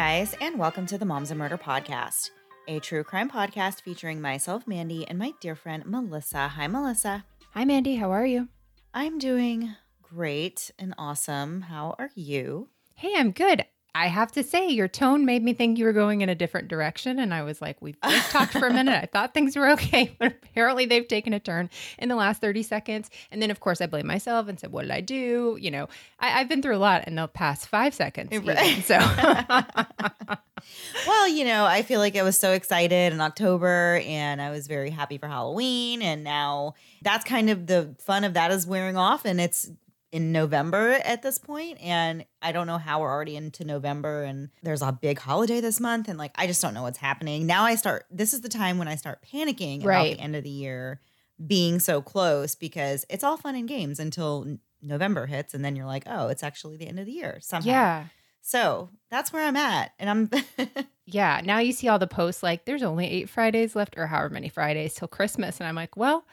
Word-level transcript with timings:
guys, 0.00 0.34
and 0.40 0.58
welcome 0.58 0.86
to 0.86 0.96
the 0.96 1.04
Moms 1.04 1.30
and 1.30 1.38
Murder 1.38 1.58
Podcast, 1.58 2.30
a 2.66 2.80
true 2.80 3.04
crime 3.04 3.28
podcast 3.28 3.82
featuring 3.82 4.18
myself, 4.18 4.66
Mandy, 4.66 5.06
and 5.06 5.18
my 5.18 5.34
dear 5.40 5.54
friend, 5.54 5.84
Melissa. 5.84 6.48
Hi, 6.48 6.66
Melissa. 6.68 7.26
Hi, 7.52 7.66
Mandy. 7.66 7.96
How 7.96 8.10
are 8.10 8.24
you? 8.24 8.48
I'm 8.94 9.18
doing 9.18 9.74
great 10.00 10.70
and 10.78 10.94
awesome. 10.96 11.60
How 11.60 11.96
are 11.98 12.08
you? 12.14 12.70
Hey, 12.94 13.12
I'm 13.14 13.30
good. 13.30 13.66
I 13.94 14.06
have 14.06 14.30
to 14.32 14.42
say, 14.42 14.68
your 14.68 14.88
tone 14.88 15.24
made 15.24 15.42
me 15.42 15.52
think 15.52 15.78
you 15.78 15.84
were 15.84 15.92
going 15.92 16.20
in 16.20 16.28
a 16.28 16.34
different 16.34 16.68
direction. 16.68 17.18
And 17.18 17.34
I 17.34 17.42
was 17.42 17.60
like, 17.60 17.76
we've 17.80 18.00
just 18.02 18.30
talked 18.30 18.52
for 18.52 18.68
a 18.68 18.72
minute. 18.72 19.02
I 19.02 19.06
thought 19.12 19.34
things 19.34 19.56
were 19.56 19.68
okay, 19.70 20.16
but 20.18 20.36
apparently 20.44 20.86
they've 20.86 21.06
taken 21.06 21.32
a 21.32 21.40
turn 21.40 21.70
in 21.98 22.08
the 22.08 22.14
last 22.14 22.40
30 22.40 22.62
seconds. 22.62 23.10
And 23.30 23.42
then, 23.42 23.50
of 23.50 23.60
course, 23.60 23.80
I 23.80 23.86
blame 23.86 24.06
myself 24.06 24.48
and 24.48 24.60
said, 24.60 24.70
what 24.70 24.82
did 24.82 24.92
I 24.92 25.00
do? 25.00 25.58
You 25.60 25.70
know, 25.70 25.88
I, 26.20 26.28
have 26.28 26.48
been 26.48 26.62
through 26.62 26.76
a 26.76 26.78
lot 26.78 27.08
in 27.08 27.16
the 27.16 27.26
past 27.26 27.66
five 27.66 27.94
seconds. 27.94 28.30
Even, 28.32 28.56
so. 28.82 28.98
well, 31.06 31.28
you 31.28 31.44
know, 31.44 31.64
I 31.64 31.82
feel 31.82 31.98
like 31.98 32.16
I 32.16 32.22
was 32.22 32.38
so 32.38 32.52
excited 32.52 33.12
in 33.12 33.20
October 33.20 34.00
and 34.06 34.40
I 34.40 34.50
was 34.50 34.68
very 34.68 34.90
happy 34.90 35.18
for 35.18 35.26
Halloween. 35.26 36.02
And 36.02 36.22
now 36.22 36.74
that's 37.02 37.24
kind 37.24 37.50
of 37.50 37.66
the 37.66 37.96
fun 37.98 38.24
of 38.24 38.34
that 38.34 38.52
is 38.52 38.66
wearing 38.66 38.96
off. 38.96 39.24
And 39.24 39.40
it's 39.40 39.70
in 40.12 40.32
November 40.32 41.00
at 41.04 41.22
this 41.22 41.38
point, 41.38 41.78
and 41.80 42.24
I 42.42 42.52
don't 42.52 42.66
know 42.66 42.78
how 42.78 43.00
we're 43.00 43.10
already 43.10 43.36
into 43.36 43.64
November 43.64 44.24
and 44.24 44.50
there's 44.62 44.82
a 44.82 44.92
big 44.92 45.18
holiday 45.18 45.60
this 45.60 45.78
month 45.80 46.08
and 46.08 46.18
like 46.18 46.32
I 46.36 46.46
just 46.46 46.60
don't 46.60 46.74
know 46.74 46.82
what's 46.82 46.98
happening. 46.98 47.46
Now 47.46 47.64
I 47.64 47.76
start 47.76 48.06
this 48.10 48.32
is 48.32 48.40
the 48.40 48.48
time 48.48 48.78
when 48.78 48.88
I 48.88 48.96
start 48.96 49.24
panicking 49.32 49.84
right. 49.84 50.06
about 50.06 50.16
the 50.16 50.22
end 50.22 50.36
of 50.36 50.44
the 50.44 50.50
year 50.50 51.00
being 51.46 51.78
so 51.78 52.02
close 52.02 52.54
because 52.54 53.06
it's 53.08 53.24
all 53.24 53.36
fun 53.36 53.54
and 53.54 53.68
games 53.68 53.98
until 53.98 54.58
November 54.82 55.26
hits 55.26 55.54
and 55.54 55.64
then 55.64 55.76
you're 55.76 55.86
like, 55.86 56.04
"Oh, 56.06 56.28
it's 56.28 56.42
actually 56.42 56.76
the 56.76 56.88
end 56.88 56.98
of 56.98 57.06
the 57.06 57.12
year 57.12 57.38
somehow." 57.40 57.70
Yeah. 57.70 58.04
So, 58.42 58.88
that's 59.10 59.34
where 59.34 59.44
I'm 59.44 59.56
at 59.56 59.92
and 59.98 60.10
I'm 60.10 60.30
Yeah, 61.06 61.40
now 61.44 61.58
you 61.58 61.72
see 61.72 61.88
all 61.88 61.98
the 61.98 62.06
posts 62.06 62.42
like 62.42 62.64
there's 62.64 62.82
only 62.82 63.06
8 63.06 63.28
Fridays 63.28 63.76
left 63.76 63.98
or 63.98 64.06
however 64.06 64.30
many 64.30 64.48
Fridays 64.48 64.94
till 64.94 65.08
Christmas 65.08 65.60
and 65.60 65.68
I'm 65.68 65.74
like, 65.74 65.96
"Well, 65.96 66.24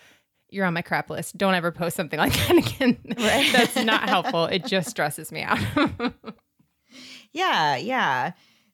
you're 0.50 0.66
on 0.66 0.74
my 0.74 0.82
crap 0.82 1.10
list. 1.10 1.38
Don't 1.38 1.54
ever 1.54 1.72
post 1.72 1.96
something 1.96 2.20
like 2.20 2.34
that 2.34 2.58
again. 2.58 2.98
Right. 3.18 3.50
That's 3.52 3.76
not 3.78 4.08
helpful. 4.08 4.46
It 4.46 4.66
just 4.66 4.90
stresses 4.90 5.32
me 5.32 5.42
out. 5.42 5.60
yeah, 7.32 7.76
yeah. 7.76 8.32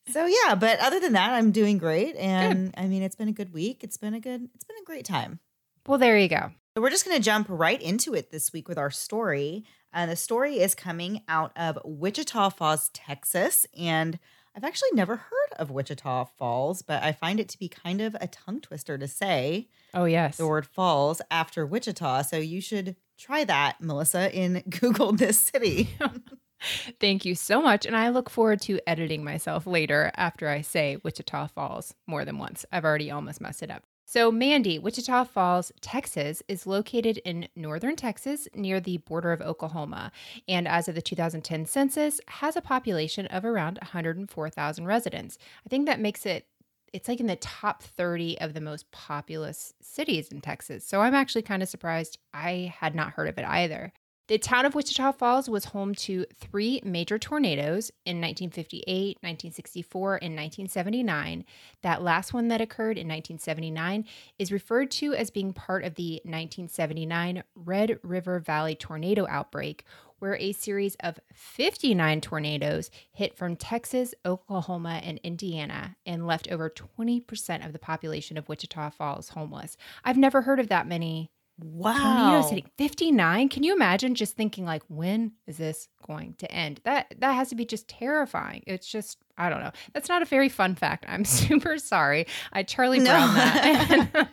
So 0.09 0.25
yeah, 0.25 0.55
but 0.55 0.79
other 0.79 0.99
than 0.99 1.13
that, 1.13 1.31
I'm 1.31 1.51
doing 1.51 1.77
great. 1.77 2.15
And 2.17 2.73
good. 2.73 2.81
I 2.81 2.87
mean, 2.87 3.03
it's 3.03 3.15
been 3.15 3.29
a 3.29 3.33
good 3.33 3.53
week. 3.53 3.83
It's 3.83 3.97
been 3.97 4.13
a 4.13 4.19
good, 4.19 4.49
it's 4.53 4.65
been 4.65 4.77
a 4.81 4.85
great 4.85 5.05
time. 5.05 5.39
Well, 5.87 5.97
there 5.97 6.17
you 6.17 6.27
go. 6.27 6.51
So 6.75 6.81
we're 6.81 6.89
just 6.89 7.05
going 7.05 7.17
to 7.17 7.23
jump 7.23 7.47
right 7.49 7.81
into 7.81 8.13
it 8.15 8.31
this 8.31 8.51
week 8.51 8.67
with 8.67 8.77
our 8.77 8.89
story. 8.89 9.63
And 9.93 10.09
the 10.09 10.15
story 10.15 10.59
is 10.59 10.73
coming 10.73 11.21
out 11.27 11.51
of 11.55 11.77
Wichita 11.85 12.49
Falls, 12.49 12.89
Texas. 12.93 13.65
And 13.77 14.17
I've 14.55 14.63
actually 14.63 14.91
never 14.93 15.15
heard 15.15 15.53
of 15.57 15.71
Wichita 15.71 16.25
Falls, 16.25 16.83
but 16.83 17.01
I 17.01 17.11
find 17.11 17.39
it 17.39 17.49
to 17.49 17.59
be 17.59 17.67
kind 17.67 18.01
of 18.01 18.15
a 18.21 18.27
tongue 18.27 18.61
twister 18.61 18.97
to 18.97 19.07
say. 19.07 19.67
Oh, 19.93 20.05
yes. 20.05 20.37
The 20.37 20.47
word 20.47 20.67
falls 20.67 21.21
after 21.31 21.65
Wichita. 21.65 22.21
So 22.23 22.37
you 22.37 22.61
should 22.61 22.95
try 23.17 23.43
that, 23.45 23.81
Melissa, 23.81 24.31
in 24.35 24.63
Google 24.69 25.11
this 25.11 25.39
city. 25.39 25.89
Thank 26.99 27.25
you 27.25 27.35
so 27.35 27.61
much. 27.61 27.85
And 27.85 27.95
I 27.95 28.09
look 28.09 28.29
forward 28.29 28.61
to 28.61 28.79
editing 28.87 29.23
myself 29.23 29.65
later 29.65 30.11
after 30.15 30.47
I 30.47 30.61
say 30.61 30.97
Wichita 31.03 31.47
Falls 31.47 31.95
more 32.07 32.23
than 32.23 32.37
once. 32.37 32.65
I've 32.71 32.85
already 32.85 33.11
almost 33.11 33.41
messed 33.41 33.63
it 33.63 33.71
up. 33.71 33.83
So, 34.13 34.31
Mandy, 34.31 34.77
Wichita 34.77 35.23
Falls, 35.23 35.71
Texas, 35.81 36.43
is 36.47 36.67
located 36.67 37.17
in 37.25 37.47
northern 37.55 37.95
Texas 37.95 38.47
near 38.53 38.79
the 38.79 38.97
border 38.97 39.31
of 39.31 39.41
Oklahoma, 39.41 40.11
and 40.47 40.67
as 40.67 40.87
of 40.87 40.93
the 40.93 41.01
2010 41.01 41.65
census, 41.65 42.21
has 42.27 42.55
a 42.55 42.61
population 42.61 43.25
of 43.25 43.43
around 43.43 43.79
104,000 43.79 44.85
residents. 44.85 45.39
I 45.65 45.69
think 45.69 45.87
that 45.87 45.99
makes 45.99 46.27
it 46.27 46.45
it's 46.93 47.07
like 47.07 47.21
in 47.21 47.25
the 47.25 47.37
top 47.37 47.81
30 47.81 48.39
of 48.39 48.53
the 48.53 48.61
most 48.61 48.91
populous 48.91 49.73
cities 49.81 50.27
in 50.27 50.41
Texas. 50.41 50.85
So 50.85 51.01
I'm 51.01 51.15
actually 51.15 51.41
kind 51.41 51.63
of 51.63 51.69
surprised 51.69 52.19
I 52.35 52.71
had 52.77 52.93
not 52.93 53.13
heard 53.13 53.29
of 53.29 53.39
it 53.39 53.45
either. 53.45 53.93
The 54.27 54.37
town 54.37 54.65
of 54.65 54.73
Wichita 54.73 55.11
Falls 55.11 55.49
was 55.49 55.65
home 55.65 55.93
to 55.95 56.25
three 56.39 56.79
major 56.85 57.19
tornadoes 57.19 57.89
in 58.05 58.21
1958, 58.21 59.17
1964, 59.19 60.15
and 60.15 60.33
1979. 60.33 61.43
That 61.81 62.01
last 62.01 62.33
one 62.33 62.47
that 62.47 62.61
occurred 62.61 62.97
in 62.97 63.05
1979 63.09 64.05
is 64.39 64.53
referred 64.53 64.91
to 64.91 65.13
as 65.13 65.29
being 65.29 65.51
part 65.51 65.83
of 65.83 65.95
the 65.95 66.21
1979 66.23 67.43
Red 67.53 67.99
River 68.01 68.39
Valley 68.39 68.75
tornado 68.75 69.27
outbreak, 69.27 69.83
where 70.19 70.37
a 70.37 70.53
series 70.53 70.95
of 71.01 71.19
59 71.33 72.21
tornadoes 72.21 72.89
hit 73.11 73.35
from 73.35 73.57
Texas, 73.57 74.15
Oklahoma, 74.25 75.01
and 75.03 75.19
Indiana 75.25 75.97
and 76.05 76.25
left 76.25 76.49
over 76.49 76.69
20% 76.69 77.65
of 77.65 77.73
the 77.73 77.79
population 77.79 78.37
of 78.37 78.47
Wichita 78.47 78.91
Falls 78.91 79.29
homeless. 79.29 79.75
I've 80.05 80.17
never 80.17 80.43
heard 80.43 80.61
of 80.61 80.69
that 80.69 80.87
many 80.87 81.29
Wow. 81.63 81.93
Tornadoes 81.93 82.49
hitting 82.49 82.69
59. 82.77 83.49
Can 83.49 83.63
you 83.63 83.73
imagine 83.73 84.15
just 84.15 84.35
thinking 84.35 84.65
like 84.65 84.83
when 84.89 85.31
is 85.47 85.57
this 85.57 85.87
going 86.05 86.35
to 86.39 86.51
end? 86.51 86.81
That 86.83 87.13
that 87.19 87.31
has 87.33 87.49
to 87.49 87.55
be 87.55 87.65
just 87.65 87.87
terrifying. 87.87 88.63
It's 88.67 88.87
just 88.87 89.17
I 89.37 89.49
don't 89.49 89.61
know. 89.61 89.71
That's 89.93 90.09
not 90.09 90.21
a 90.21 90.25
very 90.25 90.49
fun 90.49 90.75
fact. 90.75 91.05
I'm 91.07 91.23
super 91.25 91.77
sorry. 91.77 92.27
I 92.51 92.63
Charlie 92.63 92.99
Brown 92.99 93.29
no. 93.29 93.33
that. 93.35 94.29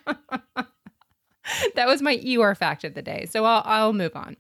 that 1.75 1.87
was 1.87 2.03
my 2.03 2.17
Eeyore 2.17 2.57
fact 2.57 2.85
of 2.85 2.95
the 2.95 3.03
day. 3.03 3.27
So 3.31 3.45
I'll 3.45 3.63
I'll 3.65 3.93
move 3.93 4.17
on. 4.17 4.37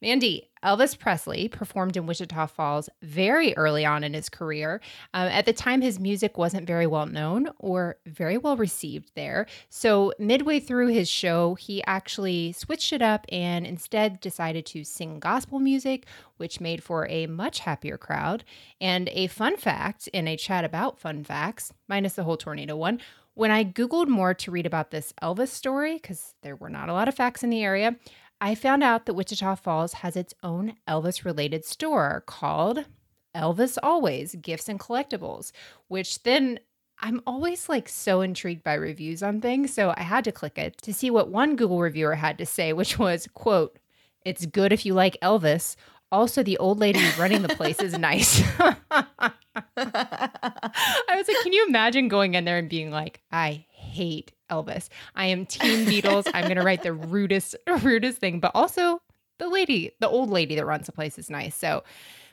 Mandy, 0.00 0.48
Elvis 0.64 0.96
Presley 0.98 1.48
performed 1.48 1.96
in 1.96 2.06
Wichita 2.06 2.46
Falls 2.46 2.88
very 3.02 3.56
early 3.56 3.84
on 3.84 4.04
in 4.04 4.14
his 4.14 4.28
career. 4.28 4.80
Um, 5.12 5.28
at 5.28 5.44
the 5.44 5.52
time, 5.52 5.80
his 5.80 5.98
music 5.98 6.38
wasn't 6.38 6.66
very 6.66 6.86
well 6.86 7.06
known 7.06 7.48
or 7.58 7.96
very 8.06 8.38
well 8.38 8.56
received 8.56 9.12
there. 9.14 9.46
So, 9.68 10.12
midway 10.18 10.60
through 10.60 10.88
his 10.88 11.08
show, 11.08 11.54
he 11.54 11.82
actually 11.84 12.52
switched 12.52 12.92
it 12.92 13.02
up 13.02 13.26
and 13.30 13.66
instead 13.66 14.20
decided 14.20 14.66
to 14.66 14.84
sing 14.84 15.18
gospel 15.18 15.58
music, 15.58 16.06
which 16.36 16.60
made 16.60 16.82
for 16.82 17.06
a 17.08 17.26
much 17.26 17.60
happier 17.60 17.98
crowd. 17.98 18.44
And 18.80 19.08
a 19.12 19.26
fun 19.28 19.56
fact 19.56 20.08
in 20.08 20.28
a 20.28 20.36
chat 20.36 20.64
about 20.64 21.00
fun 21.00 21.24
facts, 21.24 21.72
minus 21.88 22.14
the 22.14 22.24
whole 22.24 22.36
tornado 22.36 22.76
one, 22.76 23.00
when 23.38 23.52
I 23.52 23.62
Googled 23.62 24.08
more 24.08 24.34
to 24.34 24.50
read 24.50 24.66
about 24.66 24.90
this 24.90 25.14
Elvis 25.22 25.50
story, 25.50 25.94
because 25.94 26.34
there 26.42 26.56
were 26.56 26.68
not 26.68 26.88
a 26.88 26.92
lot 26.92 27.06
of 27.06 27.14
facts 27.14 27.44
in 27.44 27.50
the 27.50 27.62
area, 27.62 27.94
I 28.40 28.56
found 28.56 28.82
out 28.82 29.06
that 29.06 29.14
Wichita 29.14 29.54
Falls 29.54 29.92
has 29.94 30.16
its 30.16 30.34
own 30.42 30.74
Elvis 30.88 31.24
related 31.24 31.64
store 31.64 32.24
called 32.26 32.84
Elvis 33.36 33.78
Always 33.80 34.34
Gifts 34.34 34.68
and 34.68 34.80
Collectibles, 34.80 35.52
which 35.86 36.24
then 36.24 36.58
I'm 36.98 37.20
always 37.28 37.68
like 37.68 37.88
so 37.88 38.22
intrigued 38.22 38.64
by 38.64 38.74
reviews 38.74 39.22
on 39.22 39.40
things. 39.40 39.72
So 39.72 39.94
I 39.96 40.02
had 40.02 40.24
to 40.24 40.32
click 40.32 40.58
it 40.58 40.76
to 40.82 40.92
see 40.92 41.08
what 41.08 41.30
one 41.30 41.54
Google 41.54 41.78
reviewer 41.78 42.16
had 42.16 42.38
to 42.38 42.46
say, 42.46 42.72
which 42.72 42.98
was, 42.98 43.28
quote, 43.34 43.78
it's 44.24 44.46
good 44.46 44.72
if 44.72 44.84
you 44.84 44.94
like 44.94 45.16
Elvis. 45.22 45.76
Also, 46.10 46.42
the 46.42 46.56
old 46.58 46.78
lady 46.78 47.00
running 47.18 47.42
the 47.42 47.48
place 47.48 47.80
is 47.80 47.98
nice. 47.98 48.42
I 48.58 49.32
was 49.76 51.28
like, 51.28 51.36
can 51.42 51.52
you 51.52 51.66
imagine 51.68 52.08
going 52.08 52.34
in 52.34 52.44
there 52.44 52.58
and 52.58 52.68
being 52.68 52.90
like, 52.90 53.20
I 53.30 53.66
hate 53.70 54.32
Elvis. 54.50 54.88
I 55.14 55.26
am 55.26 55.46
Team 55.46 55.86
Beatles. 55.86 56.26
I'm 56.32 56.48
gonna 56.48 56.64
write 56.64 56.82
the 56.82 56.92
rudest, 56.92 57.56
rudest 57.82 58.18
thing, 58.18 58.40
but 58.40 58.52
also 58.54 59.00
the 59.38 59.48
lady, 59.48 59.92
the 60.00 60.08
old 60.08 60.30
lady 60.30 60.56
that 60.56 60.66
runs 60.66 60.86
the 60.86 60.92
place 60.92 61.18
is 61.18 61.30
nice. 61.30 61.54
So, 61.54 61.84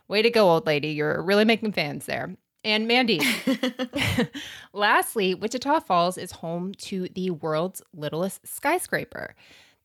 way 0.07 0.21
to 0.21 0.29
go, 0.29 0.49
old 0.49 0.65
lady. 0.65 0.89
You're 0.89 1.21
really 1.21 1.45
making 1.45 1.73
fans 1.73 2.05
there. 2.05 2.35
And 2.63 2.87
Mandy, 2.87 3.21
lastly, 4.73 5.35
Wichita 5.35 5.81
Falls 5.81 6.17
is 6.17 6.31
home 6.31 6.73
to 6.79 7.07
the 7.13 7.29
world's 7.29 7.81
littlest 7.93 8.47
skyscraper. 8.47 9.35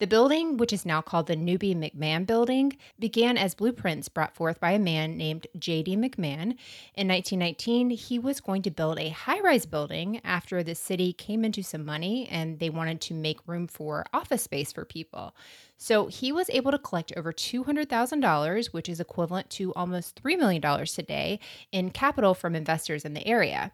The 0.00 0.06
building, 0.06 0.56
which 0.56 0.72
is 0.72 0.86
now 0.86 1.02
called 1.02 1.26
the 1.26 1.36
Newby 1.36 1.74
McMahon 1.74 2.26
Building, 2.26 2.78
began 2.98 3.36
as 3.36 3.54
blueprints 3.54 4.08
brought 4.08 4.34
forth 4.34 4.58
by 4.58 4.70
a 4.70 4.78
man 4.78 5.18
named 5.18 5.46
J.D. 5.58 5.94
McMahon. 5.98 6.56
In 6.94 7.06
1919, 7.06 7.90
he 7.90 8.18
was 8.18 8.40
going 8.40 8.62
to 8.62 8.70
build 8.70 8.98
a 8.98 9.10
high 9.10 9.40
rise 9.40 9.66
building 9.66 10.22
after 10.24 10.62
the 10.62 10.74
city 10.74 11.12
came 11.12 11.44
into 11.44 11.62
some 11.62 11.84
money 11.84 12.26
and 12.30 12.60
they 12.60 12.70
wanted 12.70 13.02
to 13.02 13.14
make 13.14 13.46
room 13.46 13.66
for 13.66 14.06
office 14.14 14.42
space 14.42 14.72
for 14.72 14.86
people. 14.86 15.36
So 15.76 16.06
he 16.06 16.32
was 16.32 16.48
able 16.48 16.70
to 16.70 16.78
collect 16.78 17.12
over 17.14 17.30
$200,000, 17.30 18.72
which 18.72 18.88
is 18.88 19.00
equivalent 19.00 19.50
to 19.50 19.74
almost 19.74 20.22
$3 20.22 20.38
million 20.38 20.86
today, 20.86 21.40
in 21.72 21.90
capital 21.90 22.32
from 22.32 22.54
investors 22.54 23.04
in 23.04 23.12
the 23.12 23.26
area. 23.26 23.72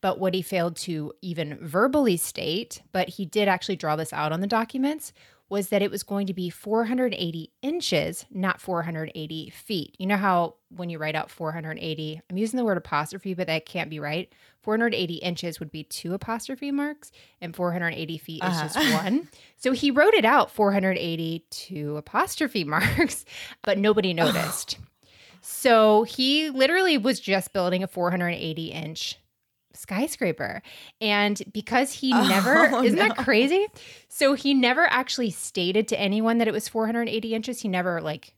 But 0.00 0.18
what 0.18 0.32
he 0.32 0.40
failed 0.42 0.76
to 0.76 1.12
even 1.20 1.58
verbally 1.60 2.16
state, 2.16 2.80
but 2.92 3.10
he 3.10 3.26
did 3.26 3.48
actually 3.48 3.76
draw 3.76 3.96
this 3.96 4.14
out 4.14 4.32
on 4.32 4.40
the 4.40 4.46
documents, 4.46 5.12
was 5.48 5.68
that 5.68 5.82
it 5.82 5.90
was 5.90 6.02
going 6.02 6.26
to 6.26 6.34
be 6.34 6.50
480 6.50 7.50
inches, 7.62 8.26
not 8.30 8.60
480 8.60 9.50
feet. 9.50 9.96
You 9.98 10.06
know 10.06 10.16
how 10.16 10.56
when 10.70 10.90
you 10.90 10.98
write 10.98 11.14
out 11.14 11.30
480, 11.30 12.20
I'm 12.28 12.36
using 12.36 12.58
the 12.58 12.64
word 12.64 12.76
apostrophe, 12.76 13.34
but 13.34 13.46
that 13.46 13.64
can't 13.64 13.88
be 13.88 14.00
right. 14.00 14.30
480 14.62 15.14
inches 15.14 15.58
would 15.60 15.70
be 15.70 15.84
two 15.84 16.12
apostrophe 16.12 16.70
marks, 16.70 17.10
and 17.40 17.56
480 17.56 18.18
feet 18.18 18.42
uh-huh. 18.42 18.66
is 18.66 18.74
just 18.74 18.92
one. 19.04 19.28
so 19.56 19.72
he 19.72 19.90
wrote 19.90 20.14
it 20.14 20.24
out 20.24 20.50
480 20.50 21.46
two 21.50 21.96
apostrophe 21.96 22.64
marks, 22.64 23.24
but 23.62 23.78
nobody 23.78 24.12
noticed. 24.12 24.78
So 25.40 26.02
he 26.02 26.50
literally 26.50 26.98
was 26.98 27.20
just 27.20 27.52
building 27.52 27.82
a 27.82 27.88
480 27.88 28.66
inch 28.66 29.18
skyscraper. 29.78 30.62
And 31.00 31.40
because 31.52 31.92
he 31.92 32.12
oh, 32.14 32.26
never, 32.28 32.68
Oh, 32.74 32.82
isn't 32.82 32.98
no. 32.98 33.08
that 33.08 33.16
crazy? 33.16 33.66
So 34.08 34.34
he 34.34 34.54
never 34.54 34.86
actually 34.90 35.30
stated 35.30 35.88
to 35.88 36.00
anyone 36.00 36.38
that 36.38 36.48
it 36.48 36.52
was 36.54 36.68
480 36.68 37.34
inches. 37.34 37.60
He 37.60 37.68
never 37.68 38.00
like 38.00 38.34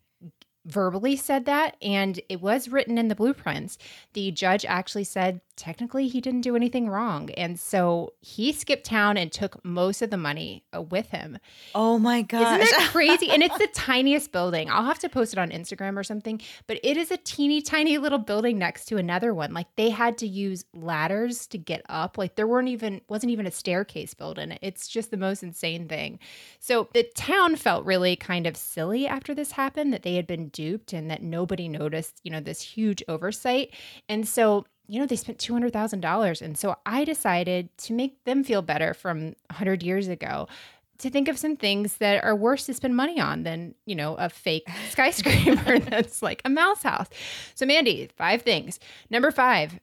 verbally 0.66 1.16
said 1.16 1.46
that. 1.46 1.76
And 1.82 2.20
it 2.28 2.40
was 2.40 2.68
written 2.68 2.98
in 2.98 3.08
the 3.08 3.14
blueprints. 3.14 3.78
The 4.12 4.30
judge 4.30 4.64
actually 4.66 5.04
said 5.04 5.40
technically 5.60 6.08
he 6.08 6.22
didn't 6.22 6.40
do 6.40 6.56
anything 6.56 6.88
wrong. 6.88 7.30
And 7.32 7.60
so 7.60 8.14
he 8.22 8.50
skipped 8.50 8.84
town 8.84 9.18
and 9.18 9.30
took 9.30 9.62
most 9.62 10.00
of 10.00 10.08
the 10.08 10.16
money 10.16 10.64
uh, 10.74 10.80
with 10.80 11.10
him. 11.10 11.36
Oh 11.74 11.98
my 11.98 12.22
gosh. 12.22 12.62
Isn't 12.62 12.78
that 12.78 12.88
crazy? 12.92 13.30
and 13.30 13.42
it's 13.42 13.58
the 13.58 13.68
tiniest 13.74 14.32
building. 14.32 14.70
I'll 14.70 14.86
have 14.86 14.98
to 15.00 15.08
post 15.10 15.34
it 15.34 15.38
on 15.38 15.50
Instagram 15.50 15.98
or 15.98 16.02
something, 16.02 16.40
but 16.66 16.80
it 16.82 16.96
is 16.96 17.10
a 17.10 17.18
teeny 17.18 17.60
tiny 17.60 17.98
little 17.98 18.18
building 18.18 18.58
next 18.58 18.86
to 18.86 18.96
another 18.96 19.34
one. 19.34 19.52
Like 19.52 19.66
they 19.76 19.90
had 19.90 20.16
to 20.18 20.26
use 20.26 20.64
ladders 20.72 21.46
to 21.48 21.58
get 21.58 21.82
up. 21.90 22.16
Like 22.16 22.36
there 22.36 22.46
weren't 22.46 22.68
even 22.68 23.02
wasn't 23.08 23.32
even 23.32 23.46
a 23.46 23.50
staircase 23.50 24.14
built 24.14 24.38
in 24.38 24.52
it. 24.52 24.60
It's 24.62 24.88
just 24.88 25.10
the 25.10 25.18
most 25.18 25.42
insane 25.42 25.88
thing. 25.88 26.18
So 26.58 26.88
the 26.94 27.02
town 27.14 27.56
felt 27.56 27.84
really 27.84 28.16
kind 28.16 28.46
of 28.46 28.56
silly 28.56 29.06
after 29.06 29.34
this 29.34 29.52
happened 29.52 29.92
that 29.92 30.04
they 30.04 30.14
had 30.14 30.26
been 30.26 30.48
duped 30.48 30.94
and 30.94 31.10
that 31.10 31.22
nobody 31.22 31.68
noticed, 31.68 32.20
you 32.24 32.30
know, 32.30 32.40
this 32.40 32.62
huge 32.62 33.02
oversight. 33.08 33.74
And 34.08 34.26
so 34.26 34.64
you 34.90 34.98
know, 34.98 35.06
they 35.06 35.14
spent 35.14 35.38
$200,000. 35.38 36.42
And 36.42 36.58
so 36.58 36.76
I 36.84 37.04
decided 37.04 37.68
to 37.78 37.92
make 37.92 38.24
them 38.24 38.42
feel 38.42 38.60
better 38.60 38.92
from 38.92 39.36
100 39.50 39.84
years 39.84 40.08
ago 40.08 40.48
to 40.98 41.08
think 41.08 41.28
of 41.28 41.38
some 41.38 41.56
things 41.56 41.98
that 41.98 42.24
are 42.24 42.34
worse 42.34 42.66
to 42.66 42.74
spend 42.74 42.96
money 42.96 43.20
on 43.20 43.44
than, 43.44 43.76
you 43.86 43.94
know, 43.94 44.16
a 44.16 44.28
fake 44.28 44.68
skyscraper 44.90 45.78
that's 45.78 46.22
like 46.22 46.42
a 46.44 46.50
mouse 46.50 46.82
house. 46.82 47.06
So, 47.54 47.64
Mandy, 47.66 48.10
five 48.16 48.42
things. 48.42 48.80
Number 49.10 49.30
five, 49.30 49.78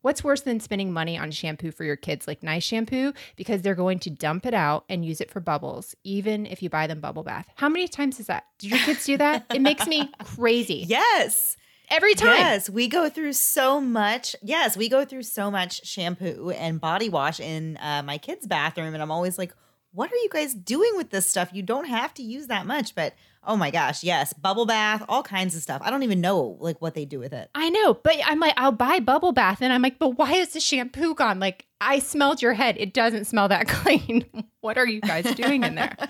what's 0.00 0.24
worse 0.24 0.40
than 0.40 0.58
spending 0.58 0.90
money 0.90 1.18
on 1.18 1.30
shampoo 1.32 1.70
for 1.70 1.84
your 1.84 1.96
kids, 1.96 2.26
like 2.26 2.42
nice 2.42 2.64
shampoo, 2.64 3.12
because 3.36 3.60
they're 3.60 3.74
going 3.74 3.98
to 3.98 4.10
dump 4.10 4.46
it 4.46 4.54
out 4.54 4.86
and 4.88 5.04
use 5.04 5.20
it 5.20 5.30
for 5.30 5.38
bubbles, 5.40 5.94
even 6.02 6.46
if 6.46 6.62
you 6.62 6.70
buy 6.70 6.86
them 6.86 7.00
bubble 7.00 7.24
bath? 7.24 7.46
How 7.56 7.68
many 7.68 7.88
times 7.88 8.18
is 8.18 8.26
that? 8.28 8.46
Do 8.58 8.68
your 8.68 8.78
kids 8.78 9.04
do 9.04 9.18
that? 9.18 9.44
It 9.52 9.60
makes 9.60 9.86
me 9.86 10.10
crazy. 10.24 10.86
yes. 10.88 11.58
Every 11.88 12.14
time. 12.14 12.36
Yes, 12.36 12.68
we 12.68 12.88
go 12.88 13.08
through 13.08 13.34
so 13.34 13.80
much. 13.80 14.34
Yes, 14.42 14.76
we 14.76 14.88
go 14.88 15.04
through 15.04 15.22
so 15.22 15.50
much 15.50 15.86
shampoo 15.86 16.50
and 16.50 16.80
body 16.80 17.08
wash 17.08 17.38
in 17.40 17.76
uh, 17.78 18.02
my 18.04 18.18
kids' 18.18 18.46
bathroom, 18.46 18.94
and 18.94 19.02
I'm 19.02 19.10
always 19.12 19.38
like, 19.38 19.52
"What 19.92 20.12
are 20.12 20.16
you 20.16 20.28
guys 20.30 20.54
doing 20.54 20.92
with 20.96 21.10
this 21.10 21.26
stuff? 21.28 21.50
You 21.52 21.62
don't 21.62 21.86
have 21.86 22.12
to 22.14 22.22
use 22.22 22.48
that 22.48 22.66
much." 22.66 22.94
But 22.94 23.14
oh 23.46 23.56
my 23.56 23.70
gosh, 23.70 24.02
yes, 24.02 24.32
bubble 24.32 24.66
bath, 24.66 25.04
all 25.08 25.22
kinds 25.22 25.54
of 25.54 25.62
stuff. 25.62 25.80
I 25.84 25.90
don't 25.90 26.02
even 26.02 26.20
know 26.20 26.56
like 26.60 26.82
what 26.82 26.94
they 26.94 27.04
do 27.04 27.20
with 27.20 27.32
it. 27.32 27.48
I 27.54 27.70
know, 27.70 27.94
but 27.94 28.16
I'm 28.24 28.40
like, 28.40 28.54
I'll 28.56 28.72
buy 28.72 28.98
bubble 28.98 29.32
bath, 29.32 29.62
and 29.62 29.72
I'm 29.72 29.82
like, 29.82 29.98
but 29.98 30.18
why 30.18 30.32
is 30.32 30.52
the 30.52 30.60
shampoo 30.60 31.14
gone? 31.14 31.38
Like, 31.38 31.66
I 31.80 32.00
smelled 32.00 32.42
your 32.42 32.54
head. 32.54 32.76
It 32.78 32.92
doesn't 32.94 33.26
smell 33.26 33.48
that 33.48 33.68
clean. 33.68 34.24
what 34.60 34.76
are 34.76 34.86
you 34.86 35.00
guys 35.00 35.32
doing 35.34 35.62
in 35.62 35.76
there? 35.76 35.96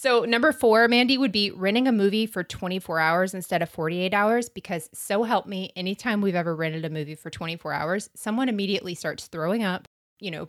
So, 0.00 0.20
number 0.20 0.52
four, 0.52 0.86
Mandy, 0.86 1.18
would 1.18 1.32
be 1.32 1.50
renting 1.50 1.88
a 1.88 1.92
movie 1.92 2.26
for 2.26 2.44
24 2.44 3.00
hours 3.00 3.34
instead 3.34 3.62
of 3.62 3.68
48 3.68 4.14
hours 4.14 4.48
because, 4.48 4.88
so 4.94 5.24
help 5.24 5.44
me, 5.44 5.72
anytime 5.74 6.20
we've 6.20 6.36
ever 6.36 6.54
rented 6.54 6.84
a 6.84 6.88
movie 6.88 7.16
for 7.16 7.30
24 7.30 7.72
hours, 7.72 8.08
someone 8.14 8.48
immediately 8.48 8.94
starts 8.94 9.26
throwing 9.26 9.64
up, 9.64 9.88
you 10.20 10.30
know, 10.30 10.46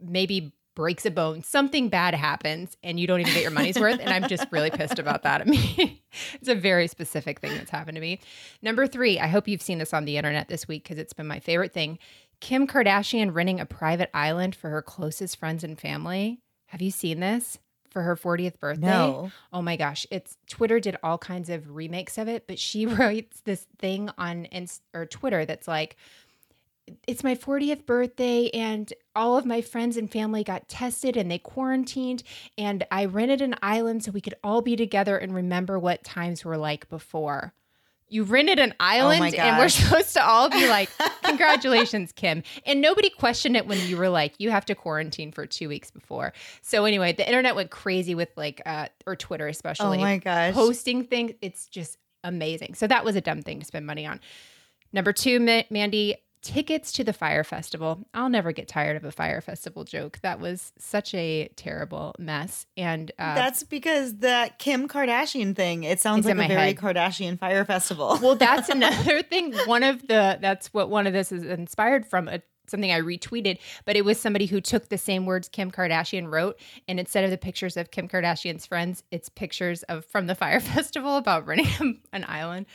maybe 0.00 0.52
breaks 0.74 1.06
a 1.06 1.12
bone, 1.12 1.44
something 1.44 1.88
bad 1.88 2.12
happens, 2.12 2.76
and 2.82 2.98
you 2.98 3.06
don't 3.06 3.20
even 3.20 3.32
get 3.32 3.42
your 3.42 3.52
money's 3.52 3.78
worth. 3.80 4.00
And 4.00 4.10
I'm 4.10 4.28
just 4.28 4.48
really 4.50 4.70
pissed 4.70 4.98
about 4.98 5.22
that. 5.22 5.42
I 5.42 5.44
mean, 5.44 6.00
it's 6.34 6.48
a 6.48 6.56
very 6.56 6.88
specific 6.88 7.38
thing 7.38 7.54
that's 7.54 7.70
happened 7.70 7.94
to 7.94 8.00
me. 8.00 8.18
Number 8.62 8.88
three, 8.88 9.20
I 9.20 9.28
hope 9.28 9.46
you've 9.46 9.62
seen 9.62 9.78
this 9.78 9.94
on 9.94 10.06
the 10.06 10.16
internet 10.16 10.48
this 10.48 10.66
week 10.66 10.82
because 10.82 10.98
it's 10.98 11.12
been 11.12 11.28
my 11.28 11.38
favorite 11.38 11.72
thing. 11.72 12.00
Kim 12.40 12.66
Kardashian 12.66 13.32
renting 13.32 13.60
a 13.60 13.64
private 13.64 14.10
island 14.12 14.56
for 14.56 14.70
her 14.70 14.82
closest 14.82 15.36
friends 15.36 15.62
and 15.62 15.78
family. 15.78 16.40
Have 16.66 16.82
you 16.82 16.90
seen 16.90 17.20
this? 17.20 17.60
For 17.90 18.02
her 18.02 18.16
40th 18.16 18.58
birthday. 18.60 18.86
No. 18.86 19.30
Oh 19.52 19.62
my 19.62 19.76
gosh, 19.76 20.06
it's 20.10 20.36
Twitter 20.48 20.78
did 20.78 20.96
all 21.02 21.18
kinds 21.18 21.48
of 21.48 21.74
remakes 21.74 22.18
of 22.18 22.28
it, 22.28 22.46
but 22.46 22.58
she 22.58 22.86
writes 22.86 23.40
this 23.40 23.66
thing 23.78 24.10
on 24.18 24.46
Inst- 24.46 24.82
or 24.94 25.06
Twitter 25.06 25.44
that's 25.44 25.66
like 25.66 25.96
it's 27.06 27.24
my 27.24 27.34
40th 27.34 27.84
birthday 27.86 28.48
and 28.50 28.92
all 29.14 29.36
of 29.36 29.44
my 29.44 29.60
friends 29.60 29.96
and 29.96 30.10
family 30.10 30.42
got 30.42 30.68
tested 30.68 31.16
and 31.16 31.30
they 31.30 31.38
quarantined 31.38 32.22
and 32.56 32.86
I 32.90 33.04
rented 33.04 33.42
an 33.42 33.56
island 33.62 34.04
so 34.04 34.12
we 34.12 34.20
could 34.20 34.36
all 34.42 34.62
be 34.62 34.76
together 34.76 35.18
and 35.18 35.34
remember 35.34 35.78
what 35.78 36.04
times 36.04 36.44
were 36.44 36.56
like 36.56 36.88
before. 36.88 37.52
You 38.10 38.24
rented 38.24 38.58
an 38.58 38.74
island 38.80 39.34
and 39.34 39.58
we're 39.58 39.68
supposed 39.68 40.14
to 40.14 40.24
all 40.24 40.48
be 40.50 40.68
like, 40.68 40.88
Congratulations, 41.24 42.12
Kim. 42.12 42.42
And 42.66 42.80
nobody 42.80 43.10
questioned 43.10 43.56
it 43.56 43.66
when 43.66 43.78
you 43.88 43.96
were 43.96 44.08
like, 44.08 44.34
You 44.38 44.50
have 44.50 44.64
to 44.66 44.74
quarantine 44.74 45.32
for 45.32 45.46
two 45.46 45.68
weeks 45.68 45.90
before. 45.90 46.32
So, 46.62 46.84
anyway, 46.84 47.12
the 47.12 47.26
internet 47.26 47.54
went 47.54 47.70
crazy 47.70 48.14
with 48.14 48.30
like, 48.36 48.60
uh, 48.66 48.86
or 49.06 49.16
Twitter 49.16 49.46
Oh 49.46 49.50
especially, 49.50 49.98
my 49.98 50.18
gosh. 50.18 50.54
posting 50.54 51.04
things. 51.04 51.32
It's 51.42 51.66
just 51.68 51.98
amazing. 52.24 52.74
So, 52.74 52.86
that 52.86 53.04
was 53.04 53.16
a 53.16 53.20
dumb 53.20 53.42
thing 53.42 53.60
to 53.60 53.64
spend 53.64 53.86
money 53.86 54.06
on. 54.06 54.20
Number 54.92 55.12
two, 55.12 55.38
Ma- 55.40 55.62
Mandy, 55.70 56.16
tickets 56.42 56.92
to 56.92 57.04
the 57.04 57.12
Fyre 57.12 57.44
festival. 57.44 58.06
I'll 58.14 58.28
never 58.28 58.52
get 58.52 58.68
tired 58.68 58.96
of 58.96 59.04
a 59.04 59.12
Fyre 59.12 59.40
festival 59.40 59.84
joke. 59.84 60.18
That 60.22 60.40
was 60.40 60.72
such 60.78 61.14
a 61.14 61.48
terrible 61.56 62.14
mess. 62.18 62.66
And 62.76 63.10
uh, 63.18 63.34
That's 63.34 63.62
because 63.62 64.18
that 64.18 64.58
Kim 64.58 64.88
Kardashian 64.88 65.54
thing. 65.54 65.84
It 65.84 66.00
sounds 66.00 66.24
like 66.26 66.34
a 66.34 66.48
very 66.48 66.54
head. 66.54 66.76
Kardashian 66.76 67.38
Fyre 67.38 67.64
festival. 67.64 68.18
well, 68.22 68.34
that's 68.36 68.68
another 68.68 69.22
thing. 69.22 69.54
One 69.66 69.82
of 69.82 70.02
the 70.02 70.38
that's 70.40 70.72
what 70.72 70.90
one 70.90 71.06
of 71.06 71.12
this 71.12 71.32
is 71.32 71.44
inspired 71.44 72.06
from. 72.06 72.28
A, 72.28 72.40
something 72.70 72.92
I 72.92 73.00
retweeted, 73.00 73.58
but 73.86 73.96
it 73.96 74.04
was 74.04 74.20
somebody 74.20 74.44
who 74.44 74.60
took 74.60 74.90
the 74.90 74.98
same 74.98 75.24
words 75.24 75.48
Kim 75.48 75.70
Kardashian 75.70 76.30
wrote, 76.30 76.60
and 76.86 77.00
instead 77.00 77.24
of 77.24 77.30
the 77.30 77.38
pictures 77.38 77.78
of 77.78 77.90
Kim 77.90 78.08
Kardashian's 78.08 78.66
friends, 78.66 79.02
it's 79.10 79.30
pictures 79.30 79.84
of 79.84 80.04
from 80.04 80.26
the 80.26 80.34
Fyre 80.34 80.60
festival 80.74 81.16
about 81.16 81.46
renting 81.46 82.02
an 82.12 82.24
island. 82.28 82.66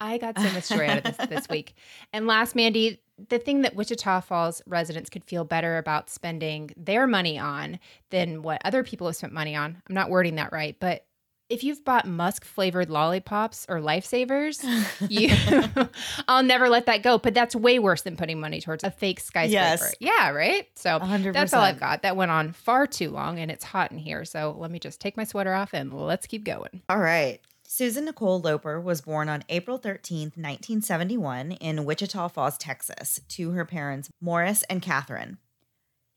I 0.00 0.18
got 0.18 0.38
so 0.38 0.50
much 0.52 0.68
joy 0.68 0.88
out 0.88 0.98
of 0.98 1.16
this 1.16 1.26
this 1.28 1.48
week. 1.48 1.74
And 2.12 2.26
last, 2.26 2.54
Mandy, 2.54 3.02
the 3.28 3.38
thing 3.38 3.62
that 3.62 3.74
Wichita 3.74 4.20
Falls 4.20 4.62
residents 4.66 5.10
could 5.10 5.24
feel 5.24 5.44
better 5.44 5.78
about 5.78 6.10
spending 6.10 6.70
their 6.76 7.06
money 7.06 7.38
on 7.38 7.78
than 8.10 8.42
what 8.42 8.60
other 8.64 8.82
people 8.82 9.06
have 9.06 9.16
spent 9.16 9.32
money 9.32 9.54
on. 9.54 9.82
I'm 9.88 9.94
not 9.94 10.10
wording 10.10 10.36
that 10.36 10.52
right, 10.52 10.76
but 10.80 11.04
if 11.50 11.64
you've 11.64 11.84
bought 11.84 12.06
musk 12.06 12.44
flavored 12.44 12.88
lollipops 12.88 13.66
or 13.68 13.80
lifesavers, 13.80 14.62
you 15.10 15.88
I'll 16.28 16.44
never 16.44 16.68
let 16.68 16.86
that 16.86 17.02
go. 17.02 17.18
But 17.18 17.34
that's 17.34 17.56
way 17.56 17.78
worse 17.78 18.02
than 18.02 18.16
putting 18.16 18.40
money 18.40 18.60
towards 18.60 18.84
a 18.84 18.90
fake 18.90 19.20
skyscraper. 19.20 19.52
Yes. 19.52 19.94
Yeah, 19.98 20.30
right? 20.30 20.68
So 20.76 20.98
100%. 21.00 21.32
that's 21.32 21.52
all 21.52 21.62
I've 21.62 21.80
got. 21.80 22.02
That 22.02 22.16
went 22.16 22.30
on 22.30 22.52
far 22.52 22.86
too 22.86 23.10
long 23.10 23.40
and 23.40 23.50
it's 23.50 23.64
hot 23.64 23.90
in 23.90 23.98
here. 23.98 24.24
So 24.24 24.56
let 24.58 24.70
me 24.70 24.78
just 24.78 25.00
take 25.00 25.16
my 25.16 25.24
sweater 25.24 25.52
off 25.52 25.74
and 25.74 25.92
let's 25.92 26.26
keep 26.26 26.44
going. 26.44 26.82
All 26.88 26.98
right. 26.98 27.40
Susan 27.72 28.06
Nicole 28.06 28.40
Loper 28.40 28.80
was 28.80 29.00
born 29.00 29.28
on 29.28 29.44
April 29.48 29.78
13, 29.78 30.32
1971, 30.34 31.52
in 31.52 31.84
Wichita 31.84 32.26
Falls, 32.26 32.58
Texas, 32.58 33.20
to 33.28 33.52
her 33.52 33.64
parents 33.64 34.10
Morris 34.20 34.64
and 34.68 34.82
Catherine. 34.82 35.38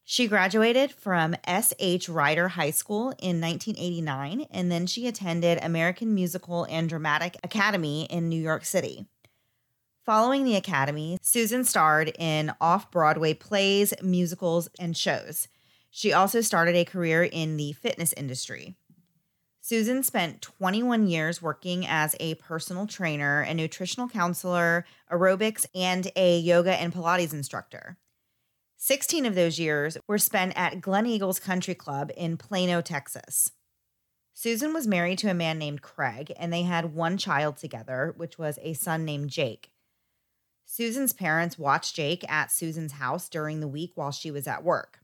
She 0.04 0.28
graduated 0.28 0.92
from 0.92 1.36
S.H. 1.44 2.10
Rider 2.10 2.48
High 2.48 2.72
School 2.72 3.14
in 3.20 3.40
1989, 3.40 4.48
and 4.50 4.72
then 4.72 4.88
she 4.88 5.06
attended 5.06 5.64
American 5.64 6.16
Musical 6.16 6.64
and 6.72 6.90
Dramatic 6.90 7.38
Academy 7.44 8.06
in 8.06 8.30
New 8.30 8.42
York 8.42 8.66
City. 8.66 9.06
Following 10.08 10.46
the 10.46 10.56
academy, 10.56 11.20
Susan 11.22 11.64
starred 11.64 12.14
in 12.18 12.52
off 12.60 12.90
Broadway 12.90 13.36
plays, 13.36 13.94
musicals, 14.02 14.70
and 14.80 14.98
shows. 14.98 15.50
She 15.92 16.12
also 16.14 16.42
started 16.42 16.76
a 16.76 16.84
career 16.84 17.24
in 17.24 17.58
the 17.58 17.74
fitness 17.74 18.12
industry. 18.18 18.76
Susan 19.74 20.04
spent 20.04 20.40
21 20.40 21.08
years 21.08 21.42
working 21.42 21.84
as 21.88 22.16
a 22.20 22.36
personal 22.36 22.86
trainer, 22.86 23.42
a 23.42 23.56
nutritional 23.56 24.08
counselor, 24.08 24.86
aerobics, 25.12 25.66
and 25.74 26.12
a 26.16 26.38
yoga 26.38 26.80
and 26.80 26.94
Pilates 26.94 27.34
instructor. 27.34 27.98
16 28.78 29.26
of 29.26 29.34
those 29.34 29.58
years 29.58 29.98
were 30.08 30.20
spent 30.20 30.54
at 30.56 30.80
Glen 30.80 31.08
Eagles 31.08 31.40
Country 31.40 31.74
Club 31.74 32.12
in 32.16 32.38
Plano, 32.38 32.82
Texas. 32.82 33.50
Susan 34.36 34.76
was 34.76 34.86
married 34.86 35.18
to 35.18 35.32
a 35.32 35.34
man 35.34 35.58
named 35.58 35.82
Craig, 35.82 36.32
and 36.38 36.54
they 36.54 36.62
had 36.62 36.94
one 36.94 37.18
child 37.18 37.58
together, 37.58 38.14
which 38.16 38.38
was 38.38 38.60
a 38.62 38.74
son 38.74 39.06
named 39.06 39.32
Jake. 39.32 39.72
Susan's 40.68 41.14
parents 41.14 41.58
watched 41.58 41.96
Jake 41.96 42.24
at 42.32 42.52
Susan's 42.52 42.92
house 42.92 43.28
during 43.28 43.60
the 43.60 43.68
week 43.68 43.94
while 43.96 44.12
she 44.12 44.30
was 44.30 44.46
at 44.46 44.64
work. 44.64 45.00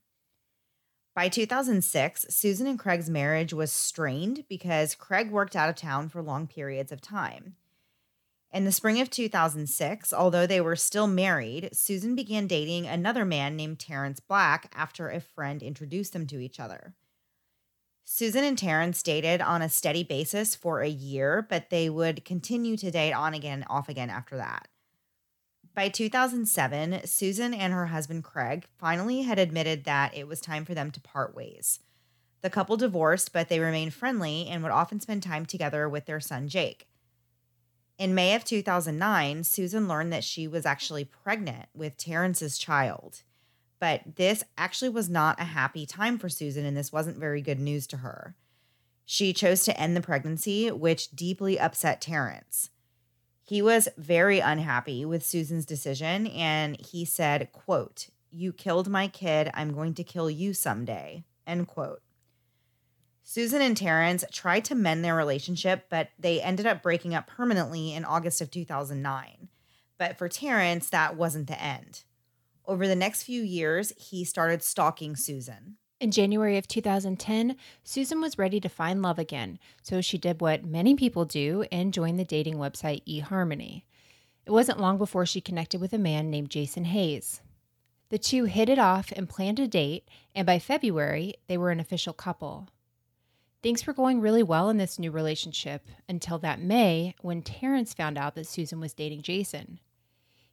By 1.15 1.27
2006, 1.27 2.27
Susan 2.29 2.67
and 2.67 2.79
Craig's 2.79 3.09
marriage 3.09 3.53
was 3.53 3.71
strained 3.71 4.45
because 4.47 4.95
Craig 4.95 5.31
worked 5.31 5.55
out 5.55 5.69
of 5.69 5.75
town 5.75 6.07
for 6.09 6.21
long 6.21 6.47
periods 6.47 6.91
of 6.91 7.01
time. 7.01 7.55
In 8.51 8.65
the 8.65 8.71
spring 8.71 8.99
of 8.99 9.09
2006, 9.09 10.11
although 10.11 10.47
they 10.47 10.61
were 10.61 10.75
still 10.75 11.07
married, 11.07 11.69
Susan 11.73 12.15
began 12.15 12.47
dating 12.47 12.87
another 12.87 13.23
man 13.25 13.55
named 13.55 13.79
Terrence 13.79 14.19
Black 14.19 14.71
after 14.75 15.09
a 15.09 15.19
friend 15.19 15.61
introduced 15.61 16.13
them 16.13 16.25
to 16.27 16.39
each 16.39 16.59
other. 16.59 16.95
Susan 18.05 18.43
and 18.43 18.57
Terrence 18.57 19.03
dated 19.03 19.39
on 19.39 19.61
a 19.61 19.69
steady 19.69 20.03
basis 20.03 20.55
for 20.55 20.81
a 20.81 20.89
year, 20.89 21.45
but 21.47 21.69
they 21.69 21.91
would 21.91 22.25
continue 22.25 22.75
to 22.75 22.89
date 22.89 23.13
on 23.13 23.35
again, 23.35 23.63
off 23.69 23.87
again 23.87 24.09
after 24.09 24.35
that. 24.37 24.67
By 25.79 25.87
2007, 25.87 27.07
Susan 27.07 27.53
and 27.53 27.71
her 27.71 27.85
husband 27.85 28.25
Craig 28.25 28.65
finally 28.77 29.21
had 29.21 29.39
admitted 29.39 29.85
that 29.85 30.13
it 30.13 30.27
was 30.27 30.41
time 30.41 30.65
for 30.65 30.73
them 30.73 30.91
to 30.91 30.99
part 30.99 31.33
ways. 31.33 31.79
The 32.41 32.49
couple 32.49 32.75
divorced, 32.75 33.31
but 33.31 33.47
they 33.47 33.61
remained 33.61 33.93
friendly 33.93 34.47
and 34.47 34.61
would 34.61 34.73
often 34.73 34.99
spend 34.99 35.23
time 35.23 35.45
together 35.45 35.87
with 35.87 36.05
their 36.05 36.19
son 36.19 36.49
Jake. 36.49 36.89
In 37.97 38.13
May 38.13 38.35
of 38.35 38.43
2009, 38.43 39.45
Susan 39.45 39.87
learned 39.87 40.11
that 40.11 40.25
she 40.25 40.49
was 40.49 40.65
actually 40.65 41.05
pregnant 41.05 41.67
with 41.73 41.95
Terrence's 41.95 42.57
child. 42.57 43.21
But 43.79 44.17
this 44.17 44.43
actually 44.57 44.89
was 44.89 45.07
not 45.07 45.39
a 45.39 45.45
happy 45.45 45.85
time 45.85 46.17
for 46.17 46.27
Susan, 46.27 46.65
and 46.65 46.75
this 46.75 46.91
wasn't 46.91 47.19
very 47.19 47.41
good 47.41 47.57
news 47.57 47.87
to 47.87 47.97
her. 47.97 48.35
She 49.05 49.31
chose 49.31 49.63
to 49.63 49.79
end 49.79 49.95
the 49.95 50.01
pregnancy, 50.01 50.69
which 50.71 51.11
deeply 51.11 51.57
upset 51.57 52.01
Terrence. 52.01 52.69
He 53.49 53.63
was 53.63 53.89
very 53.97 54.41
unhappy 54.41 55.05
with 55.05 55.25
Susan's 55.25 55.65
decision, 55.65 56.27
and 56.27 56.79
he 56.79 57.03
said, 57.03 57.51
quote, 57.51 58.09
You 58.29 58.53
killed 58.53 58.87
my 58.87 59.07
kid. 59.07 59.49
I'm 59.55 59.73
going 59.73 59.95
to 59.95 60.03
kill 60.03 60.29
you 60.29 60.53
someday. 60.53 61.23
End 61.47 61.67
quote. 61.67 62.03
Susan 63.23 63.59
and 63.59 63.75
Terrence 63.75 64.23
tried 64.31 64.65
to 64.65 64.75
mend 64.75 65.03
their 65.03 65.15
relationship, 65.15 65.87
but 65.89 66.09
they 66.19 66.39
ended 66.39 66.67
up 66.67 66.83
breaking 66.83 67.15
up 67.15 67.25
permanently 67.25 67.91
in 67.91 68.05
August 68.05 68.39
of 68.39 68.51
2009. 68.51 69.49
But 69.97 70.15
for 70.15 70.29
Terrence, 70.29 70.87
that 70.91 71.17
wasn't 71.17 71.47
the 71.47 71.59
end. 71.59 72.03
Over 72.67 72.87
the 72.87 72.95
next 72.95 73.23
few 73.23 73.41
years, 73.41 73.91
he 73.97 74.25
started 74.25 74.61
stalking 74.61 75.15
Susan. 75.15 75.77
In 75.99 76.11
January 76.11 76.57
of 76.57 76.65
2010, 76.65 77.57
Susan 77.83 78.21
was 78.21 78.37
ready 78.37 78.61
to 78.61 78.69
find 78.69 79.01
love 79.01 79.19
again, 79.19 79.59
so 79.81 79.99
she 79.99 80.17
did 80.17 80.39
what 80.39 80.63
many 80.63 80.95
people 80.95 81.25
do 81.25 81.65
and 81.73 81.93
joined 81.93 82.17
the 82.17 82.23
dating 82.23 82.55
website 82.55 83.03
eHarmony. 83.05 83.83
It 84.45 84.51
wasn't 84.51 84.79
long 84.79 84.97
before 84.97 85.25
she 85.25 85.41
connected 85.41 85.81
with 85.81 85.91
a 85.91 85.97
man 85.97 86.29
named 86.29 86.51
Jason 86.51 86.85
Hayes. 86.85 87.41
The 88.07 88.17
two 88.17 88.45
hit 88.45 88.69
it 88.69 88.79
off 88.79 89.11
and 89.13 89.27
planned 89.27 89.59
a 89.59 89.67
date, 89.67 90.07
and 90.33 90.45
by 90.45 90.57
February, 90.57 91.33
they 91.47 91.57
were 91.57 91.69
an 91.69 91.81
official 91.81 92.13
couple. 92.13 92.69
Things 93.61 93.85
were 93.85 93.91
going 93.91 94.21
really 94.21 94.41
well 94.41 94.69
in 94.69 94.77
this 94.77 94.99
new 94.99 95.11
relationship 95.11 95.85
until 96.07 96.37
that 96.39 96.61
May 96.61 97.13
when 97.19 97.41
Terrence 97.41 97.93
found 97.93 98.17
out 98.17 98.35
that 98.35 98.47
Susan 98.47 98.79
was 98.79 98.93
dating 98.93 99.23
Jason 99.23 99.81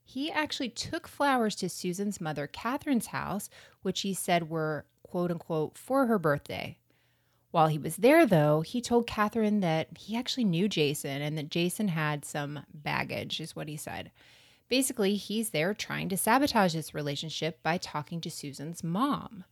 he 0.08 0.30
actually 0.30 0.68
took 0.68 1.08
flowers 1.08 1.56
to 1.56 1.68
Susan's 1.68 2.20
mother, 2.20 2.46
Catherine's 2.46 3.08
house, 3.08 3.50
which 3.82 4.02
he 4.02 4.14
said 4.14 4.48
were 4.48 4.86
quote 5.02 5.32
unquote 5.32 5.76
for 5.76 6.06
her 6.06 6.18
birthday. 6.18 6.78
While 7.50 7.66
he 7.66 7.78
was 7.78 7.96
there, 7.96 8.25
though, 8.25 8.60
he 8.60 8.80
told 8.80 9.08
Catherine 9.08 9.60
that 9.60 9.88
he 9.98 10.16
actually 10.16 10.44
knew 10.44 10.68
Jason 10.68 11.22
and 11.22 11.36
that 11.36 11.50
Jason 11.50 11.88
had 11.88 12.25
some 12.25 12.60
baggage, 12.72 13.40
is 13.40 13.56
what 13.56 13.68
he 13.68 13.76
said. 13.76 14.12
Basically, 14.68 15.16
he's 15.16 15.50
there 15.50 15.75
trying 15.75 16.08
to 16.10 16.16
sabotage 16.16 16.75
this 16.75 16.94
relationship 16.94 17.60
by 17.64 17.76
talking 17.76 18.20
to 18.20 18.30
Susan's 18.30 18.84
mom. 18.84 19.44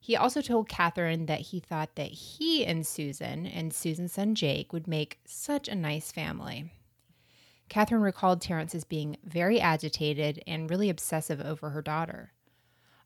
He 0.00 0.16
also 0.16 0.40
told 0.40 0.68
Catherine 0.68 1.26
that 1.26 1.40
he 1.40 1.60
thought 1.60 1.94
that 1.94 2.10
he 2.10 2.66
and 2.66 2.84
Susan 2.84 3.46
and 3.46 3.72
Susan's 3.72 4.12
son 4.12 4.34
Jake 4.34 4.72
would 4.72 4.88
make 4.88 5.20
such 5.24 5.68
a 5.68 5.74
nice 5.76 6.10
family. 6.10 6.72
Catherine 7.70 8.02
recalled 8.02 8.42
Terrence 8.42 8.74
as 8.74 8.82
being 8.82 9.16
very 9.24 9.60
agitated 9.60 10.42
and 10.46 10.68
really 10.68 10.90
obsessive 10.90 11.40
over 11.40 11.70
her 11.70 11.80
daughter. 11.80 12.32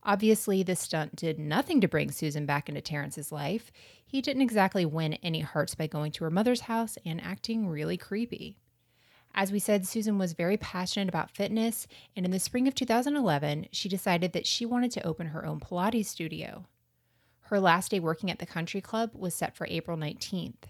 Obviously, 0.02 0.62
this 0.62 0.80
stunt 0.80 1.14
did 1.14 1.38
nothing 1.38 1.82
to 1.82 1.88
bring 1.88 2.10
Susan 2.10 2.46
back 2.46 2.68
into 2.68 2.80
Terrence's 2.80 3.30
life. 3.30 3.70
He 4.04 4.22
didn't 4.22 4.42
exactly 4.42 4.86
win 4.86 5.14
any 5.22 5.40
hearts 5.40 5.74
by 5.74 5.86
going 5.86 6.12
to 6.12 6.24
her 6.24 6.30
mother's 6.30 6.62
house 6.62 6.96
and 7.04 7.22
acting 7.22 7.68
really 7.68 7.98
creepy. 7.98 8.58
As 9.34 9.52
we 9.52 9.58
said, 9.58 9.86
Susan 9.86 10.16
was 10.16 10.32
very 10.32 10.56
passionate 10.56 11.08
about 11.08 11.30
fitness, 11.30 11.86
and 12.16 12.24
in 12.24 12.32
the 12.32 12.38
spring 12.38 12.66
of 12.66 12.74
2011, 12.74 13.66
she 13.70 13.88
decided 13.90 14.32
that 14.32 14.46
she 14.46 14.64
wanted 14.64 14.92
to 14.92 15.06
open 15.06 15.28
her 15.28 15.44
own 15.44 15.60
Pilates 15.60 16.06
studio. 16.06 16.64
Her 17.48 17.60
last 17.60 17.90
day 17.90 18.00
working 18.00 18.30
at 18.30 18.38
the 18.38 18.46
country 18.46 18.80
club 18.80 19.10
was 19.12 19.34
set 19.34 19.54
for 19.54 19.66
April 19.68 19.98
19th. 19.98 20.64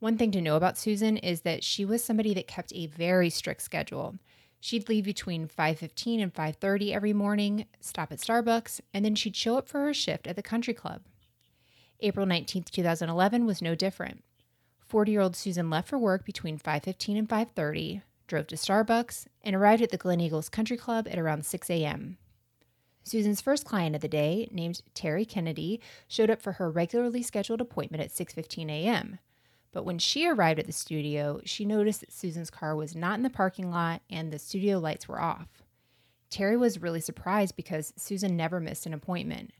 One 0.00 0.16
thing 0.16 0.30
to 0.32 0.40
know 0.40 0.56
about 0.56 0.78
Susan 0.78 1.16
is 1.16 1.40
that 1.40 1.64
she 1.64 1.84
was 1.84 2.04
somebody 2.04 2.32
that 2.34 2.46
kept 2.46 2.72
a 2.72 2.86
very 2.86 3.30
strict 3.30 3.62
schedule. 3.62 4.16
She'd 4.60 4.88
leave 4.88 5.04
between 5.04 5.48
5:15 5.48 6.20
and 6.20 6.32
5:30 6.32 6.92
every 6.92 7.12
morning, 7.12 7.66
stop 7.80 8.12
at 8.12 8.18
Starbucks, 8.18 8.80
and 8.94 9.04
then 9.04 9.16
she'd 9.16 9.34
show 9.34 9.58
up 9.58 9.68
for 9.68 9.80
her 9.80 9.94
shift 9.94 10.28
at 10.28 10.36
the 10.36 10.42
country 10.42 10.74
club. 10.74 11.02
April 12.00 12.26
19, 12.26 12.64
2011 12.64 13.44
was 13.44 13.60
no 13.60 13.74
different. 13.74 14.22
40-year-old 14.88 15.34
Susan 15.34 15.68
left 15.68 15.88
for 15.88 15.98
work 15.98 16.24
between 16.24 16.58
5:15 16.58 17.18
and 17.18 17.28
5:30, 17.28 18.02
drove 18.28 18.46
to 18.46 18.56
Starbucks, 18.56 19.26
and 19.42 19.56
arrived 19.56 19.82
at 19.82 19.90
the 19.90 19.98
Glen 19.98 20.20
Eagles 20.20 20.48
Country 20.48 20.76
Club 20.76 21.08
at 21.08 21.18
around 21.18 21.44
6 21.44 21.68
a.m. 21.70 22.18
Susan's 23.02 23.40
first 23.40 23.64
client 23.64 23.96
of 23.96 24.02
the 24.02 24.08
day, 24.08 24.48
named 24.52 24.82
Terry 24.94 25.24
Kennedy, 25.24 25.80
showed 26.06 26.30
up 26.30 26.40
for 26.40 26.52
her 26.52 26.70
regularly 26.70 27.22
scheduled 27.22 27.60
appointment 27.60 28.02
at 28.02 28.10
6:15 28.10 28.70
a.m. 28.70 29.18
But 29.78 29.84
when 29.84 30.00
she 30.00 30.26
arrived 30.26 30.58
at 30.58 30.66
the 30.66 30.72
studio, 30.72 31.40
she 31.44 31.64
noticed 31.64 32.00
that 32.00 32.12
Susan's 32.12 32.50
car 32.50 32.74
was 32.74 32.96
not 32.96 33.16
in 33.16 33.22
the 33.22 33.30
parking 33.30 33.70
lot 33.70 34.02
and 34.10 34.32
the 34.32 34.38
studio 34.40 34.80
lights 34.80 35.06
were 35.06 35.20
off. 35.20 35.46
Terry 36.30 36.56
was 36.56 36.82
really 36.82 36.98
surprised 36.98 37.54
because 37.54 37.92
Susan 37.96 38.36
never 38.36 38.58
missed 38.58 38.86
an 38.86 38.92
appointment. 38.92 39.52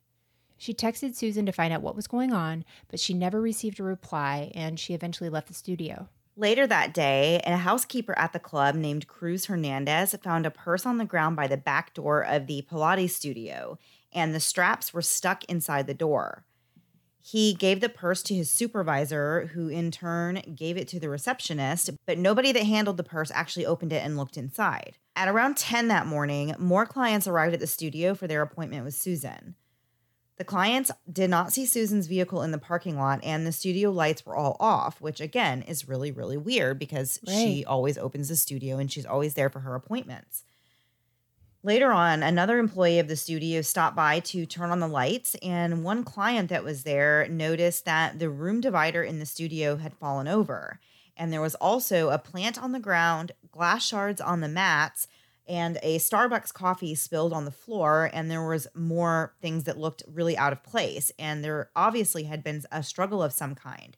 She 0.57 0.75
texted 0.75 1.15
Susan 1.15 1.47
to 1.47 1.53
find 1.53 1.73
out 1.73 1.83
what 1.83 1.95
was 1.95 2.09
going 2.09 2.33
on, 2.33 2.65
but 2.89 2.99
she 2.99 3.15
never 3.15 3.41
received 3.41 3.79
a 3.79 3.85
reply 3.85 4.51
and 4.57 4.81
she 4.81 4.93
eventually 4.93 5.31
left 5.31 5.47
the 5.47 5.55
studio. 5.55 6.09
Later 6.35 6.67
that 6.67 6.93
day, 6.93 7.41
a 7.47 7.57
housekeeper 7.57 8.19
at 8.19 8.33
the 8.33 8.41
club 8.41 8.75
named 8.75 9.07
Cruz 9.07 9.45
Hernandez 9.45 10.17
found 10.21 10.47
a 10.47 10.51
purse 10.51 10.85
on 10.85 10.99
the 10.99 11.05
ground 11.05 11.37
by 11.37 11.47
the 11.47 11.57
back 11.57 11.95
door 11.95 12.23
of 12.23 12.49
the 12.49 12.67
Pilates 12.69 13.11
studio, 13.11 13.79
and 14.13 14.35
the 14.35 14.41
straps 14.41 14.93
were 14.93 15.01
stuck 15.01 15.45
inside 15.45 15.87
the 15.87 15.95
door. 15.95 16.45
He 17.31 17.53
gave 17.53 17.81
the 17.81 17.91
purse 17.91 18.23
to 18.23 18.35
his 18.35 18.51
supervisor, 18.51 19.51
who 19.53 19.69
in 19.69 19.91
turn 19.91 20.41
gave 20.55 20.79
it 20.79 20.89
to 20.89 20.99
the 20.99 21.11
receptionist, 21.11 21.91
but 22.07 22.17
nobody 22.17 22.53
that 22.53 22.65
handled 22.65 22.97
the 22.97 23.05
purse 23.05 23.31
actually 23.35 23.67
opened 23.67 23.93
it 23.93 24.03
and 24.03 24.17
looked 24.17 24.39
inside. 24.39 24.97
At 25.15 25.29
around 25.29 25.59
10 25.59 25.89
that 25.89 26.07
morning, 26.07 26.55
more 26.59 26.87
clients 26.87 27.29
arrived 27.29 27.53
at 27.53 27.61
the 27.61 27.67
studio 27.67 28.15
for 28.15 28.27
their 28.27 28.41
appointment 28.41 28.83
with 28.83 28.95
Susan. 28.95 29.57
The 30.39 30.45
clients 30.45 30.91
did 31.13 31.29
not 31.29 31.53
see 31.53 31.67
Susan's 31.67 32.07
vehicle 32.07 32.43
in 32.43 32.51
the 32.51 32.57
parking 32.57 32.97
lot, 32.97 33.21
and 33.23 33.47
the 33.47 33.53
studio 33.53 33.91
lights 33.91 34.25
were 34.25 34.37
all 34.37 34.57
off, 34.59 34.99
which 35.03 35.21
again 35.21 35.61
is 35.61 35.87
really, 35.87 36.11
really 36.11 36.39
weird 36.39 36.79
because 36.79 37.21
right. 37.29 37.35
she 37.35 37.63
always 37.63 37.99
opens 37.99 38.31
the 38.31 38.37
studio 38.37 38.79
and 38.79 38.91
she's 38.91 39.05
always 39.05 39.35
there 39.35 39.51
for 39.51 39.61
her 39.61 39.75
appointments. 39.75 40.45
Later 41.65 41.91
on, 41.91 42.23
another 42.23 42.61
employee 42.61 43.01
of 43.01 43.09
the 43.09 43.17
studio 43.17 43.63
stopped 43.63 43.97
by 43.97 44.21
to 44.21 44.47
turn 44.47 44.71
on 44.71 44.79
the 44.79 44.87
lights, 44.87 45.35
and 45.43 45.83
one 45.83 46.05
client 46.05 46.51
that 46.51 46.63
was 46.63 46.85
there 46.85 47.27
noticed 47.29 47.85
that 47.85 48.21
the 48.21 48.31
room 48.31 48.61
divider 48.61 49.03
in 49.03 49.19
the 49.19 49.27
studio 49.27 49.77
had 49.77 49.93
fallen 49.93 50.29
over. 50.29 50.79
And 51.17 51.33
there 51.33 51.41
was 51.41 51.57
also 51.57 52.11
a 52.11 52.19
plant 52.19 52.63
on 52.63 52.71
the 52.71 52.79
ground, 52.79 53.33
glass 53.51 53.85
shards 53.85 54.21
on 54.21 54.41
the 54.41 54.49
mats, 54.49 55.09
and 55.49 55.79
a 55.83 55.99
Starbucks 55.99 56.55
coffee 56.55 56.95
spilled 56.95 57.33
on 57.33 57.45
the 57.45 57.51
floor. 57.51 58.09
And 58.13 58.31
there 58.31 58.47
was 58.47 58.69
more 58.77 59.35
things 59.43 59.65
that 59.65 59.79
looked 59.79 60.05
really 60.07 60.39
out 60.39 60.53
of 60.53 60.63
place. 60.63 61.11
And 61.19 61.43
there 61.43 61.71
obviously 61.75 62.25
had 62.25 62.45
been 62.45 62.63
a 62.71 62.85
struggle 62.85 63.21
of 63.21 63.33
some 63.33 63.57
kind. 63.57 63.97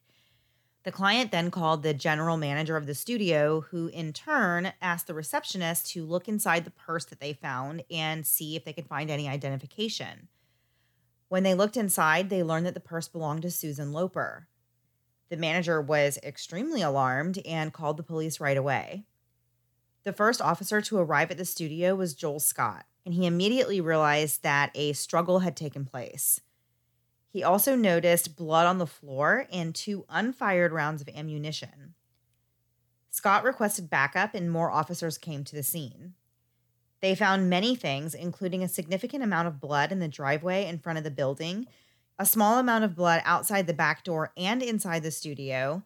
The 0.82 0.92
client 0.92 1.30
then 1.30 1.50
called 1.50 1.82
the 1.82 1.92
general 1.92 2.38
manager 2.38 2.76
of 2.76 2.86
the 2.86 2.94
studio, 2.94 3.60
who 3.60 3.88
in 3.88 4.14
turn 4.14 4.72
asked 4.80 5.06
the 5.06 5.14
receptionist 5.14 5.90
to 5.90 6.06
look 6.06 6.26
inside 6.26 6.64
the 6.64 6.70
purse 6.70 7.04
that 7.06 7.20
they 7.20 7.34
found 7.34 7.84
and 7.90 8.26
see 8.26 8.56
if 8.56 8.64
they 8.64 8.72
could 8.72 8.86
find 8.86 9.10
any 9.10 9.28
identification. 9.28 10.28
When 11.28 11.42
they 11.42 11.54
looked 11.54 11.76
inside, 11.76 12.30
they 12.30 12.42
learned 12.42 12.64
that 12.64 12.74
the 12.74 12.80
purse 12.80 13.08
belonged 13.08 13.42
to 13.42 13.50
Susan 13.50 13.92
Loper. 13.92 14.48
The 15.28 15.36
manager 15.36 15.82
was 15.82 16.18
extremely 16.22 16.80
alarmed 16.80 17.38
and 17.46 17.74
called 17.74 17.98
the 17.98 18.02
police 18.02 18.40
right 18.40 18.56
away. 18.56 19.04
The 20.04 20.14
first 20.14 20.40
officer 20.40 20.80
to 20.80 20.98
arrive 20.98 21.30
at 21.30 21.36
the 21.36 21.44
studio 21.44 21.94
was 21.94 22.14
Joel 22.14 22.40
Scott, 22.40 22.86
and 23.04 23.14
he 23.14 23.26
immediately 23.26 23.82
realized 23.82 24.42
that 24.42 24.70
a 24.74 24.94
struggle 24.94 25.40
had 25.40 25.56
taken 25.56 25.84
place. 25.84 26.40
He 27.32 27.44
also 27.44 27.76
noticed 27.76 28.36
blood 28.36 28.66
on 28.66 28.78
the 28.78 28.86
floor 28.86 29.46
and 29.52 29.74
two 29.74 30.04
unfired 30.08 30.72
rounds 30.72 31.00
of 31.00 31.08
ammunition. 31.08 31.94
Scott 33.10 33.44
requested 33.44 33.88
backup, 33.88 34.34
and 34.34 34.50
more 34.50 34.70
officers 34.70 35.16
came 35.16 35.44
to 35.44 35.54
the 35.54 35.62
scene. 35.62 36.14
They 37.00 37.14
found 37.14 37.48
many 37.48 37.74
things, 37.74 38.14
including 38.14 38.62
a 38.62 38.68
significant 38.68 39.22
amount 39.22 39.48
of 39.48 39.60
blood 39.60 39.92
in 39.92 40.00
the 40.00 40.08
driveway 40.08 40.66
in 40.66 40.78
front 40.78 40.98
of 40.98 41.04
the 41.04 41.10
building, 41.10 41.66
a 42.18 42.26
small 42.26 42.58
amount 42.58 42.84
of 42.84 42.94
blood 42.94 43.22
outside 43.24 43.66
the 43.66 43.72
back 43.72 44.04
door 44.04 44.32
and 44.36 44.62
inside 44.62 45.02
the 45.02 45.10
studio, 45.10 45.82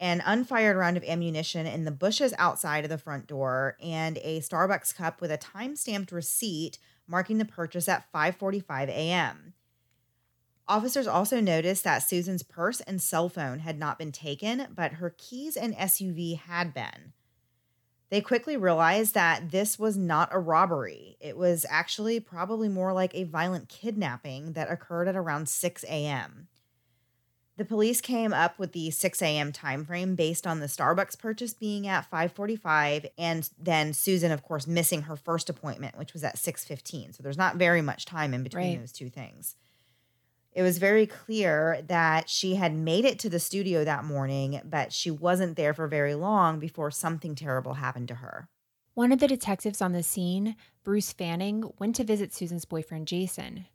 an 0.00 0.22
unfired 0.26 0.76
round 0.76 0.96
of 0.96 1.04
ammunition 1.04 1.66
in 1.66 1.84
the 1.84 1.90
bushes 1.90 2.34
outside 2.38 2.84
of 2.84 2.90
the 2.90 2.98
front 2.98 3.26
door, 3.26 3.76
and 3.82 4.18
a 4.18 4.40
Starbucks 4.40 4.94
cup 4.94 5.20
with 5.20 5.30
a 5.30 5.36
time 5.36 5.76
stamped 5.76 6.10
receipt 6.10 6.78
marking 7.06 7.38
the 7.38 7.44
purchase 7.44 7.88
at 7.88 8.10
5:45 8.12 8.88
a.m. 8.88 9.54
Officers 10.68 11.06
also 11.06 11.40
noticed 11.40 11.84
that 11.84 11.98
Susan's 11.98 12.42
purse 12.42 12.80
and 12.80 13.00
cell 13.00 13.28
phone 13.28 13.60
had 13.60 13.78
not 13.78 13.98
been 13.98 14.10
taken, 14.10 14.66
but 14.74 14.94
her 14.94 15.14
keys 15.16 15.56
and 15.56 15.74
SUV 15.76 16.38
had 16.38 16.74
been. 16.74 17.12
They 18.10 18.20
quickly 18.20 18.56
realized 18.56 19.14
that 19.14 19.50
this 19.50 19.78
was 19.78 19.96
not 19.96 20.28
a 20.32 20.38
robbery. 20.38 21.16
It 21.20 21.36
was 21.36 21.66
actually 21.68 22.20
probably 22.20 22.68
more 22.68 22.92
like 22.92 23.14
a 23.14 23.24
violent 23.24 23.68
kidnapping 23.68 24.52
that 24.52 24.70
occurred 24.70 25.08
at 25.08 25.16
around 25.16 25.48
6 25.48 25.84
a.m. 25.84 26.48
The 27.56 27.64
police 27.64 28.00
came 28.00 28.32
up 28.34 28.58
with 28.58 28.72
the 28.72 28.90
6 28.90 29.22
a.m. 29.22 29.50
time 29.50 29.84
frame 29.84 30.14
based 30.14 30.46
on 30.46 30.60
the 30.60 30.66
Starbucks 30.66 31.18
purchase 31.18 31.54
being 31.54 31.86
at 31.88 32.08
5:45 32.10 33.06
and 33.16 33.48
then 33.58 33.92
Susan 33.92 34.30
of 34.30 34.42
course 34.42 34.66
missing 34.66 35.02
her 35.02 35.16
first 35.16 35.48
appointment 35.48 35.96
which 35.96 36.12
was 36.12 36.22
at 36.22 36.36
6:15. 36.36 37.14
So 37.14 37.22
there's 37.22 37.38
not 37.38 37.56
very 37.56 37.82
much 37.82 38.04
time 38.04 38.34
in 38.34 38.42
between 38.42 38.72
Right. 38.74 38.80
those 38.80 38.92
two 38.92 39.08
things. 39.10 39.56
It 40.56 40.62
was 40.62 40.78
very 40.78 41.06
clear 41.06 41.82
that 41.86 42.30
she 42.30 42.54
had 42.54 42.74
made 42.74 43.04
it 43.04 43.18
to 43.18 43.28
the 43.28 43.38
studio 43.38 43.84
that 43.84 44.06
morning, 44.06 44.62
but 44.64 44.90
she 44.90 45.10
wasn't 45.10 45.54
there 45.54 45.74
for 45.74 45.86
very 45.86 46.14
long 46.14 46.58
before 46.58 46.90
something 46.90 47.34
terrible 47.34 47.74
happened 47.74 48.08
to 48.08 48.14
her. 48.14 48.48
One 48.94 49.12
of 49.12 49.18
the 49.18 49.28
detectives 49.28 49.82
on 49.82 49.92
the 49.92 50.02
scene, 50.02 50.56
Bruce 50.82 51.12
Fanning, 51.12 51.70
went 51.78 51.94
to 51.96 52.04
visit 52.04 52.32
Susan's 52.32 52.64
boyfriend, 52.64 53.06
Jason. 53.06 53.66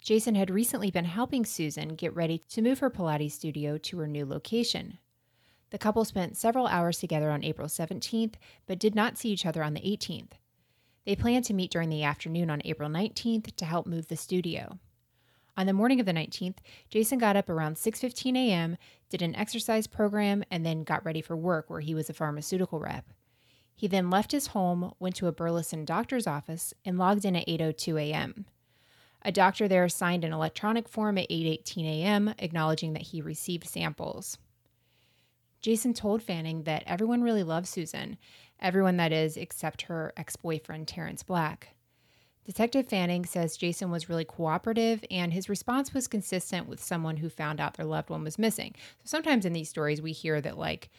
Jason 0.00 0.34
had 0.34 0.50
recently 0.50 0.90
been 0.90 1.04
helping 1.04 1.44
Susan 1.44 1.90
get 1.90 2.12
ready 2.16 2.42
to 2.48 2.62
move 2.62 2.80
her 2.80 2.90
Pilates 2.90 3.30
studio 3.30 3.78
to 3.78 3.98
her 4.00 4.08
new 4.08 4.26
location. 4.26 4.98
The 5.70 5.78
couple 5.78 6.04
spent 6.04 6.36
several 6.36 6.66
hours 6.66 6.98
together 6.98 7.30
on 7.30 7.44
April 7.44 7.68
17th, 7.68 8.34
but 8.66 8.80
did 8.80 8.96
not 8.96 9.16
see 9.16 9.28
each 9.28 9.46
other 9.46 9.62
on 9.62 9.74
the 9.74 9.82
18th. 9.82 10.32
They 11.06 11.14
planned 11.14 11.44
to 11.44 11.54
meet 11.54 11.70
during 11.70 11.90
the 11.90 12.02
afternoon 12.02 12.50
on 12.50 12.60
April 12.64 12.90
19th 12.90 13.54
to 13.54 13.64
help 13.64 13.86
move 13.86 14.08
the 14.08 14.16
studio. 14.16 14.80
On 15.56 15.66
the 15.66 15.72
morning 15.72 16.00
of 16.00 16.06
the 16.06 16.12
19th, 16.12 16.56
Jason 16.88 17.18
got 17.18 17.36
up 17.36 17.48
around 17.48 17.76
6:15 17.76 18.36
a.m., 18.36 18.76
did 19.08 19.22
an 19.22 19.36
exercise 19.36 19.86
program, 19.86 20.42
and 20.50 20.66
then 20.66 20.82
got 20.82 21.04
ready 21.04 21.20
for 21.20 21.36
work 21.36 21.70
where 21.70 21.80
he 21.80 21.94
was 21.94 22.10
a 22.10 22.14
pharmaceutical 22.14 22.80
rep. 22.80 23.12
He 23.76 23.86
then 23.86 24.10
left 24.10 24.32
his 24.32 24.48
home, 24.48 24.92
went 24.98 25.16
to 25.16 25.26
a 25.26 25.32
Burleson 25.32 25.84
doctor's 25.84 26.26
office, 26.26 26.74
and 26.84 26.98
logged 26.98 27.24
in 27.24 27.36
at 27.36 27.46
8:02 27.46 28.00
a.m. 28.00 28.46
A 29.22 29.32
doctor 29.32 29.68
there 29.68 29.88
signed 29.88 30.24
an 30.24 30.32
electronic 30.32 30.88
form 30.88 31.18
at 31.18 31.30
8:18 31.30 31.84
a.m. 31.84 32.34
acknowledging 32.38 32.92
that 32.92 33.02
he 33.02 33.22
received 33.22 33.66
samples. 33.68 34.38
Jason 35.60 35.94
told 35.94 36.22
Fanning 36.22 36.64
that 36.64 36.82
everyone 36.84 37.22
really 37.22 37.42
loves 37.42 37.70
Susan, 37.70 38.18
everyone 38.60 38.98
that 38.98 39.12
is 39.12 39.36
except 39.36 39.82
her 39.82 40.12
ex-boyfriend 40.16 40.86
Terrence 40.86 41.22
Black. 41.22 41.73
Detective 42.44 42.86
Fanning 42.88 43.24
says 43.24 43.56
Jason 43.56 43.90
was 43.90 44.08
really 44.08 44.24
cooperative 44.24 45.04
and 45.10 45.32
his 45.32 45.48
response 45.48 45.94
was 45.94 46.06
consistent 46.06 46.68
with 46.68 46.82
someone 46.82 47.16
who 47.16 47.28
found 47.30 47.60
out 47.60 47.74
their 47.74 47.86
loved 47.86 48.10
one 48.10 48.22
was 48.24 48.38
missing. 48.38 48.74
So 48.98 49.02
sometimes 49.04 49.44
in 49.46 49.52
these 49.54 49.68
stories 49.70 50.02
we 50.02 50.12
hear 50.12 50.40
that 50.42 50.58
like 50.58 50.90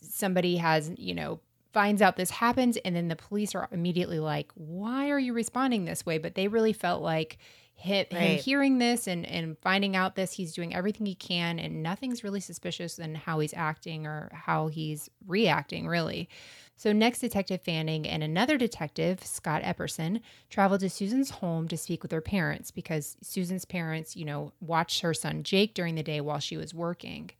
somebody 0.00 0.56
has, 0.56 0.92
you 0.96 1.14
know, 1.14 1.40
finds 1.72 2.00
out 2.00 2.16
this 2.16 2.30
happens 2.30 2.76
and 2.78 2.94
then 2.94 3.08
the 3.08 3.16
police 3.16 3.54
are 3.54 3.68
immediately 3.72 4.20
like, 4.20 4.50
"Why 4.54 5.10
are 5.10 5.18
you 5.18 5.32
responding 5.32 5.84
this 5.84 6.06
way?" 6.06 6.18
But 6.18 6.34
they 6.36 6.48
really 6.48 6.72
felt 6.72 7.02
like 7.02 7.38
him, 7.74 8.06
him 8.10 8.16
Right. 8.18 8.38
hearing 8.38 8.78
this 8.78 9.08
and 9.08 9.26
and 9.26 9.58
finding 9.58 9.96
out 9.96 10.14
this, 10.14 10.32
he's 10.34 10.54
doing 10.54 10.74
everything 10.74 11.06
he 11.06 11.16
can 11.16 11.58
and 11.58 11.82
nothing's 11.82 12.22
really 12.22 12.40
suspicious 12.40 12.98
in 12.98 13.16
how 13.16 13.40
he's 13.40 13.52
acting 13.54 14.06
or 14.06 14.30
how 14.32 14.68
he's 14.68 15.10
reacting 15.26 15.88
really. 15.88 16.28
So 16.76 16.92
next 16.92 17.20
Detective 17.20 17.62
Fanning 17.62 18.06
and 18.06 18.22
another 18.22 18.58
detective, 18.58 19.24
Scott 19.24 19.62
Epperson, 19.62 20.20
traveled 20.50 20.80
to 20.80 20.90
Susan's 20.90 21.30
home 21.30 21.68
to 21.68 21.76
speak 21.76 22.02
with 22.02 22.10
her 22.10 22.20
parents 22.20 22.70
because 22.70 23.16
Susan's 23.22 23.64
parents, 23.64 24.16
you 24.16 24.24
know, 24.24 24.52
watched 24.60 25.00
her 25.02 25.14
son 25.14 25.44
Jake 25.44 25.74
during 25.74 25.94
the 25.94 26.02
day 26.02 26.20
while 26.20 26.40
she 26.40 26.56
was 26.56 26.74
working. 26.74 27.30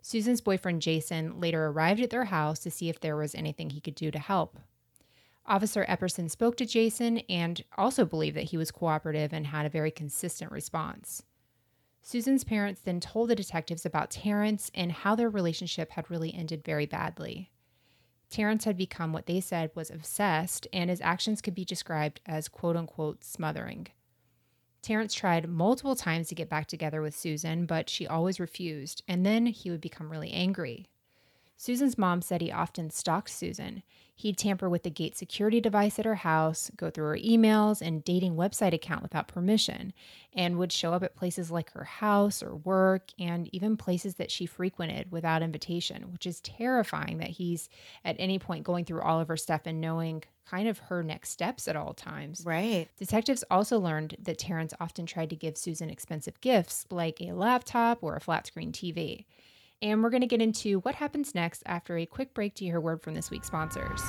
Susan's 0.00 0.40
boyfriend 0.40 0.80
Jason 0.80 1.38
later 1.38 1.66
arrived 1.66 2.00
at 2.00 2.10
their 2.10 2.24
house 2.24 2.58
to 2.60 2.70
see 2.70 2.88
if 2.88 3.00
there 3.00 3.16
was 3.16 3.34
anything 3.34 3.70
he 3.70 3.82
could 3.82 3.94
do 3.94 4.10
to 4.10 4.18
help. 4.18 4.58
Officer 5.44 5.84
Epperson 5.86 6.30
spoke 6.30 6.56
to 6.56 6.66
Jason 6.66 7.18
and 7.28 7.62
also 7.76 8.04
believed 8.04 8.36
that 8.36 8.44
he 8.44 8.56
was 8.56 8.70
cooperative 8.70 9.32
and 9.32 9.48
had 9.48 9.66
a 9.66 9.70
very 9.70 9.90
consistent 9.90 10.50
response. 10.50 11.22
Susan's 12.02 12.44
parents 12.44 12.80
then 12.80 12.98
told 12.98 13.28
the 13.28 13.34
detectives 13.34 13.84
about 13.84 14.10
Terrence 14.10 14.70
and 14.74 14.90
how 14.90 15.14
their 15.14 15.28
relationship 15.28 15.90
had 15.90 16.10
really 16.10 16.32
ended 16.34 16.64
very 16.64 16.86
badly. 16.86 17.50
Terrence 18.30 18.64
had 18.64 18.76
become 18.76 19.12
what 19.12 19.26
they 19.26 19.40
said 19.40 19.72
was 19.74 19.90
obsessed, 19.90 20.68
and 20.72 20.88
his 20.88 21.00
actions 21.00 21.42
could 21.42 21.54
be 21.54 21.64
described 21.64 22.20
as 22.24 22.48
quote 22.48 22.76
unquote 22.76 23.24
smothering. 23.24 23.88
Terrence 24.82 25.12
tried 25.12 25.48
multiple 25.48 25.96
times 25.96 26.28
to 26.28 26.34
get 26.34 26.48
back 26.48 26.66
together 26.66 27.02
with 27.02 27.14
Susan, 27.16 27.66
but 27.66 27.90
she 27.90 28.06
always 28.06 28.40
refused, 28.40 29.02
and 29.06 29.26
then 29.26 29.46
he 29.46 29.70
would 29.70 29.80
become 29.80 30.10
really 30.10 30.32
angry. 30.32 30.86
Susan's 31.56 31.98
mom 31.98 32.22
said 32.22 32.40
he 32.40 32.50
often 32.50 32.88
stalked 32.88 33.30
Susan. 33.30 33.82
He'd 34.20 34.36
tamper 34.36 34.68
with 34.68 34.82
the 34.82 34.90
gate 34.90 35.16
security 35.16 35.62
device 35.62 35.98
at 35.98 36.04
her 36.04 36.16
house, 36.16 36.70
go 36.76 36.90
through 36.90 37.06
her 37.06 37.16
emails 37.16 37.80
and 37.80 38.04
dating 38.04 38.36
website 38.36 38.74
account 38.74 39.02
without 39.02 39.28
permission, 39.28 39.94
and 40.34 40.58
would 40.58 40.72
show 40.72 40.92
up 40.92 41.02
at 41.02 41.16
places 41.16 41.50
like 41.50 41.72
her 41.72 41.84
house 41.84 42.42
or 42.42 42.54
work, 42.56 43.12
and 43.18 43.48
even 43.54 43.78
places 43.78 44.16
that 44.16 44.30
she 44.30 44.44
frequented 44.44 45.10
without 45.10 45.40
invitation, 45.40 46.12
which 46.12 46.26
is 46.26 46.42
terrifying 46.42 47.16
that 47.16 47.30
he's 47.30 47.70
at 48.04 48.14
any 48.18 48.38
point 48.38 48.62
going 48.62 48.84
through 48.84 49.00
all 49.00 49.20
of 49.20 49.28
her 49.28 49.38
stuff 49.38 49.62
and 49.64 49.80
knowing 49.80 50.22
kind 50.44 50.68
of 50.68 50.78
her 50.78 51.02
next 51.02 51.30
steps 51.30 51.66
at 51.66 51.74
all 51.74 51.94
times. 51.94 52.42
Right. 52.44 52.88
Detectives 52.98 53.42
also 53.50 53.78
learned 53.78 54.16
that 54.20 54.38
Terrence 54.38 54.74
often 54.78 55.06
tried 55.06 55.30
to 55.30 55.36
give 55.36 55.56
Susan 55.56 55.88
expensive 55.88 56.38
gifts 56.42 56.84
like 56.90 57.22
a 57.22 57.32
laptop 57.32 58.02
or 58.02 58.16
a 58.16 58.20
flat 58.20 58.46
screen 58.46 58.70
TV. 58.70 59.24
And 59.82 60.02
we're 60.02 60.10
going 60.10 60.20
to 60.20 60.26
get 60.26 60.42
into 60.42 60.80
what 60.80 60.96
happens 60.96 61.34
next 61.34 61.62
after 61.64 61.96
a 61.96 62.04
quick 62.04 62.34
break 62.34 62.54
to 62.56 62.64
hear 62.64 62.76
a 62.76 62.80
word 62.80 63.00
from 63.00 63.14
this 63.14 63.30
week's 63.30 63.46
sponsors. 63.46 64.02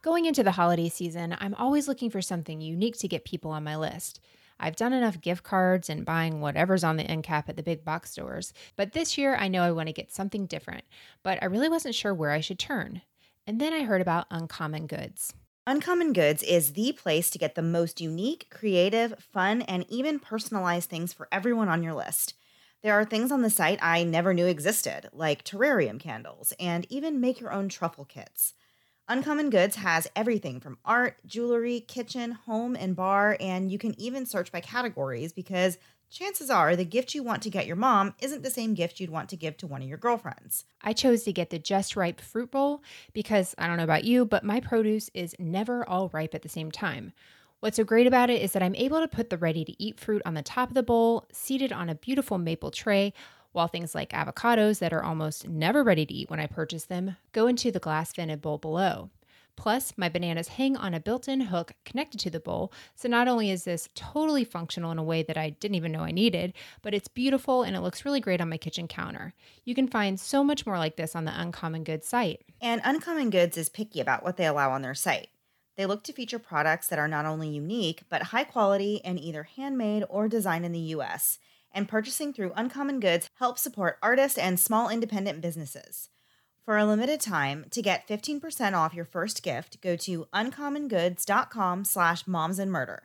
Going 0.00 0.26
into 0.26 0.42
the 0.42 0.52
holiday 0.52 0.88
season, 0.88 1.36
I'm 1.38 1.54
always 1.54 1.88
looking 1.88 2.10
for 2.10 2.22
something 2.22 2.60
unique 2.60 2.98
to 2.98 3.08
get 3.08 3.24
people 3.24 3.50
on 3.50 3.64
my 3.64 3.76
list. 3.76 4.20
I've 4.60 4.76
done 4.76 4.92
enough 4.92 5.20
gift 5.20 5.42
cards 5.42 5.90
and 5.90 6.04
buying 6.04 6.40
whatever's 6.40 6.84
on 6.84 6.96
the 6.96 7.04
end 7.04 7.24
cap 7.24 7.48
at 7.48 7.56
the 7.56 7.62
big 7.62 7.84
box 7.84 8.12
stores, 8.12 8.52
but 8.76 8.92
this 8.92 9.18
year 9.18 9.34
I 9.34 9.48
know 9.48 9.62
I 9.62 9.72
want 9.72 9.88
to 9.88 9.92
get 9.92 10.12
something 10.12 10.46
different, 10.46 10.84
but 11.22 11.42
I 11.42 11.46
really 11.46 11.68
wasn't 11.68 11.94
sure 11.94 12.14
where 12.14 12.30
I 12.30 12.40
should 12.40 12.58
turn. 12.58 13.02
And 13.46 13.60
then 13.60 13.72
I 13.72 13.82
heard 13.82 14.00
about 14.00 14.26
Uncommon 14.30 14.86
Goods. 14.86 15.34
Uncommon 15.66 16.12
Goods 16.12 16.42
is 16.42 16.74
the 16.74 16.92
place 16.92 17.30
to 17.30 17.38
get 17.38 17.54
the 17.54 17.62
most 17.62 17.98
unique, 17.98 18.48
creative, 18.50 19.14
fun, 19.18 19.62
and 19.62 19.86
even 19.88 20.18
personalized 20.18 20.90
things 20.90 21.14
for 21.14 21.26
everyone 21.32 21.70
on 21.70 21.82
your 21.82 21.94
list. 21.94 22.34
There 22.82 22.92
are 22.92 23.06
things 23.06 23.32
on 23.32 23.40
the 23.40 23.48
site 23.48 23.78
I 23.80 24.04
never 24.04 24.34
knew 24.34 24.44
existed, 24.44 25.08
like 25.14 25.42
terrarium 25.42 25.98
candles 25.98 26.52
and 26.60 26.86
even 26.90 27.18
make 27.18 27.40
your 27.40 27.50
own 27.50 27.70
truffle 27.70 28.04
kits. 28.04 28.52
Uncommon 29.08 29.48
Goods 29.48 29.76
has 29.76 30.06
everything 30.14 30.60
from 30.60 30.76
art, 30.84 31.16
jewelry, 31.24 31.80
kitchen, 31.80 32.32
home, 32.32 32.76
and 32.76 32.94
bar, 32.94 33.38
and 33.40 33.72
you 33.72 33.78
can 33.78 33.98
even 33.98 34.26
search 34.26 34.52
by 34.52 34.60
categories 34.60 35.32
because 35.32 35.78
chances 36.14 36.48
are 36.48 36.76
the 36.76 36.84
gift 36.84 37.12
you 37.12 37.24
want 37.24 37.42
to 37.42 37.50
get 37.50 37.66
your 37.66 37.74
mom 37.74 38.14
isn't 38.20 38.44
the 38.44 38.50
same 38.50 38.72
gift 38.72 39.00
you'd 39.00 39.10
want 39.10 39.28
to 39.28 39.36
give 39.36 39.56
to 39.56 39.66
one 39.66 39.82
of 39.82 39.88
your 39.88 39.98
girlfriends. 39.98 40.64
I 40.80 40.92
chose 40.92 41.24
to 41.24 41.32
get 41.32 41.50
the 41.50 41.58
Just 41.58 41.96
Ripe 41.96 42.20
Fruit 42.20 42.52
Bowl 42.52 42.84
because 43.12 43.52
I 43.58 43.66
don't 43.66 43.78
know 43.78 43.82
about 43.84 44.04
you, 44.04 44.24
but 44.24 44.44
my 44.44 44.60
produce 44.60 45.10
is 45.12 45.34
never 45.40 45.86
all 45.88 46.10
ripe 46.10 46.32
at 46.32 46.42
the 46.42 46.48
same 46.48 46.70
time. 46.70 47.12
What's 47.58 47.78
so 47.78 47.84
great 47.84 48.06
about 48.06 48.30
it 48.30 48.40
is 48.40 48.52
that 48.52 48.62
I'm 48.62 48.76
able 48.76 49.00
to 49.00 49.08
put 49.08 49.28
the 49.28 49.38
ready 49.38 49.64
to 49.64 49.82
eat 49.82 49.98
fruit 49.98 50.22
on 50.24 50.34
the 50.34 50.42
top 50.42 50.68
of 50.68 50.74
the 50.74 50.84
bowl, 50.84 51.26
seated 51.32 51.72
on 51.72 51.88
a 51.88 51.96
beautiful 51.96 52.38
maple 52.38 52.70
tray, 52.70 53.12
while 53.50 53.66
things 53.66 53.92
like 53.92 54.10
avocados 54.10 54.78
that 54.78 54.92
are 54.92 55.02
almost 55.02 55.48
never 55.48 55.82
ready 55.82 56.06
to 56.06 56.14
eat 56.14 56.30
when 56.30 56.40
I 56.40 56.46
purchase 56.46 56.84
them 56.84 57.16
go 57.32 57.48
into 57.48 57.72
the 57.72 57.80
glass 57.80 58.12
vented 58.12 58.40
bowl 58.40 58.58
below. 58.58 59.10
Plus, 59.56 59.94
my 59.96 60.08
bananas 60.08 60.48
hang 60.48 60.76
on 60.76 60.94
a 60.94 61.00
built 61.00 61.28
in 61.28 61.42
hook 61.42 61.72
connected 61.84 62.18
to 62.20 62.30
the 62.30 62.40
bowl, 62.40 62.72
so 62.94 63.08
not 63.08 63.28
only 63.28 63.50
is 63.50 63.64
this 63.64 63.88
totally 63.94 64.44
functional 64.44 64.90
in 64.90 64.98
a 64.98 65.02
way 65.02 65.22
that 65.22 65.36
I 65.36 65.50
didn't 65.50 65.76
even 65.76 65.92
know 65.92 66.00
I 66.00 66.10
needed, 66.10 66.52
but 66.82 66.94
it's 66.94 67.08
beautiful 67.08 67.62
and 67.62 67.76
it 67.76 67.80
looks 67.80 68.04
really 68.04 68.20
great 68.20 68.40
on 68.40 68.48
my 68.48 68.56
kitchen 68.56 68.88
counter. 68.88 69.32
You 69.64 69.74
can 69.74 69.88
find 69.88 70.18
so 70.18 70.42
much 70.42 70.66
more 70.66 70.78
like 70.78 70.96
this 70.96 71.14
on 71.14 71.24
the 71.24 71.40
Uncommon 71.40 71.84
Goods 71.84 72.08
site. 72.08 72.42
And 72.60 72.80
Uncommon 72.84 73.30
Goods 73.30 73.56
is 73.56 73.68
picky 73.68 74.00
about 74.00 74.24
what 74.24 74.36
they 74.36 74.46
allow 74.46 74.70
on 74.72 74.82
their 74.82 74.94
site. 74.94 75.28
They 75.76 75.86
look 75.86 76.04
to 76.04 76.12
feature 76.12 76.38
products 76.38 76.88
that 76.88 76.98
are 76.98 77.08
not 77.08 77.26
only 77.26 77.48
unique, 77.48 78.02
but 78.08 78.24
high 78.24 78.44
quality 78.44 79.00
and 79.04 79.18
either 79.18 79.44
handmade 79.44 80.04
or 80.08 80.28
designed 80.28 80.64
in 80.64 80.72
the 80.72 80.78
US. 80.78 81.38
And 81.72 81.88
purchasing 81.88 82.32
through 82.32 82.52
Uncommon 82.54 83.00
Goods 83.00 83.28
helps 83.38 83.62
support 83.62 83.98
artists 84.00 84.38
and 84.38 84.60
small 84.60 84.88
independent 84.88 85.40
businesses. 85.40 86.08
For 86.64 86.78
a 86.78 86.86
limited 86.86 87.20
time, 87.20 87.66
to 87.72 87.82
get 87.82 88.08
15% 88.08 88.72
off 88.72 88.94
your 88.94 89.04
first 89.04 89.42
gift, 89.42 89.82
go 89.82 89.96
to 89.96 90.26
uncommongoods.com 90.32 91.84
slash 91.84 92.24
momsandmurder. 92.24 93.00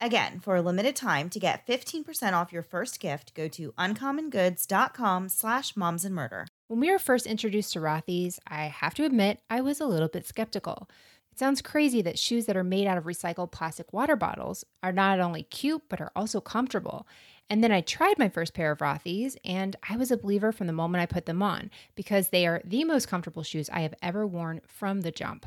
Again, 0.00 0.40
for 0.40 0.56
a 0.56 0.62
limited 0.62 0.96
time, 0.96 1.28
to 1.28 1.38
get 1.38 1.66
15% 1.66 2.32
off 2.32 2.50
your 2.50 2.62
first 2.62 3.00
gift, 3.00 3.34
go 3.34 3.46
to 3.46 3.72
uncommongoods.com 3.72 5.28
slash 5.28 5.74
momsandmurder. 5.74 6.46
When 6.68 6.80
we 6.80 6.90
were 6.90 6.98
first 6.98 7.26
introduced 7.26 7.74
to 7.74 7.80
Rothy's, 7.80 8.40
I 8.46 8.64
have 8.68 8.94
to 8.94 9.04
admit 9.04 9.40
I 9.50 9.60
was 9.60 9.82
a 9.82 9.86
little 9.86 10.08
bit 10.08 10.26
skeptical. 10.26 10.88
It 11.30 11.38
sounds 11.38 11.60
crazy 11.60 12.00
that 12.00 12.18
shoes 12.18 12.46
that 12.46 12.56
are 12.56 12.64
made 12.64 12.86
out 12.86 12.96
of 12.96 13.04
recycled 13.04 13.52
plastic 13.52 13.92
water 13.92 14.16
bottles 14.16 14.64
are 14.82 14.92
not 14.92 15.20
only 15.20 15.42
cute, 15.42 15.82
but 15.90 16.00
are 16.00 16.12
also 16.16 16.40
comfortable. 16.40 17.06
And 17.50 17.62
then 17.62 17.72
I 17.72 17.82
tried 17.82 18.18
my 18.18 18.28
first 18.28 18.54
pair 18.54 18.72
of 18.72 18.78
Rothy's, 18.78 19.36
and 19.44 19.76
I 19.88 19.96
was 19.96 20.10
a 20.10 20.16
believer 20.16 20.50
from 20.50 20.66
the 20.66 20.72
moment 20.72 21.02
I 21.02 21.06
put 21.06 21.26
them 21.26 21.42
on 21.42 21.70
because 21.94 22.28
they 22.28 22.46
are 22.46 22.62
the 22.64 22.84
most 22.84 23.08
comfortable 23.08 23.42
shoes 23.42 23.68
I 23.70 23.80
have 23.80 23.94
ever 24.02 24.26
worn 24.26 24.60
from 24.66 25.02
the 25.02 25.10
jump. 25.10 25.46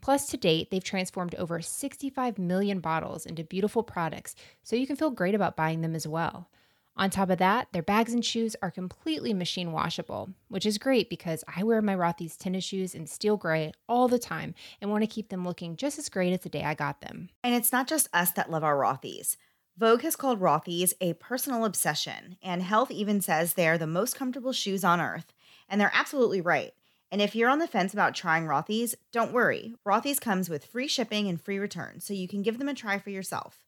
Plus, 0.00 0.26
to 0.26 0.36
date, 0.36 0.70
they've 0.70 0.84
transformed 0.84 1.34
over 1.36 1.60
65 1.60 2.38
million 2.38 2.80
bottles 2.80 3.24
into 3.24 3.44
beautiful 3.44 3.82
products, 3.82 4.34
so 4.62 4.76
you 4.76 4.86
can 4.86 4.96
feel 4.96 5.10
great 5.10 5.34
about 5.34 5.56
buying 5.56 5.80
them 5.80 5.94
as 5.94 6.06
well. 6.06 6.48
On 6.96 7.10
top 7.10 7.28
of 7.28 7.38
that, 7.38 7.68
their 7.72 7.82
bags 7.82 8.12
and 8.12 8.24
shoes 8.24 8.54
are 8.62 8.70
completely 8.70 9.34
machine 9.34 9.72
washable, 9.72 10.30
which 10.48 10.64
is 10.64 10.78
great 10.78 11.10
because 11.10 11.42
I 11.56 11.64
wear 11.64 11.82
my 11.82 11.96
Rothy's 11.96 12.36
tennis 12.36 12.64
shoes 12.64 12.94
in 12.94 13.06
steel 13.06 13.36
gray 13.36 13.72
all 13.88 14.06
the 14.06 14.18
time 14.18 14.54
and 14.80 14.90
want 14.90 15.02
to 15.02 15.08
keep 15.08 15.28
them 15.28 15.44
looking 15.44 15.76
just 15.76 15.98
as 15.98 16.08
great 16.08 16.32
as 16.32 16.40
the 16.40 16.48
day 16.48 16.62
I 16.62 16.74
got 16.74 17.00
them. 17.00 17.30
And 17.42 17.54
it's 17.54 17.72
not 17.72 17.88
just 17.88 18.08
us 18.12 18.30
that 18.32 18.50
love 18.50 18.62
our 18.62 18.76
Rothy's. 18.76 19.36
Vogue 19.76 20.02
has 20.02 20.14
called 20.14 20.40
Rothy's 20.40 20.94
a 21.00 21.14
personal 21.14 21.64
obsession, 21.64 22.36
and 22.40 22.62
Health 22.62 22.92
even 22.92 23.20
says 23.20 23.54
they're 23.54 23.76
the 23.76 23.88
most 23.88 24.14
comfortable 24.14 24.52
shoes 24.52 24.84
on 24.84 25.00
earth. 25.00 25.32
And 25.68 25.80
they're 25.80 25.90
absolutely 25.92 26.40
right. 26.40 26.72
And 27.10 27.20
if 27.20 27.34
you're 27.34 27.48
on 27.48 27.58
the 27.58 27.66
fence 27.66 27.92
about 27.92 28.14
trying 28.14 28.46
Rothy's, 28.46 28.94
don't 29.10 29.32
worry. 29.32 29.74
Rothy's 29.84 30.20
comes 30.20 30.48
with 30.48 30.64
free 30.64 30.86
shipping 30.86 31.28
and 31.28 31.40
free 31.40 31.58
returns, 31.58 32.04
so 32.04 32.14
you 32.14 32.28
can 32.28 32.42
give 32.42 32.58
them 32.58 32.68
a 32.68 32.74
try 32.74 32.98
for 32.98 33.10
yourself. 33.10 33.64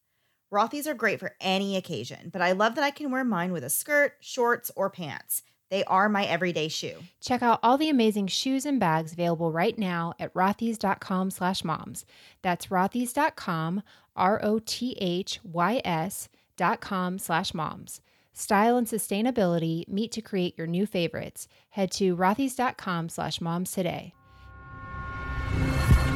Rothy's 0.53 0.87
are 0.87 0.95
great 0.95 1.19
for 1.19 1.35
any 1.41 1.77
occasion, 1.77 2.31
but 2.33 2.41
I 2.41 2.53
love 2.53 2.77
that 2.77 2.85
I 2.85 2.93
can 2.93 3.11
wear 3.11 3.25
mine 3.25 3.51
with 3.51 3.65
a 3.65 3.71
skirt, 3.71 4.15
shorts, 4.21 4.71
or 4.77 4.89
pants. 4.89 5.43
They 5.71 5.85
are 5.85 6.09
my 6.09 6.25
everyday 6.25 6.69
shoe. 6.69 6.99
Check 7.21 7.43
out 7.43 7.59
all 7.63 7.77
the 7.77 7.89
amazing 7.91 8.29
shoes 8.29 8.65
and 8.65 8.79
bags 8.79 9.13
available 9.13 9.51
right 9.53 9.77
now 9.79 10.15
at 10.19 10.33
rothys.com 10.33 11.31
slash 11.31 11.65
moms. 11.65 12.05
That's 12.43 12.67
rothys.com, 12.67 13.83
R-O-T-H-Y-S 14.15 15.39
dot 16.57 16.81
com 16.81 17.19
slash 17.19 17.53
moms. 17.53 18.01
Style 18.33 18.77
and 18.77 18.87
sustainability 18.87 19.89
meet 19.89 20.13
to 20.13 20.21
create 20.21 20.57
your 20.57 20.67
new 20.67 20.87
favorites. 20.87 21.49
Head 21.71 21.91
to 21.93 22.15
rothys.com 22.17 23.09
slash 23.09 23.41
moms 23.41 23.73
today. 23.73 24.13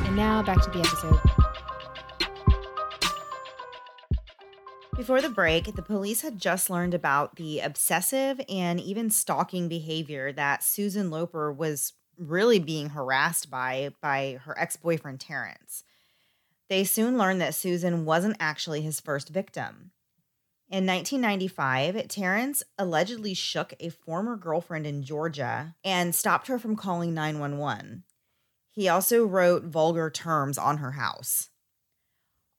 And 0.05 0.17
now 0.17 0.43
back 0.43 0.63
to 0.63 0.71
the 0.71 0.81
episode. 0.81 1.19
Before 4.97 5.23
the 5.23 5.31
break, 5.31 5.75
the 5.75 5.83
police 5.83 6.21
had 6.21 6.39
just 6.39 6.69
learned 6.69 6.95
about 6.95 7.37
the 7.37 7.61
obsessive 7.61 8.41
and 8.49 8.81
even 8.81 9.11
stalking 9.11 9.69
behavior 9.69 10.33
that 10.33 10.63
Susan 10.63 11.11
Loper 11.11 11.53
was 11.53 11.95
really 12.19 12.59
being 12.59 12.91
harassed 12.91 13.51
by 13.51 13.91
by 14.03 14.39
her 14.45 14.59
ex-boyfriend 14.59 15.21
Terrence. 15.21 15.85
They 16.69 16.85
soon 16.85 17.17
learned 17.19 17.41
that 17.41 17.55
Susan 17.55 18.05
wasn't 18.05 18.37
actually 18.39 18.83
his 18.83 19.01
first 19.01 19.29
victim. 19.29 19.93
In 20.69 20.87
1995, 20.87 22.07
Terrence 22.09 22.63
allegedly 22.79 23.35
shook 23.35 23.75
a 23.81 23.89
former 23.89 24.37
girlfriend 24.37 24.87
in 24.87 25.03
Georgia 25.03 25.75
and 25.83 26.15
stopped 26.15 26.47
her 26.47 26.59
from 26.59 26.77
calling 26.77 27.13
911. 27.13 28.05
He 28.71 28.89
also 28.89 29.25
wrote 29.25 29.65
vulgar 29.65 30.11
terms 30.11 30.59
on 30.59 30.79
her 30.79 30.93
house. 30.93 31.50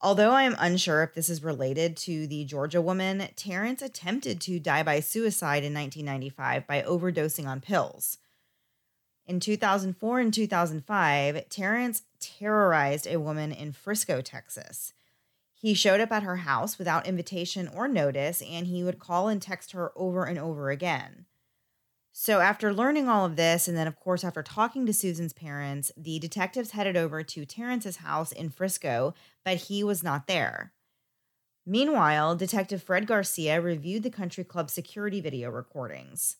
Although 0.04 0.32
I 0.32 0.42
am 0.42 0.56
unsure 0.58 1.04
if 1.04 1.14
this 1.14 1.28
is 1.28 1.44
related 1.44 1.96
to 1.98 2.26
the 2.26 2.44
Georgia 2.44 2.82
woman, 2.82 3.28
Terrence 3.36 3.80
attempted 3.82 4.40
to 4.40 4.58
die 4.58 4.82
by 4.82 4.98
suicide 4.98 5.62
in 5.62 5.72
1995 5.72 6.66
by 6.66 6.82
overdosing 6.82 7.46
on 7.46 7.60
pills. 7.60 8.18
In 9.26 9.38
2004 9.38 10.18
and 10.18 10.34
2005, 10.34 11.48
Terrence 11.48 12.02
terrorized 12.18 13.06
a 13.06 13.20
woman 13.20 13.52
in 13.52 13.70
Frisco, 13.70 14.20
Texas. 14.20 14.92
He 15.54 15.74
showed 15.74 16.00
up 16.00 16.10
at 16.10 16.24
her 16.24 16.38
house 16.38 16.76
without 16.76 17.06
invitation 17.06 17.68
or 17.68 17.86
notice, 17.86 18.42
and 18.42 18.66
he 18.66 18.82
would 18.82 18.98
call 18.98 19.28
and 19.28 19.40
text 19.40 19.70
her 19.70 19.92
over 19.94 20.24
and 20.24 20.36
over 20.36 20.70
again. 20.70 21.26
So, 22.14 22.40
after 22.40 22.74
learning 22.74 23.08
all 23.08 23.24
of 23.24 23.36
this, 23.36 23.68
and 23.68 23.76
then, 23.76 23.86
of 23.86 23.96
course, 23.98 24.22
after 24.22 24.42
talking 24.42 24.84
to 24.84 24.92
Susan's 24.92 25.32
parents, 25.32 25.90
the 25.96 26.18
detectives 26.18 26.72
headed 26.72 26.96
over 26.96 27.22
to 27.22 27.46
Terrence's 27.46 27.96
house 27.96 28.32
in 28.32 28.50
Frisco, 28.50 29.14
but 29.44 29.56
he 29.56 29.82
was 29.82 30.02
not 30.04 30.26
there. 30.26 30.72
Meanwhile, 31.64 32.36
Detective 32.36 32.82
Fred 32.82 33.06
Garcia 33.06 33.60
reviewed 33.60 34.02
the 34.02 34.10
country 34.10 34.44
club 34.44 34.68
security 34.68 35.20
video 35.20 35.48
recordings. 35.48 36.36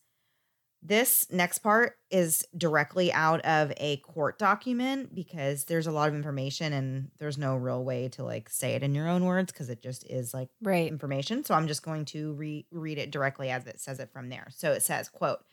This 0.84 1.30
next 1.30 1.58
part 1.58 1.96
is 2.10 2.44
directly 2.58 3.12
out 3.12 3.40
of 3.42 3.72
a 3.76 3.98
court 3.98 4.36
document 4.36 5.14
because 5.14 5.64
there's 5.66 5.86
a 5.86 5.92
lot 5.92 6.08
of 6.08 6.14
information 6.16 6.72
and 6.72 7.12
there's 7.18 7.38
no 7.38 7.54
real 7.54 7.84
way 7.84 8.08
to 8.08 8.24
like 8.24 8.50
say 8.50 8.72
it 8.74 8.82
in 8.82 8.92
your 8.92 9.06
own 9.08 9.24
words 9.24 9.52
because 9.52 9.70
it 9.70 9.80
just 9.80 10.04
is 10.10 10.34
like 10.34 10.48
Right. 10.60 10.88
information. 10.88 11.44
So 11.44 11.54
I'm 11.54 11.68
just 11.68 11.84
going 11.84 12.04
to 12.06 12.32
re- 12.32 12.66
read 12.72 12.98
it 12.98 13.12
directly 13.12 13.48
as 13.48 13.64
it 13.68 13.80
says 13.80 14.00
it 14.00 14.10
from 14.12 14.28
there. 14.28 14.48
So 14.50 14.72
it 14.72 14.82
says, 14.82 15.08
quote, 15.08 15.44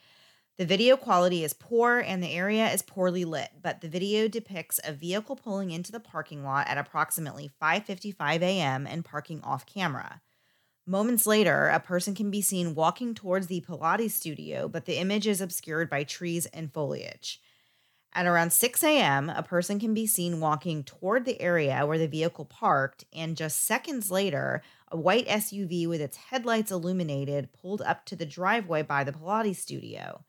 the 0.59 0.65
video 0.65 0.97
quality 0.97 1.45
is 1.45 1.53
poor 1.53 1.99
and 1.99 2.21
the 2.21 2.33
area 2.33 2.69
is 2.69 2.81
poorly 2.81 3.23
lit, 3.23 3.49
but 3.61 3.79
the 3.79 3.87
video 3.87 4.27
depicts 4.27 4.77
a 4.83 4.91
vehicle 4.91 5.37
pulling 5.37 5.71
into 5.71 5.89
the 5.89 6.01
parking 6.01 6.43
lot 6.43 6.67
at 6.67 6.77
approximately 6.77 7.49
5:55 7.61 8.41
a.m. 8.41 8.85
and 8.85 9.05
parking 9.05 9.41
off 9.41 9.65
camera. 9.65 10.21
Moments 10.85 11.25
later, 11.25 11.69
a 11.69 11.79
person 11.79 12.13
can 12.13 12.29
be 12.29 12.41
seen 12.41 12.75
walking 12.75 13.15
towards 13.15 13.47
the 13.47 13.61
Pilates 13.61 14.11
studio, 14.11 14.67
but 14.67 14.83
the 14.83 14.97
image 14.97 15.27
is 15.27 15.39
obscured 15.39 15.89
by 15.89 16.03
trees 16.03 16.45
and 16.47 16.73
foliage. 16.73 17.39
At 18.11 18.25
around 18.25 18.51
6 18.51 18.83
a.m., 18.83 19.29
a 19.29 19.43
person 19.43 19.79
can 19.79 19.93
be 19.93 20.07
seen 20.07 20.41
walking 20.41 20.83
toward 20.83 21.23
the 21.23 21.39
area 21.39 21.85
where 21.85 21.97
the 21.97 22.07
vehicle 22.07 22.43
parked, 22.43 23.05
and 23.13 23.37
just 23.37 23.61
seconds 23.61 24.11
later, 24.11 24.61
a 24.91 24.97
white 24.97 25.27
SUV 25.29 25.87
with 25.87 26.01
its 26.01 26.17
headlights 26.17 26.69
illuminated 26.69 27.53
pulled 27.53 27.81
up 27.81 28.05
to 28.07 28.17
the 28.17 28.25
driveway 28.25 28.81
by 28.81 29.05
the 29.05 29.13
Pilates 29.13 29.55
studio. 29.55 30.25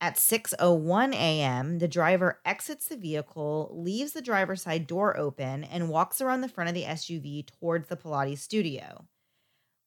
At 0.00 0.16
6:01 0.16 1.14
a.m., 1.14 1.78
the 1.78 1.88
driver 1.88 2.40
exits 2.44 2.88
the 2.88 2.96
vehicle, 2.96 3.70
leaves 3.72 4.12
the 4.12 4.20
driver's 4.20 4.62
side 4.62 4.86
door 4.86 5.16
open, 5.16 5.64
and 5.64 5.88
walks 5.88 6.20
around 6.20 6.42
the 6.42 6.48
front 6.48 6.68
of 6.68 6.74
the 6.74 6.84
SUV 6.84 7.46
towards 7.46 7.88
the 7.88 7.96
Pilates 7.96 8.40
studio. 8.40 9.06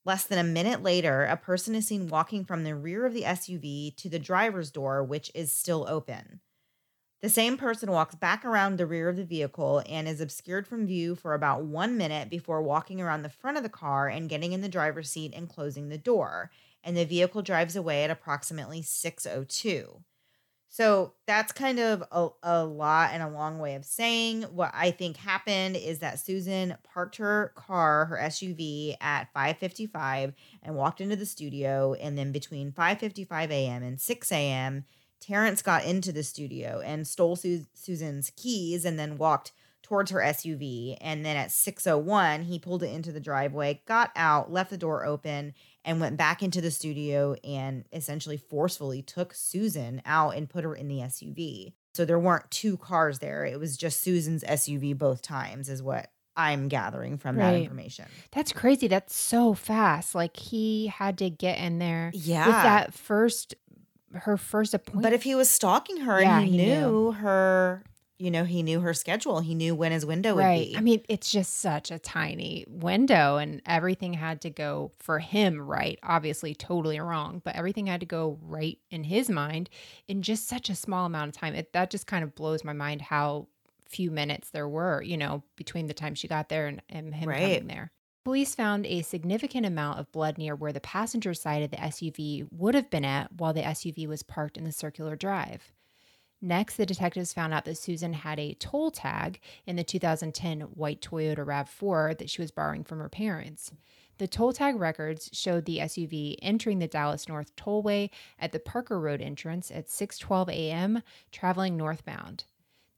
Less 0.05 0.23
than 0.23 0.39
a 0.39 0.43
minute 0.43 0.81
later, 0.81 1.25
a 1.25 1.35
person 1.35 1.75
is 1.75 1.87
seen 1.87 2.07
walking 2.07 2.45
from 2.45 2.63
the 2.63 2.75
rear 2.75 3.05
of 3.05 3.13
the 3.13 3.23
SUV 3.23 3.95
to 3.97 4.09
the 4.09 4.19
driver's 4.19 4.71
door, 4.71 5.03
which 5.03 5.29
is 5.35 5.51
still 5.51 5.85
open. 5.87 6.39
The 7.21 7.29
same 7.29 7.57
person 7.57 7.91
walks 7.91 8.15
back 8.15 8.45
around 8.45 8.77
the 8.77 8.85
rear 8.85 9.09
of 9.09 9.17
the 9.17 9.25
vehicle 9.25 9.83
and 9.87 10.07
is 10.07 10.21
obscured 10.21 10.67
from 10.67 10.85
view 10.85 11.15
for 11.15 11.33
about 11.33 11.63
one 11.63 11.97
minute 11.97 12.29
before 12.29 12.61
walking 12.61 13.01
around 13.01 13.23
the 13.23 13.29
front 13.29 13.57
of 13.57 13.63
the 13.63 13.69
car 13.69 14.07
and 14.07 14.29
getting 14.29 14.53
in 14.53 14.61
the 14.61 14.69
driver's 14.69 15.09
seat 15.09 15.33
and 15.35 15.49
closing 15.49 15.89
the 15.89 15.97
door. 15.97 16.51
And 16.87 16.95
the 16.95 17.03
vehicle 17.03 17.41
drives 17.41 17.75
away 17.75 18.05
at 18.05 18.09
approximately 18.09 18.81
602. 18.81 20.03
So 20.69 21.15
that's 21.25 21.51
kind 21.51 21.79
of 21.79 22.01
a, 22.13 22.29
a 22.43 22.63
lot 22.63 23.09
and 23.11 23.21
a 23.21 23.29
long 23.29 23.59
way 23.59 23.75
of 23.75 23.83
saying 23.83 24.43
what 24.43 24.71
I 24.73 24.91
think 24.91 25.17
happened 25.17 25.75
is 25.75 25.99
that 25.99 26.19
Susan 26.19 26.77
parked 26.83 27.17
her 27.17 27.51
car, 27.55 28.05
her 28.05 28.17
SUV 28.17 28.95
at 29.01 29.33
5:55 29.35 30.33
and 30.63 30.75
walked 30.75 31.01
into 31.01 31.17
the 31.17 31.25
studio 31.25 31.93
and 31.95 32.17
then 32.17 32.31
between 32.31 32.71
5:55 32.71 33.49
a.m. 33.49 33.83
and 33.83 33.99
6 33.99 34.31
a.m. 34.31 34.85
Terrence 35.19 35.61
got 35.61 35.83
into 35.83 36.13
the 36.13 36.23
studio 36.23 36.81
and 36.85 37.05
stole 37.05 37.35
Su- 37.35 37.65
Susan's 37.73 38.31
keys 38.37 38.85
and 38.85 38.97
then 38.97 39.17
walked 39.17 39.51
towards 39.87 40.11
her 40.11 40.19
SUV 40.19 40.97
and 40.99 41.25
then 41.25 41.37
at 41.37 41.49
6:01 41.49 42.43
he 42.43 42.59
pulled 42.59 42.83
it 42.83 42.87
into 42.91 43.11
the 43.13 43.19
driveway, 43.21 43.81
got 43.85 44.11
out, 44.15 44.51
left 44.51 44.69
the 44.69 44.77
door 44.77 45.05
open 45.05 45.53
and 45.85 46.01
went 46.01 46.17
back 46.17 46.43
into 46.43 46.59
the 46.59 46.71
studio 46.71 47.33
and 47.43 47.85
essentially 47.93 48.35
forcefully 48.35 49.01
took 49.01 49.33
Susan 49.33 50.01
out 50.05 50.35
and 50.35 50.49
put 50.49 50.65
her 50.65 50.75
in 50.75 50.89
the 50.89 50.99
SUV. 50.99 51.71
So 51.93 52.03
there 52.03 52.19
weren't 52.19 52.51
two 52.51 52.75
cars 52.77 53.19
there. 53.19 53.45
It 53.45 53.59
was 53.59 53.77
just 53.77 54.01
Susan's 54.01 54.43
SUV 54.43 54.97
both 54.97 55.21
times, 55.21 55.69
is 55.69 55.81
what 55.81 56.11
I'm 56.35 56.67
gathering 56.67 57.17
from 57.17 57.37
that 57.37 57.55
information. 57.55 58.05
That's 58.31 58.51
crazy. 58.51 58.87
That's 58.87 59.15
so 59.15 59.53
fast. 59.53 60.13
Like 60.13 60.35
he 60.37 60.87
had 60.87 61.17
to 61.19 61.29
get 61.29 61.57
in 61.59 61.79
there 61.79 62.11
Yeah. 62.13 62.45
with 62.45 62.55
that 62.55 62.93
first, 62.93 63.55
her 64.13 64.35
first 64.37 64.73
appointment. 64.73 65.03
But 65.03 65.13
if 65.13 65.23
he 65.23 65.33
was 65.33 65.49
stalking 65.49 66.01
her 66.01 66.21
Yeah, 66.21 66.39
and 66.39 66.45
he, 66.47 66.51
he 66.51 66.65
knew, 66.65 66.75
knew. 66.75 67.11
her, 67.13 67.83
you 68.19 68.31
know, 68.31 68.43
he 68.43 68.63
knew 68.63 68.79
her 68.81 68.93
schedule, 68.93 69.39
he 69.39 69.53
knew 69.55 69.75
when 69.75 69.91
his 69.91 70.05
window 70.05 70.35
would 70.35 70.43
right. 70.43 70.67
be. 70.67 70.77
I 70.77 70.81
mean, 70.81 71.03
it's 71.07 71.31
just 71.31 71.57
such 71.57 71.91
a 71.91 71.99
tiny 71.99 72.65
window, 72.67 73.37
and 73.37 73.61
everything 73.65 74.13
had 74.13 74.41
to 74.41 74.49
go 74.49 74.91
for 74.97 75.19
him 75.19 75.61
right. 75.61 75.99
Obviously, 76.03 76.55
totally 76.55 76.99
wrong, 76.99 77.41
but 77.43 77.55
everything 77.55 77.87
had 77.87 77.99
to 77.99 78.05
go 78.05 78.39
right 78.41 78.79
in 78.89 79.03
his 79.03 79.29
mind 79.29 79.69
in 80.07 80.21
just 80.21 80.47
such 80.47 80.69
a 80.69 80.75
small 80.75 81.05
amount 81.05 81.29
of 81.29 81.39
time. 81.39 81.53
It 81.53 81.73
that 81.73 81.91
just 81.91 82.07
kind 82.07 82.23
of 82.23 82.35
blows 82.35 82.63
my 82.63 82.73
mind 82.73 83.01
how 83.01 83.47
few 83.87 84.11
minutes 84.11 84.49
there 84.49 84.67
were, 84.67 85.01
you 85.01 85.17
know, 85.17 85.43
between 85.55 85.87
the 85.87 85.93
time 85.93 86.15
she 86.15 86.27
got 86.27 86.49
there 86.49 86.67
and, 86.67 86.81
and 86.89 87.13
him 87.15 87.29
Right. 87.29 87.39
coming 87.39 87.67
there. 87.67 87.91
Police 88.25 88.55
found 88.55 88.85
a 88.85 89.03
significant 89.03 89.65
amount 89.65 89.99
of 89.99 90.11
blood 90.11 90.37
near 90.37 90.53
where 90.53 90.73
the 90.73 90.81
passenger 90.81 91.33
side 91.33 91.63
of 91.63 91.71
the 91.71 91.77
SUV 91.77 92.45
would 92.51 92.75
have 92.75 92.89
been 92.89 93.05
at 93.05 93.31
while 93.31 93.53
the 93.53 93.61
SUV 93.61 94.05
was 94.05 94.21
parked 94.23 94.57
in 94.57 94.65
the 94.65 94.73
circular 94.73 95.15
drive. 95.15 95.71
Next, 96.41 96.75
the 96.75 96.85
detectives 96.85 97.33
found 97.33 97.53
out 97.53 97.65
that 97.65 97.77
Susan 97.77 98.13
had 98.13 98.39
a 98.39 98.53
toll 98.55 98.91
tag 98.91 99.39
in 99.65 99.75
the 99.75 99.83
2010 99.83 100.61
white 100.61 101.01
Toyota 101.01 101.43
RAV4 101.43 102.17
that 102.19 102.29
she 102.29 102.41
was 102.41 102.51
borrowing 102.51 102.83
from 102.83 102.99
her 102.99 103.09
parents. 103.09 103.71
The 104.19 104.27
toll 104.27 104.53
tag 104.53 104.79
records 104.79 105.29
showed 105.33 105.65
the 105.65 105.79
SUV 105.79 106.37
entering 106.41 106.79
the 106.79 106.87
Dallas 106.87 107.27
North 107.27 107.55
Tollway 107.55 108.09
at 108.39 108.51
the 108.51 108.59
Parker 108.59 108.99
Road 108.99 109.21
entrance 109.21 109.71
at 109.71 109.87
6:12 109.87 110.49
a.m., 110.49 111.01
traveling 111.31 111.75
northbound. 111.75 112.43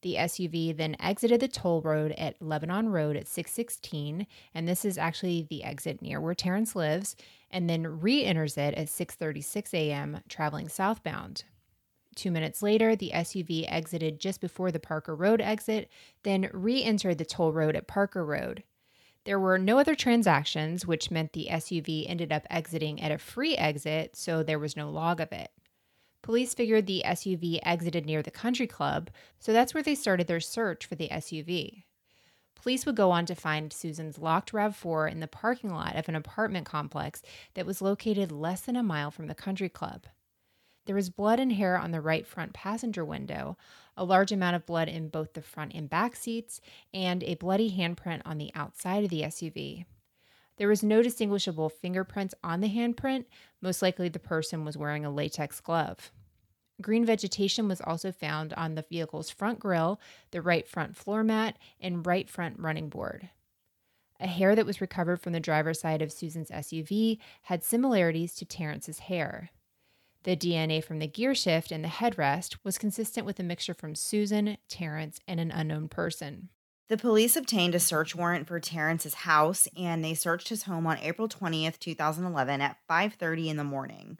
The 0.01 0.15
SUV 0.15 0.75
then 0.75 0.95
exited 0.99 1.41
the 1.41 1.49
toll 1.49 1.81
road 1.81 2.13
at 2.13 2.41
Lebanon 2.41 2.89
Road 2.89 3.17
at 3.17 3.27
616, 3.27 4.27
and 4.53 4.67
this 4.67 4.85
is 4.85 4.97
actually 4.97 5.45
the 5.49 5.63
exit 5.63 6.01
near 6.01 6.21
where 6.21 6.35
Terrence 6.35 6.73
lives, 6.73 7.17
and 7.51 7.69
then 7.69 7.99
re-enters 7.99 8.57
it 8.57 8.73
at 8.75 8.87
6:36 8.87 9.73
a.m., 9.73 10.21
traveling 10.29 10.69
southbound. 10.69 11.43
Two 12.19 12.31
minutes 12.31 12.61
later, 12.61 12.97
the 12.97 13.11
SUV 13.13 13.63
exited 13.69 14.19
just 14.19 14.41
before 14.41 14.73
the 14.73 14.79
Parker 14.79 15.15
Road 15.15 15.39
exit, 15.39 15.89
then 16.23 16.49
re 16.51 16.83
entered 16.83 17.17
the 17.17 17.23
toll 17.23 17.53
road 17.53 17.77
at 17.77 17.87
Parker 17.87 18.25
Road. 18.25 18.63
There 19.23 19.39
were 19.39 19.57
no 19.57 19.79
other 19.79 19.95
transactions, 19.95 20.85
which 20.85 21.09
meant 21.09 21.31
the 21.31 21.47
SUV 21.49 22.09
ended 22.09 22.33
up 22.33 22.45
exiting 22.49 23.01
at 23.01 23.13
a 23.13 23.17
free 23.17 23.55
exit, 23.55 24.17
so 24.17 24.43
there 24.43 24.59
was 24.59 24.75
no 24.75 24.89
log 24.89 25.21
of 25.21 25.31
it. 25.31 25.49
Police 26.21 26.53
figured 26.53 26.87
the 26.87 27.03
SUV 27.05 27.61
exited 27.63 28.05
near 28.05 28.21
the 28.21 28.31
country 28.31 28.67
club, 28.67 29.09
so 29.39 29.53
that's 29.53 29.73
where 29.73 29.81
they 29.81 29.95
started 29.95 30.27
their 30.27 30.41
search 30.41 30.85
for 30.85 30.95
the 30.95 31.07
SUV. 31.07 31.83
Police 32.53 32.85
would 32.85 32.97
go 32.97 33.11
on 33.11 33.27
to 33.27 33.33
find 33.33 33.71
Susan's 33.71 34.19
locked 34.19 34.51
RAV4 34.51 35.09
in 35.09 35.21
the 35.21 35.27
parking 35.27 35.73
lot 35.73 35.95
of 35.95 36.09
an 36.09 36.15
apartment 36.15 36.65
complex 36.65 37.21
that 37.53 37.65
was 37.65 37.81
located 37.81 38.29
less 38.29 38.59
than 38.59 38.75
a 38.75 38.83
mile 38.83 39.09
from 39.09 39.27
the 39.27 39.33
country 39.33 39.69
club. 39.69 40.03
There 40.89 40.95
was 40.95 41.11
blood 41.11 41.39
and 41.39 41.53
hair 41.53 41.77
on 41.77 41.91
the 41.91 42.01
right 42.01 42.25
front 42.25 42.53
passenger 42.53 43.05
window, 43.05 43.59
a 43.95 44.03
large 44.03 44.31
amount 44.31 44.55
of 44.55 44.65
blood 44.65 44.89
in 44.89 45.09
both 45.09 45.33
the 45.33 45.41
front 45.43 45.75
and 45.75 45.87
back 45.87 46.15
seats, 46.15 46.61
and 46.91 47.21
a 47.21 47.35
bloody 47.35 47.71
handprint 47.71 48.23
on 48.25 48.39
the 48.39 48.49
outside 48.55 49.03
of 49.03 49.11
the 49.11 49.21
SUV. 49.21 49.85
There 50.57 50.67
was 50.67 50.81
no 50.81 51.03
distinguishable 51.03 51.69
fingerprints 51.69 52.33
on 52.43 52.61
the 52.61 52.69
handprint, 52.69 53.25
most 53.61 53.83
likely 53.83 54.09
the 54.09 54.17
person 54.17 54.65
was 54.65 54.77
wearing 54.77 55.05
a 55.05 55.11
latex 55.11 55.61
glove. 55.61 56.11
Green 56.81 57.05
vegetation 57.05 57.67
was 57.67 57.81
also 57.81 58.11
found 58.11 58.51
on 58.53 58.73
the 58.73 58.85
vehicle's 58.89 59.29
front 59.29 59.59
grille, 59.59 60.01
the 60.31 60.41
right 60.41 60.67
front 60.67 60.97
floor 60.97 61.23
mat, 61.23 61.59
and 61.79 62.07
right 62.07 62.27
front 62.27 62.57
running 62.57 62.89
board. 62.89 63.29
A 64.19 64.25
hair 64.25 64.55
that 64.55 64.65
was 64.65 64.81
recovered 64.81 65.21
from 65.21 65.33
the 65.33 65.39
driver's 65.39 65.79
side 65.79 66.01
of 66.01 66.11
Susan's 66.11 66.49
SUV 66.49 67.19
had 67.43 67.63
similarities 67.63 68.33
to 68.33 68.43
Terrence's 68.43 68.97
hair. 68.97 69.51
The 70.23 70.35
DNA 70.35 70.83
from 70.83 70.99
the 70.99 71.07
gear 71.07 71.33
shift 71.33 71.71
and 71.71 71.83
the 71.83 71.89
headrest 71.89 72.57
was 72.63 72.77
consistent 72.77 73.25
with 73.25 73.39
a 73.39 73.43
mixture 73.43 73.73
from 73.73 73.95
Susan, 73.95 74.57
Terrence, 74.67 75.19
and 75.27 75.39
an 75.39 75.49
unknown 75.49 75.87
person. 75.87 76.49
The 76.89 76.97
police 76.97 77.37
obtained 77.37 77.73
a 77.75 77.79
search 77.79 78.15
warrant 78.15 78.47
for 78.47 78.59
Terrence's 78.59 79.13
house 79.13 79.67
and 79.77 80.03
they 80.03 80.13
searched 80.13 80.49
his 80.49 80.63
home 80.63 80.87
on 80.87 80.97
April 80.97 81.29
20th, 81.29 81.79
2011 81.79 82.61
at 82.61 82.77
5:30 82.89 83.47
in 83.47 83.57
the 83.57 83.63
morning. 83.63 84.17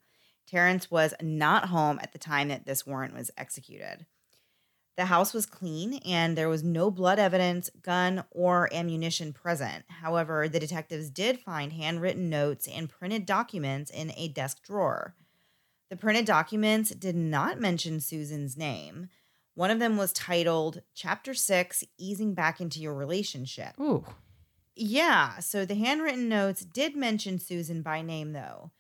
Terrence 0.48 0.90
was 0.90 1.14
not 1.22 1.70
home 1.70 2.00
at 2.02 2.14
the 2.14 2.18
time 2.18 2.48
that 2.48 2.66
this 2.66 2.86
warrant 2.86 3.14
was 3.14 3.32
executed. 3.38 4.06
The 4.96 5.06
house 5.06 5.34
was 5.34 5.46
clean 5.46 5.96
and 6.06 6.38
there 6.38 6.50
was 6.50 6.64
no 6.64 6.92
blood 6.92 7.20
evidence, 7.20 7.70
gun, 7.82 8.24
or 8.32 8.72
ammunition 8.74 9.34
present. 9.34 9.86
However, 9.90 10.48
the 10.48 10.60
detectives 10.60 11.10
did 11.10 11.40
find 11.40 11.74
handwritten 11.74 12.30
notes 12.30 12.68
and 12.68 12.90
printed 12.90 13.26
documents 13.26 13.92
in 13.92 14.12
a 14.16 14.28
desk 14.28 14.64
drawer. 14.64 15.16
The 15.90 15.98
printed 15.98 16.26
documents 16.26 16.92
did 16.92 17.16
not 17.16 17.60
mention 17.60 18.00
Susan's 18.00 18.56
name. 18.56 19.10
One 19.56 19.72
of 19.72 19.80
them 19.80 19.98
was 19.98 20.14
titled 20.14 20.84
Chapter 20.94 21.34
6 21.34 21.84
Easing 21.98 22.36
Back 22.36 22.62
into 22.62 22.80
Your 22.80 22.94
Relationship. 22.94 23.74
Ooh. 23.80 24.06
Yeah, 24.76 25.40
so 25.40 25.66
the 25.66 25.76
handwritten 25.76 26.30
notes 26.30 26.64
did 26.64 26.96
mention 26.96 27.40
Susan 27.40 27.82
by 27.82 28.02
name, 28.02 28.34
though. 28.34 28.72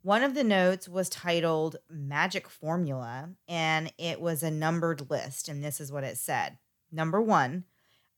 One 0.00 0.22
of 0.22 0.34
the 0.34 0.42
notes 0.42 0.88
was 0.88 1.08
titled 1.08 1.76
Magic 1.88 2.48
Formula, 2.48 3.30
and 3.46 3.92
it 3.98 4.20
was 4.20 4.42
a 4.42 4.50
numbered 4.50 5.10
list. 5.10 5.48
And 5.48 5.62
this 5.62 5.80
is 5.80 5.92
what 5.92 6.04
it 6.04 6.16
said 6.16 6.58
Number 6.90 7.20
one, 7.20 7.64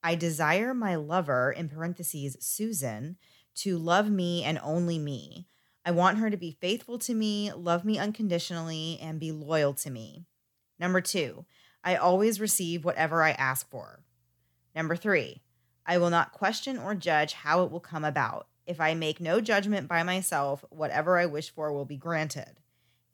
I 0.02 0.14
desire 0.14 0.72
my 0.72 0.94
lover, 0.94 1.50
in 1.50 1.68
parentheses, 1.68 2.36
Susan, 2.40 3.16
to 3.56 3.76
love 3.76 4.08
me 4.08 4.44
and 4.44 4.60
only 4.62 4.98
me. 4.98 5.48
I 5.86 5.92
want 5.92 6.18
her 6.18 6.30
to 6.30 6.36
be 6.36 6.58
faithful 6.60 6.98
to 6.98 7.14
me, 7.14 7.52
love 7.52 7.84
me 7.84 7.96
unconditionally, 7.96 8.98
and 9.00 9.20
be 9.20 9.30
loyal 9.30 9.72
to 9.74 9.90
me. 9.90 10.24
Number 10.80 11.00
two, 11.00 11.46
I 11.84 11.94
always 11.94 12.40
receive 12.40 12.84
whatever 12.84 13.22
I 13.22 13.30
ask 13.30 13.70
for. 13.70 14.00
Number 14.74 14.96
three, 14.96 15.42
I 15.86 15.98
will 15.98 16.10
not 16.10 16.32
question 16.32 16.76
or 16.76 16.96
judge 16.96 17.34
how 17.34 17.62
it 17.62 17.70
will 17.70 17.78
come 17.78 18.04
about. 18.04 18.48
If 18.66 18.80
I 18.80 18.94
make 18.94 19.20
no 19.20 19.40
judgment 19.40 19.86
by 19.86 20.02
myself, 20.02 20.64
whatever 20.70 21.18
I 21.18 21.26
wish 21.26 21.50
for 21.50 21.72
will 21.72 21.84
be 21.84 21.96
granted. 21.96 22.58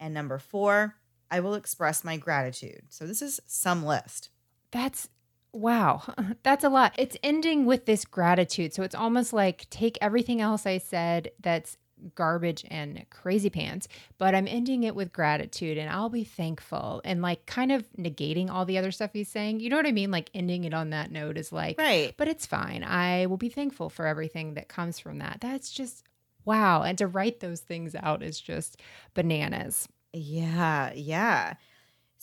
And 0.00 0.14
number 0.14 0.38
four, 0.38 0.96
I 1.30 1.40
will 1.40 1.54
express 1.54 2.02
my 2.02 2.16
gratitude. 2.16 2.84
So 2.88 3.06
this 3.06 3.20
is 3.20 3.38
some 3.46 3.84
list. 3.84 4.30
That's 4.70 5.10
wow. 5.52 6.02
That's 6.42 6.64
a 6.64 6.70
lot. 6.70 6.94
It's 6.96 7.18
ending 7.22 7.66
with 7.66 7.84
this 7.84 8.06
gratitude. 8.06 8.72
So 8.72 8.82
it's 8.82 8.94
almost 8.94 9.34
like 9.34 9.68
take 9.68 9.98
everything 10.00 10.40
else 10.40 10.64
I 10.64 10.78
said 10.78 11.32
that's 11.38 11.76
garbage 12.14 12.64
and 12.70 13.04
crazy 13.10 13.50
pants, 13.50 13.88
but 14.18 14.34
I'm 14.34 14.48
ending 14.48 14.84
it 14.84 14.94
with 14.94 15.12
gratitude 15.12 15.78
and 15.78 15.90
I'll 15.90 16.08
be 16.08 16.24
thankful 16.24 17.00
and 17.04 17.22
like 17.22 17.46
kind 17.46 17.72
of 17.72 17.84
negating 17.98 18.50
all 18.50 18.64
the 18.64 18.78
other 18.78 18.90
stuff 18.90 19.10
he's 19.12 19.28
saying. 19.28 19.60
You 19.60 19.70
know 19.70 19.76
what 19.76 19.86
I 19.86 19.92
mean? 19.92 20.10
Like 20.10 20.30
ending 20.34 20.64
it 20.64 20.74
on 20.74 20.90
that 20.90 21.10
note 21.10 21.38
is 21.38 21.52
like, 21.52 21.78
right. 21.78 22.14
But 22.16 22.28
it's 22.28 22.46
fine. 22.46 22.84
I 22.84 23.26
will 23.26 23.36
be 23.36 23.48
thankful 23.48 23.90
for 23.90 24.06
everything 24.06 24.54
that 24.54 24.68
comes 24.68 24.98
from 24.98 25.18
that. 25.18 25.38
That's 25.40 25.70
just 25.70 26.04
wow. 26.44 26.82
And 26.82 26.98
to 26.98 27.06
write 27.06 27.40
those 27.40 27.60
things 27.60 27.94
out 27.94 28.22
is 28.22 28.40
just 28.40 28.80
bananas. 29.14 29.88
Yeah, 30.12 30.92
yeah. 30.94 31.54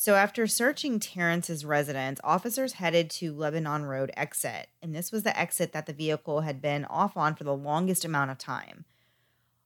So 0.01 0.15
after 0.15 0.47
searching 0.47 1.01
Terrence's 1.01 1.65
residence, 1.65 2.21
officers 2.23 2.71
headed 2.71 3.09
to 3.09 3.33
Lebanon 3.33 3.83
Road 3.83 4.11
exit, 4.15 4.69
and 4.81 4.95
this 4.95 5.11
was 5.11 5.23
the 5.23 5.37
exit 5.37 5.73
that 5.73 5.87
the 5.87 5.93
vehicle 5.93 6.39
had 6.39 6.61
been 6.61 6.85
off 6.85 7.17
on 7.17 7.35
for 7.35 7.43
the 7.43 7.53
longest 7.53 8.05
amount 8.05 8.31
of 8.31 8.37
time. 8.37 8.85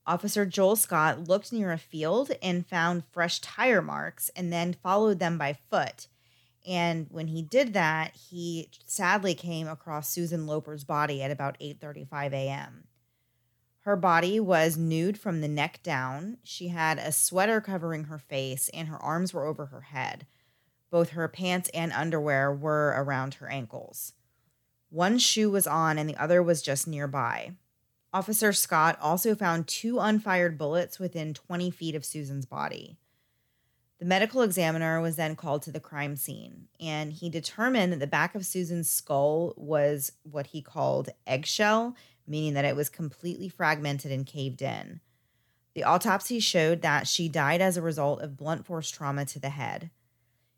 Officer 0.06 0.46
Joel 0.46 0.76
Scott 0.76 1.28
looked 1.28 1.54
near 1.54 1.72
a 1.72 1.78
field 1.78 2.32
and 2.42 2.68
found 2.68 3.04
fresh 3.12 3.40
tire 3.40 3.82
marks 3.82 4.30
and 4.36 4.52
then 4.52 4.76
followed 4.84 5.20
them 5.20 5.38
by 5.38 5.54
foot. 5.70 6.08
And 6.68 7.08
when 7.10 7.28
he 7.28 7.42
did 7.42 7.74
that, 7.74 8.16
he 8.16 8.70
sadly 8.86 9.34
came 9.34 9.68
across 9.68 10.10
Susan 10.10 10.46
Loper's 10.46 10.84
body 10.84 11.22
at 11.22 11.32
about 11.32 11.58
8:35 11.60 12.34
a.m. 12.34 12.88
Her 13.82 13.96
body 13.96 14.40
was 14.40 14.78
nude 14.78 15.18
from 15.18 15.42
the 15.42 15.48
neck 15.48 15.82
down. 15.84 16.38
She 16.44 16.70
had 16.70 16.98
a 16.98 17.12
sweater 17.12 17.60
covering 17.60 18.06
her 18.06 18.18
face 18.18 18.70
and 18.74 18.88
her 18.88 18.98
arms 18.98 19.34
were 19.34 19.46
over 19.46 19.68
her 19.68 19.82
head. 19.82 20.26
Both 20.90 21.10
her 21.10 21.28
pants 21.28 21.70
and 21.74 21.92
underwear 21.92 22.54
were 22.54 22.94
around 22.96 23.36
her 23.36 23.50
ankles. 23.50 24.14
One 24.90 25.18
shoe 25.18 25.50
was 25.50 25.68
on 25.68 25.98
and 25.98 26.10
the 26.10 26.16
other 26.16 26.42
was 26.42 26.62
just 26.62 26.88
nearby. 26.88 27.54
Officer 28.14 28.54
Scott 28.54 28.98
also 29.02 29.34
found 29.34 29.68
two 29.68 29.98
unfired 29.98 30.56
bullets 30.58 31.00
within 31.00 31.34
20 31.34 31.72
feet 31.72 31.96
of 31.96 32.06
Susan's 32.06 32.46
body. 32.46 33.00
The 33.98 34.06
medical 34.06 34.42
examiner 34.42 35.02
was 35.02 35.16
then 35.16 35.36
called 35.36 35.64
to 35.64 35.72
the 35.72 35.80
crime 35.80 36.16
scene, 36.16 36.68
and 36.80 37.12
he 37.12 37.30
determined 37.30 37.92
that 37.92 38.00
the 38.00 38.06
back 38.06 38.36
of 38.36 38.46
Susan's 38.46 38.90
skull 38.90 39.54
was 39.58 40.12
what 40.24 40.48
he 40.48 40.62
called 40.62 41.10
eggshell, 41.26 41.96
meaning 42.28 42.54
that 42.54 42.66
it 42.66 42.76
was 42.76 42.90
completely 42.90 43.50
fragmented 43.50 44.12
and 44.12 44.28
caved 44.28 44.62
in. 44.62 45.00
The 45.74 45.84
autopsy 45.84 46.40
showed 46.40 46.82
that 46.84 47.08
she 47.08 47.28
died 47.30 47.62
as 47.62 47.78
a 47.78 47.82
result 47.82 48.22
of 48.22 48.38
blunt 48.38 48.66
force 48.66 48.92
trauma 48.92 49.26
to 49.26 49.40
the 49.40 49.50
head. 49.50 49.90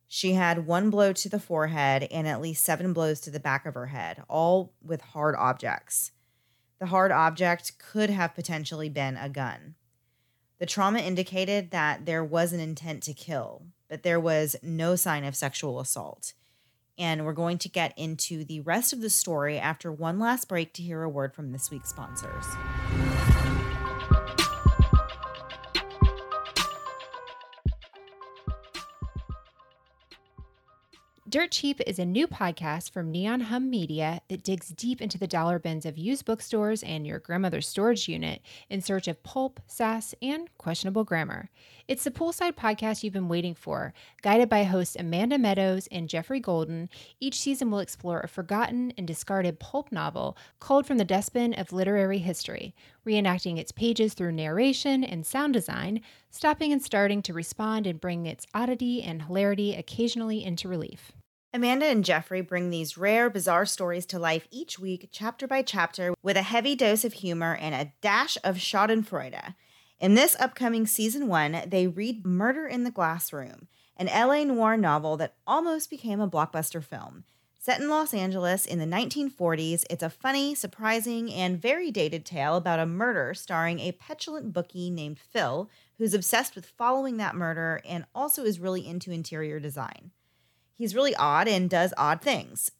She 0.07 0.33
had 0.33 0.67
one 0.67 0.89
blow 0.89 1.13
to 1.13 1.29
the 1.29 1.39
forehead 1.39 2.07
and 2.11 2.27
at 2.27 2.41
least 2.41 2.65
seven 2.65 2.91
blows 2.91 3.21
to 3.21 3.31
the 3.31 3.39
back 3.39 3.65
of 3.65 3.75
her 3.75 3.87
head, 3.87 4.23
all 4.27 4.73
with 4.83 5.01
hard 5.01 5.35
objects. 5.37 6.11
The 6.79 6.87
hard 6.87 7.11
object 7.11 7.79
could 7.79 8.09
have 8.09 8.35
potentially 8.35 8.89
been 8.89 9.15
a 9.17 9.29
gun. 9.29 9.75
The 10.59 10.65
trauma 10.65 10.99
indicated 10.99 11.71
that 11.71 12.05
there 12.05 12.23
was 12.23 12.53
an 12.53 12.59
intent 12.59 13.03
to 13.03 13.13
kill, 13.13 13.63
but 13.89 14.03
there 14.03 14.19
was 14.19 14.55
no 14.61 14.95
sign 14.95 15.23
of 15.23 15.35
sexual 15.35 15.79
assault. 15.79 16.33
And 16.97 17.25
we're 17.25 17.33
going 17.33 17.57
to 17.59 17.69
get 17.69 17.97
into 17.97 18.45
the 18.45 18.61
rest 18.61 18.93
of 18.93 19.01
the 19.01 19.09
story 19.09 19.57
after 19.57 19.91
one 19.91 20.17
last 20.17 20.47
break 20.47 20.73
to 20.73 20.81
hear 20.81 21.03
a 21.03 21.09
word 21.09 21.33
from 21.33 21.51
this 21.51 21.69
week's 21.69 21.89
sponsors. 21.89 22.45
Dirt 31.35 31.51
Cheap 31.51 31.81
is 31.85 31.99
a 31.99 32.05
new 32.05 32.29
podcast 32.29 32.91
from 32.91 33.11
Neon 33.11 33.41
Hum 33.41 33.69
Media 33.69 34.21
that 34.29 34.41
digs 34.41 34.69
deep 34.69 35.01
into 35.01 35.17
the 35.17 35.27
dollar 35.27 35.59
bins 35.59 35.85
of 35.85 35.97
used 35.97 36.23
bookstores 36.23 36.81
and 36.81 37.05
your 37.05 37.19
grandmother's 37.19 37.67
storage 37.67 38.07
unit 38.07 38.41
in 38.69 38.79
search 38.79 39.09
of 39.09 39.21
pulp, 39.21 39.59
sass, 39.67 40.15
and 40.21 40.47
questionable 40.57 41.03
grammar. 41.03 41.49
It's 41.89 42.05
the 42.05 42.11
poolside 42.11 42.53
podcast 42.53 43.03
you've 43.03 43.11
been 43.11 43.27
waiting 43.27 43.53
for. 43.53 43.93
Guided 44.21 44.47
by 44.47 44.63
hosts 44.63 44.95
Amanda 44.97 45.37
Meadows 45.37 45.89
and 45.91 46.07
Jeffrey 46.07 46.39
Golden, 46.39 46.87
each 47.19 47.37
season 47.37 47.69
will 47.69 47.79
explore 47.79 48.21
a 48.21 48.29
forgotten 48.29 48.93
and 48.97 49.05
discarded 49.05 49.59
pulp 49.59 49.91
novel 49.91 50.37
culled 50.61 50.85
from 50.87 50.97
the 50.97 51.03
dustbin 51.03 51.53
of 51.55 51.73
literary 51.73 52.19
history, 52.19 52.73
reenacting 53.05 53.57
its 53.57 53.73
pages 53.73 54.13
through 54.13 54.31
narration 54.31 55.03
and 55.03 55.25
sound 55.25 55.51
design, 55.51 55.99
stopping 56.31 56.71
and 56.71 56.81
starting 56.81 57.21
to 57.21 57.33
respond 57.33 57.85
and 57.85 57.99
bring 57.99 58.25
its 58.25 58.47
oddity 58.53 59.03
and 59.03 59.23
hilarity 59.23 59.75
occasionally 59.75 60.41
into 60.41 60.69
relief. 60.69 61.11
Amanda 61.55 61.85
and 61.85 62.03
Jeffrey 62.03 62.41
bring 62.41 62.69
these 62.69 62.97
rare, 62.97 63.29
bizarre 63.29 63.65
stories 63.65 64.05
to 64.07 64.19
life 64.19 64.45
each 64.51 64.77
week, 64.77 65.07
chapter 65.13 65.47
by 65.47 65.61
chapter, 65.61 66.13
with 66.21 66.35
a 66.35 66.41
heavy 66.41 66.75
dose 66.75 67.05
of 67.05 67.13
humor 67.13 67.55
and 67.55 67.73
a 67.73 67.93
dash 68.01 68.37
of 68.43 68.57
Schadenfreude. 68.57 69.55
In 69.97 70.15
this 70.15 70.35
upcoming 70.37 70.85
season 70.85 71.29
one, 71.29 71.61
they 71.65 71.87
read 71.87 72.25
Murder 72.25 72.67
in 72.67 72.83
the 72.83 72.91
Glass 72.91 73.31
Room, 73.31 73.69
an 73.95 74.07
LA 74.07 74.43
noir 74.43 74.75
novel 74.75 75.15
that 75.15 75.35
almost 75.47 75.89
became 75.89 76.19
a 76.19 76.29
blockbuster 76.29 76.83
film. 76.83 77.23
Set 77.57 77.79
in 77.79 77.87
Los 77.87 78.13
Angeles 78.13 78.65
in 78.65 78.79
the 78.79 78.85
1940s, 78.85 79.85
it's 79.89 80.03
a 80.03 80.09
funny, 80.09 80.55
surprising, 80.55 81.31
and 81.31 81.61
very 81.61 81.89
dated 81.89 82.25
tale 82.25 82.57
about 82.57 82.79
a 82.79 82.85
murder 82.85 83.33
starring 83.33 83.79
a 83.79 83.93
petulant 83.93 84.51
bookie 84.51 84.89
named 84.89 85.17
Phil, 85.17 85.69
who's 85.97 86.13
obsessed 86.13 86.53
with 86.53 86.65
following 86.65 87.15
that 87.15 87.33
murder 87.33 87.81
and 87.85 88.03
also 88.13 88.43
is 88.43 88.59
really 88.59 88.85
into 88.85 89.13
interior 89.13 89.61
design. 89.61 90.11
He's 90.75 90.95
really 90.95 91.15
odd 91.15 91.47
and 91.47 91.69
does 91.69 91.93
odd 91.97 92.21
things. 92.21 92.71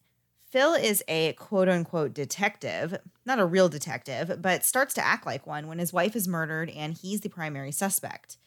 Phil 0.52 0.74
is 0.74 1.04
a 1.08 1.34
quote 1.34 1.68
unquote 1.68 2.14
detective, 2.14 2.98
not 3.26 3.40
a 3.40 3.46
real 3.46 3.68
detective, 3.68 4.42
but 4.42 4.64
starts 4.64 4.94
to 4.94 5.06
act 5.06 5.26
like 5.26 5.48
one 5.48 5.68
when 5.68 5.80
his 5.80 5.92
wife 5.92 6.16
is 6.16 6.28
murdered 6.28 6.70
and 6.70 6.94
he's 6.94 7.22
the 7.22 7.30
primary 7.30 7.72
suspect. 7.72 8.38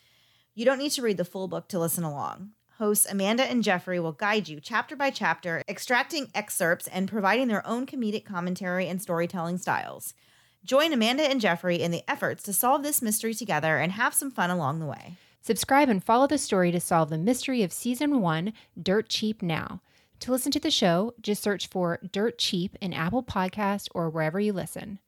You 0.55 0.65
don't 0.65 0.79
need 0.79 0.93
to 0.93 1.03
read 1.03 1.19
the 1.19 1.25
full 1.25 1.49
book 1.49 1.69
to 1.69 1.79
listen 1.79 2.05
along. 2.05 2.51
Hosts 2.79 3.11
Amanda 3.11 3.43
and 3.43 3.63
Jeffrey 3.63 3.99
will 3.99 4.13
guide 4.13 4.49
you 4.49 4.61
chapter 4.61 4.97
by 4.97 5.11
chapter, 5.11 5.63
extracting 5.69 6.31
excerpts 6.35 6.87
and 6.87 7.09
providing 7.09 7.49
their 7.49 7.67
own 7.67 7.87
comedic 7.87 8.25
commentary 8.25 8.87
and 8.87 9.03
storytelling 9.03 9.59
styles. 9.59 10.15
Join 10.65 10.93
Amanda 10.93 11.25
and 11.25 11.41
Jeffrey 11.41 11.83
in 11.83 11.91
the 11.91 12.05
efforts 12.09 12.43
to 12.45 12.53
solve 12.53 12.83
this 12.83 13.03
mystery 13.03 13.35
together 13.35 13.79
and 13.79 13.93
have 13.93 14.15
some 14.15 14.31
fun 14.31 14.51
along 14.51 14.79
the 14.79 14.87
way. 14.87 15.17
Subscribe 15.41 15.89
and 15.89 16.03
follow 16.03 16.27
the 16.27 16.39
story 16.39 16.71
to 16.73 16.81
solve 16.81 17.11
the 17.11 17.19
mystery 17.19 17.63
of 17.63 17.73
season 17.73 18.21
one, 18.21 18.53
Dirt 18.81 19.09
Cheap 19.09 19.43
Now. 19.43 19.81
To 20.21 20.33
listen 20.33 20.51
to 20.53 20.61
the 20.61 20.71
show, 20.71 21.15
just 21.21 21.43
search 21.43 21.69
for 21.69 22.01
Dirt 22.13 22.39
Cheap 22.39 22.77
in 22.81 22.93
Apple 22.93 23.23
Podcast 23.23 23.89
or 23.95 24.11
wherever 24.11 24.41
you 24.41 24.53
listen. 24.53 24.99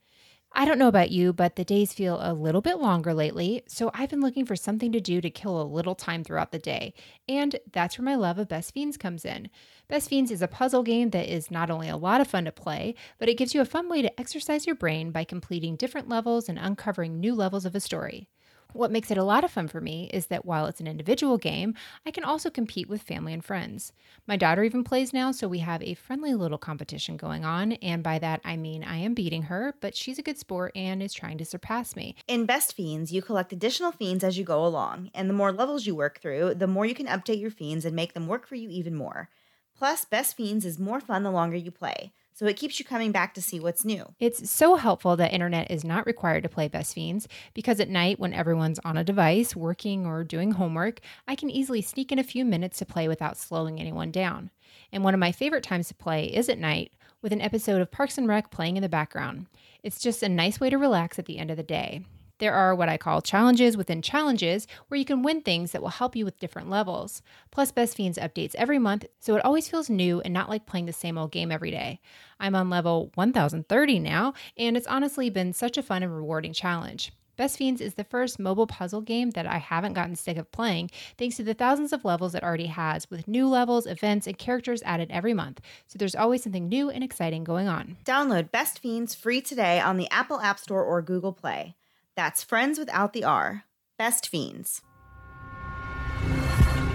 I 0.52 0.64
don't 0.64 0.78
know 0.78 0.88
about 0.88 1.12
you, 1.12 1.32
but 1.32 1.54
the 1.54 1.64
days 1.64 1.92
feel 1.92 2.18
a 2.20 2.34
little 2.34 2.60
bit 2.60 2.78
longer 2.78 3.14
lately, 3.14 3.62
so 3.68 3.90
I've 3.94 4.10
been 4.10 4.20
looking 4.20 4.44
for 4.44 4.56
something 4.56 4.90
to 4.90 5.00
do 5.00 5.20
to 5.20 5.30
kill 5.30 5.60
a 5.60 5.62
little 5.62 5.94
time 5.94 6.24
throughout 6.24 6.50
the 6.50 6.58
day. 6.58 6.92
And 7.28 7.56
that's 7.72 7.98
where 7.98 8.04
my 8.04 8.16
love 8.16 8.36
of 8.38 8.48
Best 8.48 8.74
Fiends 8.74 8.96
comes 8.96 9.24
in. 9.24 9.48
Best 9.88 10.08
Fiends 10.08 10.32
is 10.32 10.42
a 10.42 10.48
puzzle 10.48 10.82
game 10.82 11.10
that 11.10 11.32
is 11.32 11.52
not 11.52 11.70
only 11.70 11.88
a 11.88 11.96
lot 11.96 12.20
of 12.20 12.26
fun 12.26 12.46
to 12.46 12.52
play, 12.52 12.96
but 13.18 13.28
it 13.28 13.36
gives 13.36 13.54
you 13.54 13.60
a 13.60 13.64
fun 13.64 13.88
way 13.88 14.02
to 14.02 14.20
exercise 14.20 14.66
your 14.66 14.74
brain 14.74 15.12
by 15.12 15.22
completing 15.22 15.76
different 15.76 16.08
levels 16.08 16.48
and 16.48 16.58
uncovering 16.58 17.20
new 17.20 17.34
levels 17.34 17.64
of 17.64 17.76
a 17.76 17.80
story. 17.80 18.28
What 18.72 18.90
makes 18.92 19.10
it 19.10 19.18
a 19.18 19.24
lot 19.24 19.42
of 19.42 19.50
fun 19.50 19.68
for 19.68 19.80
me 19.80 20.08
is 20.12 20.26
that 20.26 20.44
while 20.44 20.66
it's 20.66 20.80
an 20.80 20.86
individual 20.86 21.38
game, 21.38 21.74
I 22.06 22.10
can 22.10 22.24
also 22.24 22.50
compete 22.50 22.88
with 22.88 23.02
family 23.02 23.32
and 23.32 23.44
friends. 23.44 23.92
My 24.26 24.36
daughter 24.36 24.62
even 24.62 24.84
plays 24.84 25.12
now, 25.12 25.32
so 25.32 25.48
we 25.48 25.58
have 25.58 25.82
a 25.82 25.94
friendly 25.94 26.34
little 26.34 26.58
competition 26.58 27.16
going 27.16 27.44
on, 27.44 27.72
and 27.72 28.02
by 28.02 28.18
that 28.20 28.40
I 28.44 28.56
mean 28.56 28.84
I 28.84 28.98
am 28.98 29.14
beating 29.14 29.42
her, 29.44 29.74
but 29.80 29.96
she's 29.96 30.18
a 30.18 30.22
good 30.22 30.38
sport 30.38 30.72
and 30.76 31.02
is 31.02 31.12
trying 31.12 31.38
to 31.38 31.44
surpass 31.44 31.96
me. 31.96 32.14
In 32.28 32.46
Best 32.46 32.74
Fiends, 32.74 33.12
you 33.12 33.22
collect 33.22 33.52
additional 33.52 33.92
fiends 33.92 34.22
as 34.22 34.38
you 34.38 34.44
go 34.44 34.64
along, 34.64 35.10
and 35.14 35.28
the 35.28 35.34
more 35.34 35.52
levels 35.52 35.86
you 35.86 35.94
work 35.94 36.20
through, 36.20 36.54
the 36.54 36.66
more 36.66 36.86
you 36.86 36.94
can 36.94 37.06
update 37.06 37.40
your 37.40 37.50
fiends 37.50 37.84
and 37.84 37.96
make 37.96 38.14
them 38.14 38.28
work 38.28 38.46
for 38.46 38.54
you 38.54 38.68
even 38.70 38.94
more. 38.94 39.28
Plus, 39.76 40.04
Best 40.04 40.36
Fiends 40.36 40.64
is 40.64 40.78
more 40.78 41.00
fun 41.00 41.22
the 41.22 41.30
longer 41.30 41.56
you 41.56 41.70
play 41.70 42.12
so 42.32 42.46
it 42.46 42.56
keeps 42.56 42.78
you 42.78 42.84
coming 42.84 43.12
back 43.12 43.34
to 43.34 43.42
see 43.42 43.60
what's 43.60 43.84
new. 43.84 44.14
It's 44.18 44.50
so 44.50 44.76
helpful 44.76 45.16
that 45.16 45.32
internet 45.32 45.70
is 45.70 45.84
not 45.84 46.06
required 46.06 46.42
to 46.44 46.48
play 46.48 46.68
Best 46.68 46.94
Fiends 46.94 47.28
because 47.54 47.80
at 47.80 47.88
night, 47.88 48.18
when 48.18 48.32
everyone's 48.32 48.80
on 48.84 48.96
a 48.96 49.04
device, 49.04 49.54
working 49.54 50.06
or 50.06 50.24
doing 50.24 50.52
homework, 50.52 51.00
I 51.28 51.34
can 51.34 51.50
easily 51.50 51.82
sneak 51.82 52.12
in 52.12 52.18
a 52.18 52.24
few 52.24 52.44
minutes 52.44 52.78
to 52.78 52.86
play 52.86 53.08
without 53.08 53.36
slowing 53.36 53.78
anyone 53.78 54.10
down. 54.10 54.50
And 54.92 55.04
one 55.04 55.14
of 55.14 55.20
my 55.20 55.32
favorite 55.32 55.64
times 55.64 55.88
to 55.88 55.94
play 55.94 56.26
is 56.26 56.48
at 56.48 56.58
night 56.58 56.92
with 57.22 57.32
an 57.32 57.40
episode 57.40 57.80
of 57.80 57.90
Parks 57.90 58.16
and 58.16 58.26
Rec 58.26 58.50
playing 58.50 58.76
in 58.76 58.82
the 58.82 58.88
background. 58.88 59.46
It's 59.82 60.00
just 60.00 60.22
a 60.22 60.28
nice 60.28 60.60
way 60.60 60.70
to 60.70 60.78
relax 60.78 61.18
at 61.18 61.26
the 61.26 61.38
end 61.38 61.50
of 61.50 61.56
the 61.56 61.62
day. 61.62 62.04
There 62.40 62.54
are 62.54 62.74
what 62.74 62.88
I 62.88 62.96
call 62.96 63.20
challenges 63.20 63.76
within 63.76 64.00
challenges 64.00 64.66
where 64.88 64.96
you 64.96 65.04
can 65.04 65.22
win 65.22 65.42
things 65.42 65.72
that 65.72 65.82
will 65.82 65.90
help 65.90 66.16
you 66.16 66.24
with 66.24 66.40
different 66.40 66.70
levels. 66.70 67.20
Plus, 67.50 67.70
Best 67.70 67.94
Fiends 67.94 68.16
updates 68.16 68.54
every 68.54 68.78
month, 68.78 69.04
so 69.20 69.36
it 69.36 69.44
always 69.44 69.68
feels 69.68 69.90
new 69.90 70.22
and 70.22 70.32
not 70.32 70.48
like 70.48 70.64
playing 70.64 70.86
the 70.86 70.92
same 70.92 71.18
old 71.18 71.32
game 71.32 71.52
every 71.52 71.70
day. 71.70 72.00
I'm 72.40 72.54
on 72.54 72.70
level 72.70 73.10
1030 73.14 73.98
now, 73.98 74.32
and 74.56 74.74
it's 74.74 74.86
honestly 74.86 75.28
been 75.28 75.52
such 75.52 75.76
a 75.76 75.82
fun 75.82 76.02
and 76.02 76.16
rewarding 76.16 76.54
challenge. 76.54 77.12
Best 77.36 77.58
Fiends 77.58 77.82
is 77.82 77.94
the 77.94 78.04
first 78.04 78.38
mobile 78.38 78.66
puzzle 78.66 79.02
game 79.02 79.30
that 79.32 79.46
I 79.46 79.58
haven't 79.58 79.92
gotten 79.92 80.16
sick 80.16 80.38
of 80.38 80.50
playing, 80.50 80.90
thanks 81.18 81.36
to 81.36 81.42
the 81.42 81.52
thousands 81.52 81.92
of 81.92 82.06
levels 82.06 82.34
it 82.34 82.42
already 82.42 82.66
has, 82.66 83.10
with 83.10 83.28
new 83.28 83.48
levels, 83.48 83.86
events, 83.86 84.26
and 84.26 84.38
characters 84.38 84.82
added 84.86 85.10
every 85.10 85.34
month. 85.34 85.60
So 85.88 85.98
there's 85.98 86.14
always 86.14 86.42
something 86.42 86.70
new 86.70 86.88
and 86.88 87.04
exciting 87.04 87.44
going 87.44 87.68
on. 87.68 87.98
Download 88.06 88.50
Best 88.50 88.78
Fiends 88.78 89.14
free 89.14 89.42
today 89.42 89.78
on 89.78 89.98
the 89.98 90.08
Apple 90.10 90.40
App 90.40 90.58
Store 90.58 90.82
or 90.82 91.02
Google 91.02 91.34
Play. 91.34 91.76
That's 92.16 92.42
Friends 92.42 92.78
without 92.78 93.12
the 93.12 93.24
R. 93.24 93.64
Best 93.98 94.28
Fiends. 94.28 94.82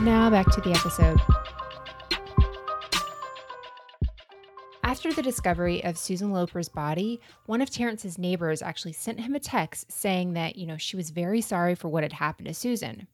Now 0.01 0.29
back 0.29 0.49
to 0.51 0.61
the 0.61 0.71
episode. 0.71 1.19
After 4.83 5.11
the 5.11 5.21
discovery 5.21 5.83
of 5.83 5.97
Susan 5.97 6.31
Loper's 6.31 6.69
body, 6.69 7.19
one 7.47 7.61
of 7.61 7.69
Terrence's 7.69 8.17
neighbors 8.17 8.61
actually 8.61 8.93
sent 8.93 9.19
him 9.19 9.35
a 9.35 9.39
text 9.39 9.91
saying 9.91 10.33
that, 10.33 10.55
you 10.57 10.65
know, 10.65 10.77
she 10.77 10.95
was 10.95 11.09
very 11.09 11.41
sorry 11.41 11.75
for 11.75 11.89
what 11.89 12.03
had 12.03 12.13
happened 12.13 12.47
to 12.47 12.53
Susan. 12.53 13.07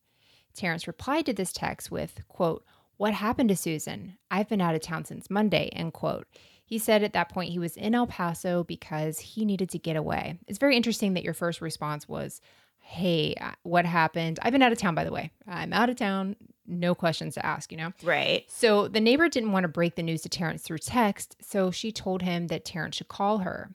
Terrence 0.53 0.87
replied 0.87 1.25
to 1.27 1.33
this 1.33 1.53
text 1.53 1.89
with, 1.89 2.21
quote, 2.27 2.65
What 2.97 3.13
happened 3.13 3.49
to 3.49 3.55
Susan? 3.55 4.17
I've 4.29 4.49
been 4.49 4.61
out 4.61 4.75
of 4.75 4.81
town 4.81 5.05
since 5.05 5.29
Monday, 5.29 5.69
end 5.69 5.93
quote. 5.93 6.27
He 6.71 6.77
said 6.77 7.03
at 7.03 7.11
that 7.11 7.27
point 7.27 7.51
he 7.51 7.59
was 7.59 7.75
in 7.75 7.93
El 7.93 8.07
Paso 8.07 8.63
because 8.63 9.19
he 9.19 9.43
needed 9.43 9.69
to 9.71 9.77
get 9.77 9.97
away. 9.97 10.39
It's 10.47 10.57
very 10.57 10.77
interesting 10.77 11.15
that 11.15 11.23
your 11.25 11.33
first 11.33 11.59
response 11.59 12.07
was, 12.07 12.39
Hey, 12.79 13.35
uh, 13.41 13.51
what 13.63 13.85
happened? 13.85 14.39
I've 14.41 14.53
been 14.53 14.61
out 14.61 14.71
of 14.71 14.77
town, 14.77 14.95
by 14.95 15.03
the 15.03 15.11
way. 15.11 15.31
I'm 15.45 15.73
out 15.73 15.89
of 15.89 15.97
town. 15.97 16.37
No 16.65 16.95
questions 16.95 17.33
to 17.33 17.45
ask, 17.45 17.73
you 17.73 17.77
know? 17.77 17.91
Right. 18.01 18.49
So 18.49 18.87
the 18.87 19.01
neighbor 19.01 19.27
didn't 19.27 19.51
want 19.51 19.65
to 19.65 19.67
break 19.67 19.95
the 19.95 20.01
news 20.01 20.21
to 20.21 20.29
Terrence 20.29 20.61
through 20.61 20.77
text, 20.77 21.35
so 21.41 21.71
she 21.71 21.91
told 21.91 22.21
him 22.21 22.47
that 22.47 22.63
Terrence 22.63 22.95
should 22.95 23.09
call 23.09 23.39
her. 23.39 23.71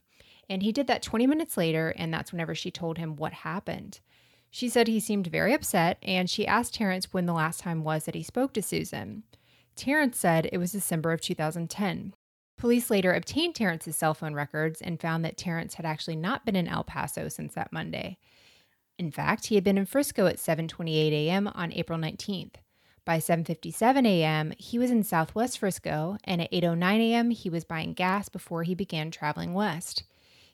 And 0.48 0.62
he 0.62 0.72
did 0.72 0.87
that 0.87 1.02
20 1.02 1.26
minutes 1.26 1.59
later, 1.59 1.92
and 1.98 2.14
that's 2.14 2.32
whenever 2.32 2.54
she 2.54 2.70
told 2.70 2.96
him 2.96 3.16
what 3.16 3.35
happened. 3.35 4.00
She 4.50 4.70
said 4.70 4.88
he 4.88 5.00
seemed 5.00 5.26
very 5.26 5.52
upset, 5.52 5.98
and 6.02 6.30
she 6.30 6.46
asked 6.46 6.76
Terrence 6.76 7.12
when 7.12 7.26
the 7.26 7.35
last 7.35 7.61
time 7.61 7.85
was 7.85 8.06
that 8.06 8.14
he 8.14 8.22
spoke 8.22 8.54
to 8.54 8.62
Susan. 8.62 9.24
Terrence 9.76 10.16
said 10.16 10.48
it 10.50 10.56
was 10.56 10.72
December 10.72 11.12
of 11.12 11.20
2010. 11.20 12.14
Police 12.57 12.90
later 12.90 13.12
obtained 13.12 13.55
Terrence's 13.55 13.97
cell 13.97 14.14
phone 14.14 14.35
records 14.35 14.81
and 14.81 15.01
found 15.01 15.25
that 15.25 15.37
Terrence 15.37 15.75
had 15.75 15.85
actually 15.85 16.16
not 16.16 16.47
been 16.47 16.57
in 16.57 16.69
El 16.69 16.85
Paso 16.85 17.29
since 17.29 17.55
that 17.55 17.73
Monday. 17.73 18.19
In 18.99 19.11
fact, 19.11 19.47
he 19.47 19.57
had 19.57 19.64
been 19.64 19.77
in 19.77 19.85
Frisco 19.85 20.27
at 20.27 20.37
7:28 20.37 21.12
a.m. 21.12 21.49
on 21.49 21.73
April 21.73 21.99
19th. 21.99 22.55
By 23.05 23.19
7:57 23.19 24.07
a.m., 24.07 24.53
he 24.57 24.79
was 24.79 24.90
in 24.90 25.03
Southwest 25.03 25.59
Frisco, 25.59 26.16
and 26.25 26.40
at 26.40 26.51
8:09 26.51 26.99
a.m., 26.99 27.31
he 27.31 27.50
was 27.50 27.65
buying 27.65 27.92
gas 27.92 28.31
before 28.31 28.63
he 28.63 28.75
began 28.75 29.11
traveling 29.11 29.52
west. 29.52 30.04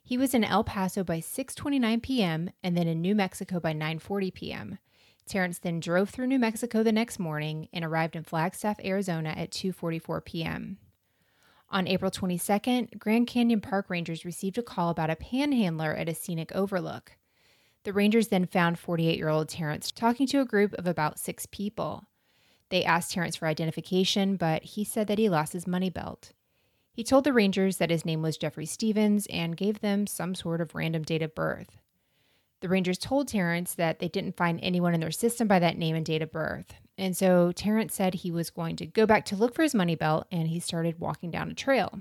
He 0.03 0.18
was 0.18 0.34
in 0.34 0.42
El 0.42 0.64
Paso 0.64 1.05
by 1.05 1.20
6:29 1.20 2.03
p.m. 2.03 2.50
and 2.64 2.76
then 2.76 2.88
in 2.88 3.00
New 3.00 3.14
Mexico 3.14 3.61
by 3.61 3.72
9:40 3.72 4.34
p.m. 4.34 4.78
Terrence 5.24 5.61
then 5.61 5.78
drove 5.78 6.11
through 6.11 6.26
New 6.26 6.40
Mexico 6.40 6.82
the 6.82 6.90
next 6.90 7.20
morning 7.20 7.68
and 7.72 7.84
arrived 7.84 8.16
in 8.16 8.24
Flagstaff, 8.24 8.80
Arizona 8.84 9.30
at 9.36 9.53
2:44 9.53 10.24
p.m. 10.24 10.78
On 11.72 11.88
April 11.88 12.10
22nd, 12.10 12.98
Grand 12.98 13.26
Canyon 13.26 13.62
Park 13.62 13.88
Rangers 13.88 14.26
received 14.26 14.58
a 14.58 14.62
call 14.62 14.90
about 14.90 15.08
a 15.08 15.16
panhandler 15.16 15.94
at 15.94 16.06
a 16.06 16.14
scenic 16.14 16.52
overlook. 16.52 17.12
The 17.84 17.94
Rangers 17.94 18.28
then 18.28 18.44
found 18.44 18.78
48 18.78 19.16
year 19.16 19.30
old 19.30 19.48
Terrence 19.48 19.90
talking 19.90 20.26
to 20.26 20.42
a 20.42 20.44
group 20.44 20.74
of 20.74 20.86
about 20.86 21.18
six 21.18 21.46
people. 21.46 22.04
They 22.68 22.84
asked 22.84 23.12
Terrence 23.12 23.36
for 23.36 23.46
identification, 23.46 24.36
but 24.36 24.62
he 24.62 24.84
said 24.84 25.06
that 25.06 25.18
he 25.18 25.30
lost 25.30 25.54
his 25.54 25.66
money 25.66 25.88
belt. 25.88 26.32
He 26.92 27.02
told 27.02 27.24
the 27.24 27.32
Rangers 27.32 27.78
that 27.78 27.90
his 27.90 28.04
name 28.04 28.20
was 28.20 28.36
Jeffrey 28.36 28.66
Stevens 28.66 29.26
and 29.30 29.56
gave 29.56 29.80
them 29.80 30.06
some 30.06 30.34
sort 30.34 30.60
of 30.60 30.74
random 30.74 31.02
date 31.02 31.22
of 31.22 31.34
birth. 31.34 31.78
The 32.60 32.68
Rangers 32.68 32.98
told 32.98 33.28
Terrence 33.28 33.74
that 33.74 33.98
they 33.98 34.08
didn't 34.08 34.36
find 34.36 34.60
anyone 34.62 34.92
in 34.92 35.00
their 35.00 35.10
system 35.10 35.48
by 35.48 35.58
that 35.60 35.78
name 35.78 35.96
and 35.96 36.04
date 36.04 36.20
of 36.20 36.30
birth. 36.30 36.74
And 37.03 37.16
so 37.16 37.50
Terrence 37.50 37.96
said 37.96 38.14
he 38.14 38.30
was 38.30 38.50
going 38.50 38.76
to 38.76 38.86
go 38.86 39.07
back 39.07 39.24
to 39.24 39.36
look 39.36 39.57
for 39.57 39.64
his 39.64 39.74
money 39.74 39.96
belt 39.96 40.28
and 40.30 40.46
he 40.46 40.61
started 40.61 41.00
walking 41.00 41.32
down 41.32 41.50
a 41.50 41.55
trail. 41.55 42.00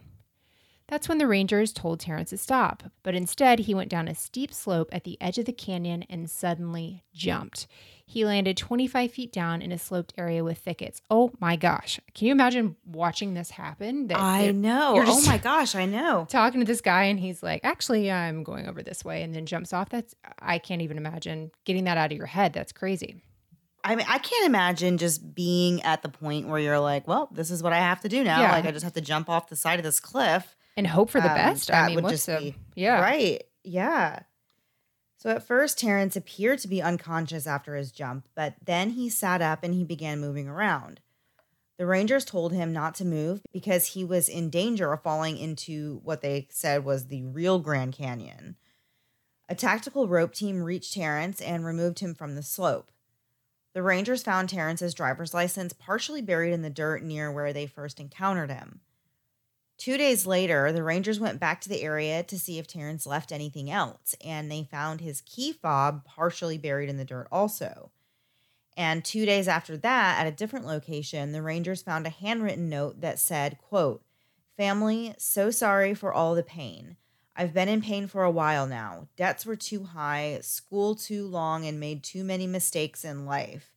That's 0.87 1.09
when 1.09 1.17
the 1.17 1.25
rangers 1.25 1.73
told 1.73 1.99
Terrence 1.99 2.29
to 2.29 2.37
stop, 2.37 2.83
but 3.01 3.15
instead 3.15 3.59
he 3.59 3.73
went 3.73 3.89
down 3.89 4.07
a 4.07 4.13
steep 4.13 4.53
slope 4.53 4.89
at 4.91 5.03
the 5.03 5.19
edge 5.19 5.39
of 5.39 5.45
the 5.45 5.53
canyon 5.53 6.03
and 6.07 6.29
suddenly 6.29 7.03
jumped. 7.15 7.65
He 8.05 8.23
landed 8.25 8.57
25 8.57 9.09
feet 9.09 9.33
down 9.33 9.63
in 9.63 9.71
a 9.71 9.79
sloped 9.79 10.13
area 10.19 10.43
with 10.43 10.59
thickets. 10.59 11.01
Oh 11.09 11.31
my 11.39 11.55
gosh. 11.55 11.99
Can 12.13 12.27
you 12.27 12.31
imagine 12.33 12.75
watching 12.85 13.33
this 13.33 13.49
happen? 13.49 14.05
That 14.05 14.19
I 14.19 14.51
know. 14.51 15.03
Oh 15.03 15.25
my 15.25 15.39
gosh, 15.39 15.73
I 15.73 15.87
know. 15.87 16.27
Talking 16.29 16.59
to 16.59 16.65
this 16.67 16.81
guy 16.81 17.05
and 17.05 17.19
he's 17.19 17.41
like, 17.41 17.61
"Actually, 17.63 18.11
I'm 18.11 18.43
going 18.43 18.67
over 18.67 18.83
this 18.83 19.03
way." 19.03 19.23
And 19.23 19.33
then 19.33 19.47
jumps 19.47 19.73
off. 19.73 19.89
That's 19.89 20.13
I 20.37 20.59
can't 20.59 20.83
even 20.83 20.97
imagine 20.97 21.49
getting 21.65 21.85
that 21.85 21.97
out 21.97 22.11
of 22.11 22.17
your 22.19 22.27
head. 22.27 22.53
That's 22.53 22.71
crazy. 22.71 23.23
I 23.83 23.95
mean, 23.95 24.05
I 24.07 24.19
can't 24.19 24.45
imagine 24.45 24.97
just 24.97 25.33
being 25.33 25.81
at 25.83 26.03
the 26.03 26.09
point 26.09 26.47
where 26.47 26.59
you're 26.59 26.79
like, 26.79 27.07
"Well, 27.07 27.29
this 27.31 27.49
is 27.49 27.63
what 27.63 27.73
I 27.73 27.77
have 27.77 28.01
to 28.01 28.09
do 28.09 28.23
now. 28.23 28.41
Yeah. 28.41 28.51
Like 28.51 28.65
I 28.65 28.71
just 28.71 28.83
have 28.83 28.93
to 28.93 29.01
jump 29.01 29.29
off 29.29 29.49
the 29.49 29.55
side 29.55 29.79
of 29.79 29.83
this 29.83 29.99
cliff." 29.99 30.55
and 30.77 30.87
hope 30.87 31.09
for 31.09 31.21
the 31.21 31.29
um, 31.29 31.35
best. 31.35 31.71
I 31.71 31.87
mean, 31.87 32.01
would 32.01 32.09
just 32.09 32.27
be, 32.27 32.55
yeah, 32.75 33.01
right, 33.01 33.43
yeah. 33.63 34.21
So 35.17 35.29
at 35.29 35.45
first, 35.45 35.77
Terrence 35.77 36.15
appeared 36.15 36.59
to 36.59 36.67
be 36.67 36.81
unconscious 36.81 37.45
after 37.45 37.75
his 37.75 37.91
jump, 37.91 38.27
but 38.33 38.55
then 38.63 38.91
he 38.91 39.09
sat 39.09 39.41
up 39.41 39.63
and 39.63 39.73
he 39.73 39.83
began 39.83 40.19
moving 40.19 40.47
around. 40.47 40.99
The 41.77 41.85
Rangers 41.85 42.25
told 42.25 42.53
him 42.53 42.73
not 42.73 42.95
to 42.95 43.05
move 43.05 43.41
because 43.53 43.87
he 43.87 44.03
was 44.03 44.29
in 44.29 44.49
danger 44.49 44.91
of 44.91 45.03
falling 45.03 45.37
into 45.37 45.99
what 46.03 46.21
they 46.21 46.47
said 46.49 46.85
was 46.85 47.07
the 47.07 47.23
real 47.23 47.59
Grand 47.59 47.93
Canyon. 47.93 48.55
A 49.49 49.55
tactical 49.55 50.07
rope 50.07 50.33
team 50.33 50.63
reached 50.63 50.93
Terrence 50.93 51.41
and 51.41 51.65
removed 51.65 51.99
him 51.99 52.15
from 52.15 52.35
the 52.35 52.43
slope. 52.43 52.91
The 53.73 53.83
Rangers 53.83 54.23
found 54.23 54.49
Terrence's 54.49 54.93
driver's 54.93 55.33
license 55.33 55.73
partially 55.73 56.21
buried 56.21 56.53
in 56.53 56.61
the 56.61 56.69
dirt 56.69 57.03
near 57.03 57.31
where 57.31 57.53
they 57.53 57.67
first 57.67 57.99
encountered 57.99 58.51
him. 58.51 58.81
Two 59.77 59.97
days 59.97 60.27
later, 60.27 60.71
the 60.71 60.83
Rangers 60.83 61.19
went 61.19 61.39
back 61.39 61.59
to 61.61 61.69
the 61.69 61.81
area 61.81 62.21
to 62.23 62.37
see 62.37 62.59
if 62.59 62.67
Terrence 62.67 63.07
left 63.07 63.31
anything 63.31 63.71
else, 63.71 64.15
and 64.23 64.51
they 64.51 64.63
found 64.63 65.01
his 65.01 65.21
key 65.21 65.53
fob 65.53 66.05
partially 66.05 66.57
buried 66.57 66.89
in 66.89 66.97
the 66.97 67.05
dirt 67.05 67.27
also. 67.31 67.91
And 68.77 69.03
two 69.03 69.25
days 69.25 69.47
after 69.47 69.77
that, 69.77 70.19
at 70.19 70.27
a 70.27 70.35
different 70.35 70.67
location, 70.67 71.31
the 71.31 71.41
Rangers 71.41 71.81
found 71.81 72.05
a 72.05 72.11
handwritten 72.11 72.69
note 72.69 73.01
that 73.01 73.19
said, 73.19 73.57
quote, 73.57 74.03
Family, 74.55 75.15
so 75.17 75.49
sorry 75.49 75.93
for 75.93 76.13
all 76.13 76.35
the 76.35 76.43
pain. 76.43 76.97
I've 77.41 77.55
been 77.55 77.69
in 77.69 77.81
pain 77.81 78.05
for 78.05 78.23
a 78.23 78.29
while 78.29 78.67
now. 78.67 79.07
Debts 79.17 79.47
were 79.47 79.55
too 79.55 79.83
high, 79.83 80.37
school 80.43 80.93
too 80.93 81.25
long, 81.25 81.65
and 81.65 81.79
made 81.79 82.03
too 82.03 82.23
many 82.23 82.45
mistakes 82.45 83.03
in 83.03 83.25
life. 83.25 83.73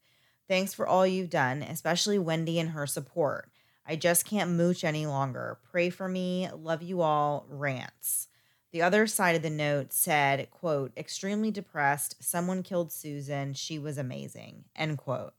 Thanks 0.46 0.74
for 0.74 0.86
all 0.86 1.06
you've 1.06 1.30
done, 1.30 1.62
especially 1.62 2.18
Wendy 2.18 2.60
and 2.60 2.72
her 2.72 2.86
support. 2.86 3.50
I 3.86 3.96
just 3.96 4.26
can't 4.26 4.50
mooch 4.50 4.84
any 4.84 5.06
longer. 5.06 5.56
Pray 5.70 5.88
for 5.88 6.06
me. 6.06 6.46
Love 6.54 6.82
you 6.82 7.00
all. 7.00 7.46
Rants. 7.48 8.28
The 8.70 8.82
other 8.82 9.06
side 9.06 9.34
of 9.34 9.40
the 9.40 9.48
note 9.48 9.94
said, 9.94 10.50
quote, 10.50 10.92
extremely 10.94 11.50
depressed. 11.50 12.22
Someone 12.22 12.62
killed 12.62 12.92
Susan. 12.92 13.54
She 13.54 13.78
was 13.78 13.96
amazing. 13.96 14.64
End 14.76 14.98
quote. 14.98 15.32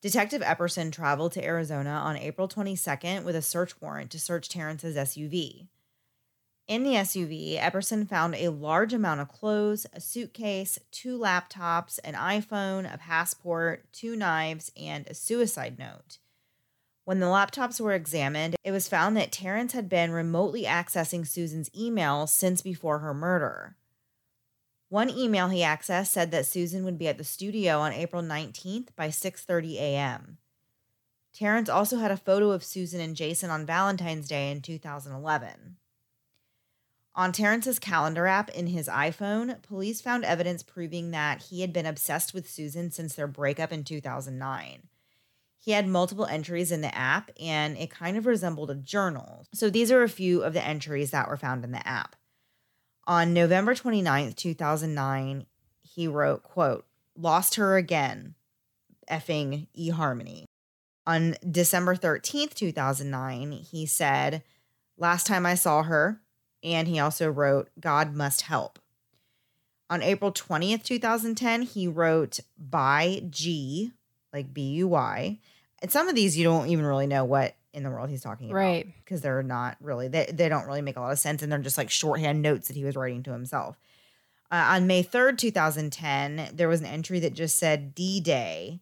Detective 0.00 0.40
Epperson 0.40 0.90
traveled 0.90 1.32
to 1.32 1.44
Arizona 1.44 1.90
on 1.90 2.16
April 2.16 2.48
22nd 2.48 3.24
with 3.24 3.36
a 3.36 3.42
search 3.42 3.78
warrant 3.78 4.10
to 4.12 4.18
search 4.18 4.48
Terrence's 4.48 4.96
SUV. 4.96 5.66
In 6.70 6.84
the 6.84 6.92
SUV, 6.92 7.58
Epperson 7.58 8.08
found 8.08 8.36
a 8.36 8.50
large 8.50 8.92
amount 8.92 9.20
of 9.20 9.26
clothes, 9.26 9.88
a 9.92 10.00
suitcase, 10.00 10.78
two 10.92 11.18
laptops, 11.18 11.98
an 12.04 12.14
iPhone, 12.14 12.94
a 12.94 12.96
passport, 12.96 13.92
two 13.92 14.14
knives, 14.14 14.70
and 14.80 15.04
a 15.08 15.14
suicide 15.14 15.80
note. 15.80 16.18
When 17.04 17.18
the 17.18 17.26
laptops 17.26 17.80
were 17.80 17.92
examined, 17.92 18.54
it 18.62 18.70
was 18.70 18.86
found 18.86 19.16
that 19.16 19.32
Terrence 19.32 19.72
had 19.72 19.88
been 19.88 20.12
remotely 20.12 20.62
accessing 20.62 21.26
Susan's 21.26 21.72
email 21.76 22.28
since 22.28 22.62
before 22.62 23.00
her 23.00 23.14
murder. 23.14 23.74
One 24.90 25.10
email 25.10 25.48
he 25.48 25.62
accessed 25.62 26.12
said 26.12 26.30
that 26.30 26.46
Susan 26.46 26.84
would 26.84 27.00
be 27.00 27.08
at 27.08 27.18
the 27.18 27.24
studio 27.24 27.80
on 27.80 27.92
April 27.92 28.22
19th 28.22 28.94
by 28.94 29.08
6:30 29.08 29.74
a.m. 29.74 30.38
Terrence 31.32 31.68
also 31.68 31.96
had 31.96 32.12
a 32.12 32.16
photo 32.16 32.52
of 32.52 32.62
Susan 32.62 33.00
and 33.00 33.16
Jason 33.16 33.50
on 33.50 33.66
Valentine's 33.66 34.28
Day 34.28 34.52
in 34.52 34.60
2011. 34.62 35.78
On 37.20 37.32
Terrence's 37.32 37.78
calendar 37.78 38.26
app 38.26 38.48
in 38.50 38.68
his 38.68 38.88
iPhone, 38.88 39.60
police 39.62 40.00
found 40.00 40.24
evidence 40.24 40.62
proving 40.62 41.10
that 41.10 41.42
he 41.42 41.60
had 41.60 41.72
been 41.72 41.84
obsessed 41.84 42.32
with 42.32 42.48
Susan 42.48 42.90
since 42.90 43.14
their 43.14 43.26
breakup 43.26 43.72
in 43.72 43.84
2009 43.84 44.88
he 45.60 45.72
had 45.72 45.86
multiple 45.86 46.26
entries 46.26 46.72
in 46.72 46.80
the 46.80 46.94
app 46.96 47.30
and 47.40 47.76
it 47.76 47.90
kind 47.90 48.16
of 48.16 48.26
resembled 48.26 48.70
a 48.70 48.74
journal. 48.74 49.46
So 49.52 49.68
these 49.68 49.92
are 49.92 50.02
a 50.02 50.08
few 50.08 50.42
of 50.42 50.54
the 50.54 50.66
entries 50.66 51.10
that 51.10 51.28
were 51.28 51.36
found 51.36 51.64
in 51.64 51.72
the 51.72 51.86
app. 51.86 52.16
On 53.06 53.34
November 53.34 53.74
29th, 53.74 54.36
2009, 54.36 55.46
he 55.82 56.08
wrote, 56.08 56.42
quote, 56.42 56.86
lost 57.16 57.56
her 57.56 57.76
again, 57.76 58.34
effing 59.10 59.66
eHarmony. 59.78 60.44
On 61.06 61.34
December 61.48 61.94
13th, 61.94 62.54
2009, 62.54 63.52
he 63.52 63.84
said, 63.84 64.42
last 64.96 65.26
time 65.26 65.44
I 65.44 65.56
saw 65.56 65.82
her, 65.82 66.22
and 66.62 66.88
he 66.88 66.98
also 66.98 67.30
wrote, 67.30 67.68
God 67.78 68.14
must 68.14 68.42
help. 68.42 68.78
On 69.88 70.02
April 70.02 70.32
20th, 70.32 70.84
2010, 70.84 71.62
he 71.62 71.88
wrote, 71.88 72.40
by 72.58 73.22
G, 73.28 73.92
like 74.32 74.54
B 74.54 74.62
U 74.74 74.88
Y. 74.88 75.38
And 75.82 75.90
some 75.90 76.08
of 76.08 76.14
these 76.14 76.36
you 76.36 76.44
don't 76.44 76.68
even 76.68 76.84
really 76.84 77.06
know 77.06 77.24
what 77.24 77.56
in 77.72 77.82
the 77.82 77.90
world 77.90 78.10
he's 78.10 78.22
talking 78.22 78.50
about. 78.50 78.56
Right. 78.56 78.86
Because 79.04 79.20
they're 79.20 79.42
not 79.42 79.76
really, 79.80 80.08
they, 80.08 80.30
they 80.32 80.48
don't 80.48 80.66
really 80.66 80.82
make 80.82 80.96
a 80.96 81.00
lot 81.00 81.12
of 81.12 81.18
sense. 81.18 81.42
And 81.42 81.50
they're 81.50 81.58
just 81.58 81.78
like 81.78 81.90
shorthand 81.90 82.42
notes 82.42 82.68
that 82.68 82.76
he 82.76 82.84
was 82.84 82.96
writing 82.96 83.22
to 83.24 83.32
himself. 83.32 83.78
Uh, 84.50 84.66
on 84.70 84.86
May 84.86 85.02
3rd, 85.02 85.38
2010, 85.38 86.50
there 86.52 86.68
was 86.68 86.80
an 86.80 86.86
entry 86.86 87.20
that 87.20 87.34
just 87.34 87.56
said 87.56 87.94
D 87.94 88.20
Day. 88.20 88.80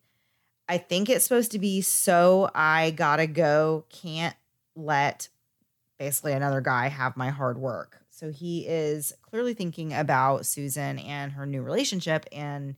I 0.69 0.79
think 0.79 1.09
it's 1.09 1.25
supposed 1.25 1.53
to 1.53 1.59
be 1.59 1.81
so 1.81 2.51
I 2.55 2.91
gotta 2.91 3.27
go, 3.27 3.85
can't 3.91 4.37
let 4.75 5.29
basically 5.99 6.33
another 6.33 6.61
guy 6.61 6.89
have 6.89 7.17
my 7.17 7.31
hard 7.31 7.59
work. 7.59 8.05
So 8.11 8.31
he 8.31 8.67
is 8.67 9.13
clearly 9.23 9.55
thinking 9.55 9.93
about 9.93 10.47
Susan 10.47 10.99
and 10.99 11.33
her 11.33 11.47
new 11.47 11.63
relationship 11.63 12.27
and 12.33 12.77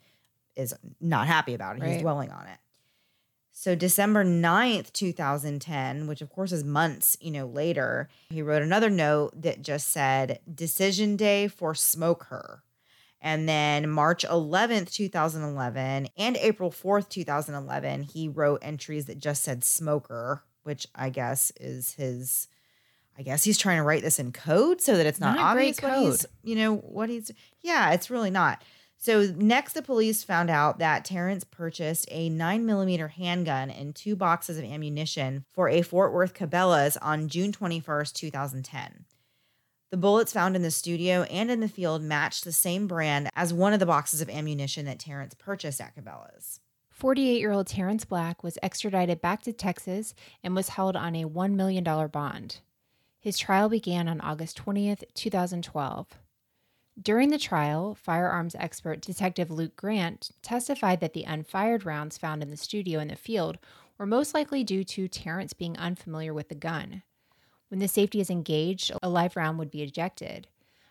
is 0.57 0.75
not 1.01 1.27
happy 1.27 1.55
about 1.55 1.77
it. 1.77 1.83
Right. 1.83 1.93
He's 1.93 2.03
dwelling 2.03 2.31
on 2.31 2.47
it. 2.47 2.59
So 3.53 3.75
December 3.75 4.25
9th, 4.25 4.93
2010, 4.93 6.07
which 6.07 6.23
of 6.23 6.31
course 6.31 6.51
is 6.51 6.64
months, 6.64 7.16
you 7.21 7.31
know, 7.31 7.47
later, 7.47 8.09
he 8.31 8.43
wrote 8.43 8.62
another 8.62 8.89
note 8.89 9.33
that 9.43 9.62
just 9.62 9.89
said 9.89 10.41
decision 10.53 11.16
day 11.16 11.47
for 11.47 11.75
smoke 11.75 12.25
her. 12.31 12.62
And 13.21 13.47
then 13.47 13.91
March 13.91 14.25
11th, 14.25 14.93
2011 14.93 16.09
and 16.16 16.37
April 16.39 16.71
4th, 16.71 17.11
2011, 17.11 18.05
he 18.05 18.29
wrote 18.29 18.61
entries 18.62 19.05
that 19.07 19.18
just 19.18 19.43
said 19.43 19.62
smoker, 19.62 20.43
which 20.62 20.87
I 20.95 21.11
guess 21.11 21.53
is 21.61 21.93
his 21.93 22.49
I 23.21 23.23
guess 23.23 23.45
he's 23.45 23.59
trying 23.59 23.77
to 23.77 23.83
write 23.83 24.03
this 24.03 24.18
in 24.18 24.33
code 24.33 24.81
so 24.81 24.97
that 24.97 25.05
it's 25.05 25.21
not, 25.21 25.37
not 25.37 25.51
obvious 25.51 25.83
what 25.83 25.99
he's, 25.99 26.25
you 26.43 26.57
know, 26.57 26.77
what 26.77 27.11
he's 27.11 27.31
Yeah, 27.61 27.91
it's 27.91 28.09
really 28.09 28.31
not. 28.31 28.62
So 28.97 29.31
next, 29.37 29.75
the 29.75 29.83
police 29.83 30.25
found 30.25 30.49
out 30.49 30.79
that 30.79 31.05
Terrence 31.05 31.45
purchased 31.45 32.09
a 32.11 32.31
nine 32.31 32.64
millimeter 32.64 33.09
handgun 33.09 33.68
and 33.68 33.95
two 33.95 34.16
boxes 34.16 34.57
of 34.57 34.64
ammunition 34.64 35.45
for 35.53 35.68
a 35.68 35.83
Fort 35.83 36.14
Worth 36.14 36.33
Cabela's 36.33 36.97
on 36.97 37.29
June 37.29 37.53
21st, 37.53 38.14
2010. 38.14 39.05
The 39.91 39.99
bullets 39.99 40.33
found 40.33 40.57
in 40.57 40.62
the 40.62 40.71
studio 40.71 41.25
and 41.25 41.51
in 41.51 41.61
the 41.61 41.68
field 41.68 42.01
matched 42.01 42.45
the 42.45 42.53
same 42.53 42.87
brand 42.87 43.29
as 43.37 43.53
one 43.53 43.75
of 43.75 43.81
the 43.81 43.87
boxes 43.87 44.23
of 44.23 44.31
ammunition 44.31 44.87
that 44.87 44.99
Terrence 44.99 45.35
purchased 45.35 45.83
at 45.83 45.95
Cabela's. 45.95 46.61
48 46.91 47.39
year 47.39 47.53
old 47.53 47.66
Terrence 47.66 48.07
Black 48.07 48.43
was 48.43 48.57
extradited 48.62 49.21
back 49.21 49.43
to 49.43 49.53
Texas 49.53 50.14
and 50.43 50.57
was 50.57 50.71
held 50.71 50.97
on 50.97 51.14
a 51.14 51.25
$1 51.25 51.53
million 51.53 51.85
bond. 51.85 52.61
His 53.21 53.37
trial 53.37 53.68
began 53.68 54.09
on 54.09 54.23
August 54.23 54.64
20th, 54.64 55.05
2012. 55.12 56.07
During 57.01 57.29
the 57.29 57.39
trial, 57.39 57.95
firearms 57.95 58.55
expert 58.55 59.03
Detective 59.03 59.51
Luke 59.51 59.77
Grant 59.77 60.31
testified 60.41 61.01
that 61.01 61.12
the 61.12 61.25
unfired 61.25 61.85
rounds 61.85 62.16
found 62.16 62.43
in 62.43 62.49
the 62.49 62.57
studio 62.57 62.99
and 62.99 63.11
the 63.11 63.16
field 63.16 63.59
were 63.99 64.07
most 64.07 64.33
likely 64.33 64.64
due 64.64 64.85
to 64.85 65.07
Terrence 65.07 65.53
being 65.53 65.77
unfamiliar 65.77 66.33
with 66.33 66.49
the 66.49 66.55
gun. 66.55 67.03
When 67.68 67.79
the 67.79 67.89
safety 67.89 68.21
is 68.21 68.31
engaged, 68.31 68.91
a 69.03 69.09
live 69.11 69.37
round 69.37 69.59
would 69.59 69.71
be 69.71 69.83
ejected. 69.83 70.49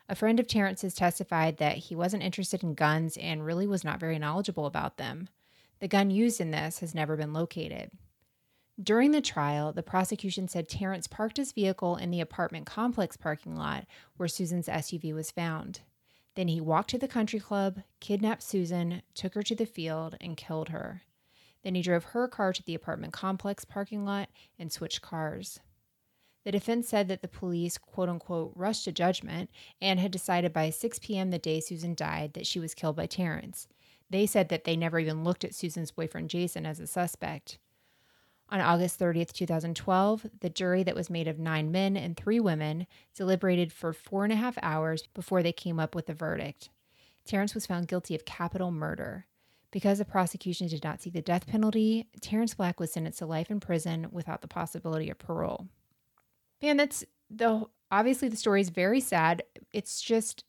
A 0.07 0.15
friend 0.15 0.39
of 0.39 0.47
Terrence's 0.47 0.93
testified 0.93 1.57
that 1.57 1.77
he 1.77 1.95
wasn't 1.95 2.23
interested 2.23 2.61
in 2.61 2.75
guns 2.75 3.17
and 3.17 3.43
really 3.43 3.65
was 3.65 3.83
not 3.83 3.99
very 3.99 4.19
knowledgeable 4.19 4.67
about 4.67 4.97
them. 4.97 5.29
The 5.79 5.87
gun 5.87 6.11
used 6.11 6.39
in 6.39 6.51
this 6.51 6.79
has 6.79 6.93
never 6.93 7.17
been 7.17 7.33
located. 7.33 7.89
During 8.81 9.11
the 9.11 9.19
trial, 9.19 9.73
the 9.73 9.83
prosecution 9.83 10.47
said 10.47 10.69
Terrence 10.69 11.05
parked 11.05 11.35
his 11.35 11.51
vehicle 11.51 11.97
in 11.97 12.11
the 12.11 12.21
apartment 12.21 12.65
complex 12.65 13.17
parking 13.17 13.57
lot 13.57 13.85
where 14.15 14.29
Susan's 14.29 14.67
SUV 14.67 15.13
was 15.13 15.31
found. 15.31 15.81
Then 16.35 16.47
he 16.47 16.61
walked 16.61 16.91
to 16.91 16.97
the 16.97 17.07
country 17.07 17.41
club, 17.41 17.81
kidnapped 17.99 18.41
Susan, 18.41 19.01
took 19.13 19.33
her 19.33 19.43
to 19.43 19.55
the 19.55 19.65
field, 19.65 20.15
and 20.21 20.37
killed 20.37 20.69
her. 20.69 21.01
Then 21.61 21.75
he 21.75 21.81
drove 21.81 22.05
her 22.05 22.29
car 22.29 22.53
to 22.53 22.63
the 22.63 22.73
apartment 22.73 23.11
complex 23.11 23.65
parking 23.65 24.05
lot 24.05 24.29
and 24.57 24.71
switched 24.71 25.01
cars. 25.01 25.59
The 26.45 26.51
defense 26.53 26.87
said 26.87 27.09
that 27.09 27.21
the 27.21 27.27
police, 27.27 27.77
quote 27.77 28.07
unquote, 28.07 28.53
rushed 28.55 28.85
to 28.85 28.93
judgment 28.93 29.49
and 29.81 29.99
had 29.99 30.11
decided 30.11 30.53
by 30.53 30.69
6 30.69 30.99
p.m. 30.99 31.31
the 31.31 31.37
day 31.37 31.59
Susan 31.59 31.95
died 31.95 32.33
that 32.33 32.47
she 32.47 32.61
was 32.61 32.73
killed 32.73 32.95
by 32.95 33.07
Terrence. 33.07 33.67
They 34.09 34.25
said 34.25 34.47
that 34.49 34.63
they 34.63 34.77
never 34.77 34.99
even 34.99 35.25
looked 35.25 35.43
at 35.43 35.53
Susan's 35.53 35.91
boyfriend 35.91 36.29
Jason 36.29 36.65
as 36.65 36.79
a 36.79 36.87
suspect. 36.87 37.59
On 38.51 38.59
August 38.59 38.99
30th, 38.99 39.31
2012, 39.31 40.25
the 40.39 40.49
jury 40.49 40.81
that 40.81 40.95
was 40.95 41.09
made 41.09 41.27
of 41.27 41.37
nine 41.37 41.71
men 41.71 41.95
and 41.95 42.17
three 42.17 42.39
women 42.39 42.87
deliberated 43.15 43.71
for 43.71 43.93
four 43.93 44.23
and 44.23 44.33
a 44.33 44.37
half 44.37 44.57
hours 44.63 45.03
before 45.13 45.43
they 45.43 45.51
came 45.51 45.79
up 45.79 45.93
with 45.93 46.09
a 46.09 46.15
verdict. 46.15 46.69
Terrence 47.25 47.53
was 47.53 47.67
found 47.67 47.87
guilty 47.87 48.15
of 48.15 48.25
capital 48.25 48.71
murder. 48.71 49.27
Because 49.71 49.99
the 49.99 50.05
prosecution 50.05 50.67
did 50.67 50.83
not 50.83 50.99
seek 50.99 51.13
the 51.13 51.21
death 51.21 51.45
penalty, 51.45 52.07
Terrence 52.21 52.55
Black 52.55 52.79
was 52.79 52.91
sentenced 52.91 53.19
to 53.19 53.27
life 53.27 53.51
in 53.51 53.59
prison 53.59 54.07
without 54.11 54.41
the 54.41 54.47
possibility 54.47 55.11
of 55.11 55.19
parole. 55.19 55.67
Man, 56.59 56.77
that's 56.77 57.03
the 57.29 57.65
obviously 57.91 58.29
the 58.29 58.35
story 58.35 58.61
is 58.61 58.69
very 58.69 58.99
sad. 58.99 59.43
It's 59.71 60.01
just 60.01 60.43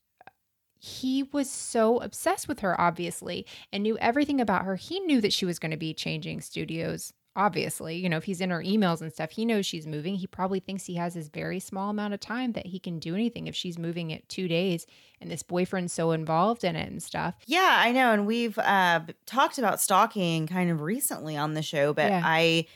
he 0.78 1.24
was 1.24 1.50
so 1.50 1.98
obsessed 1.98 2.48
with 2.48 2.60
her 2.60 2.80
obviously 2.80 3.44
and 3.70 3.82
knew 3.82 3.98
everything 3.98 4.40
about 4.40 4.64
her. 4.64 4.76
He 4.76 5.00
knew 5.00 5.20
that 5.20 5.34
she 5.34 5.44
was 5.44 5.58
going 5.58 5.72
to 5.72 5.76
be 5.76 5.92
changing 5.92 6.40
studios 6.40 7.12
obviously, 7.40 7.96
you 7.96 8.08
know, 8.08 8.18
if 8.18 8.24
he's 8.24 8.40
in 8.42 8.50
her 8.50 8.62
emails 8.62 9.00
and 9.00 9.10
stuff, 9.10 9.30
he 9.30 9.46
knows 9.46 9.64
she's 9.64 9.86
moving. 9.86 10.14
He 10.14 10.26
probably 10.26 10.60
thinks 10.60 10.84
he 10.84 10.96
has 10.96 11.14
this 11.14 11.28
very 11.28 11.58
small 11.58 11.88
amount 11.88 12.12
of 12.12 12.20
time 12.20 12.52
that 12.52 12.66
he 12.66 12.78
can 12.78 12.98
do 12.98 13.14
anything 13.14 13.46
if 13.46 13.54
she's 13.56 13.78
moving 13.78 14.10
it 14.10 14.28
two 14.28 14.46
days 14.46 14.86
and 15.20 15.30
this 15.30 15.42
boyfriend's 15.42 15.92
so 15.92 16.10
involved 16.12 16.64
in 16.64 16.76
it 16.76 16.88
and 16.90 17.02
stuff. 17.02 17.34
Yeah, 17.46 17.76
I 17.78 17.92
know. 17.92 18.12
And 18.12 18.26
we've 18.26 18.58
uh, 18.58 19.00
talked 19.24 19.58
about 19.58 19.80
stalking 19.80 20.46
kind 20.46 20.70
of 20.70 20.82
recently 20.82 21.36
on 21.36 21.54
the 21.54 21.62
show, 21.62 21.94
but 21.94 22.10
Yeah. 22.10 22.22
I 22.22 22.66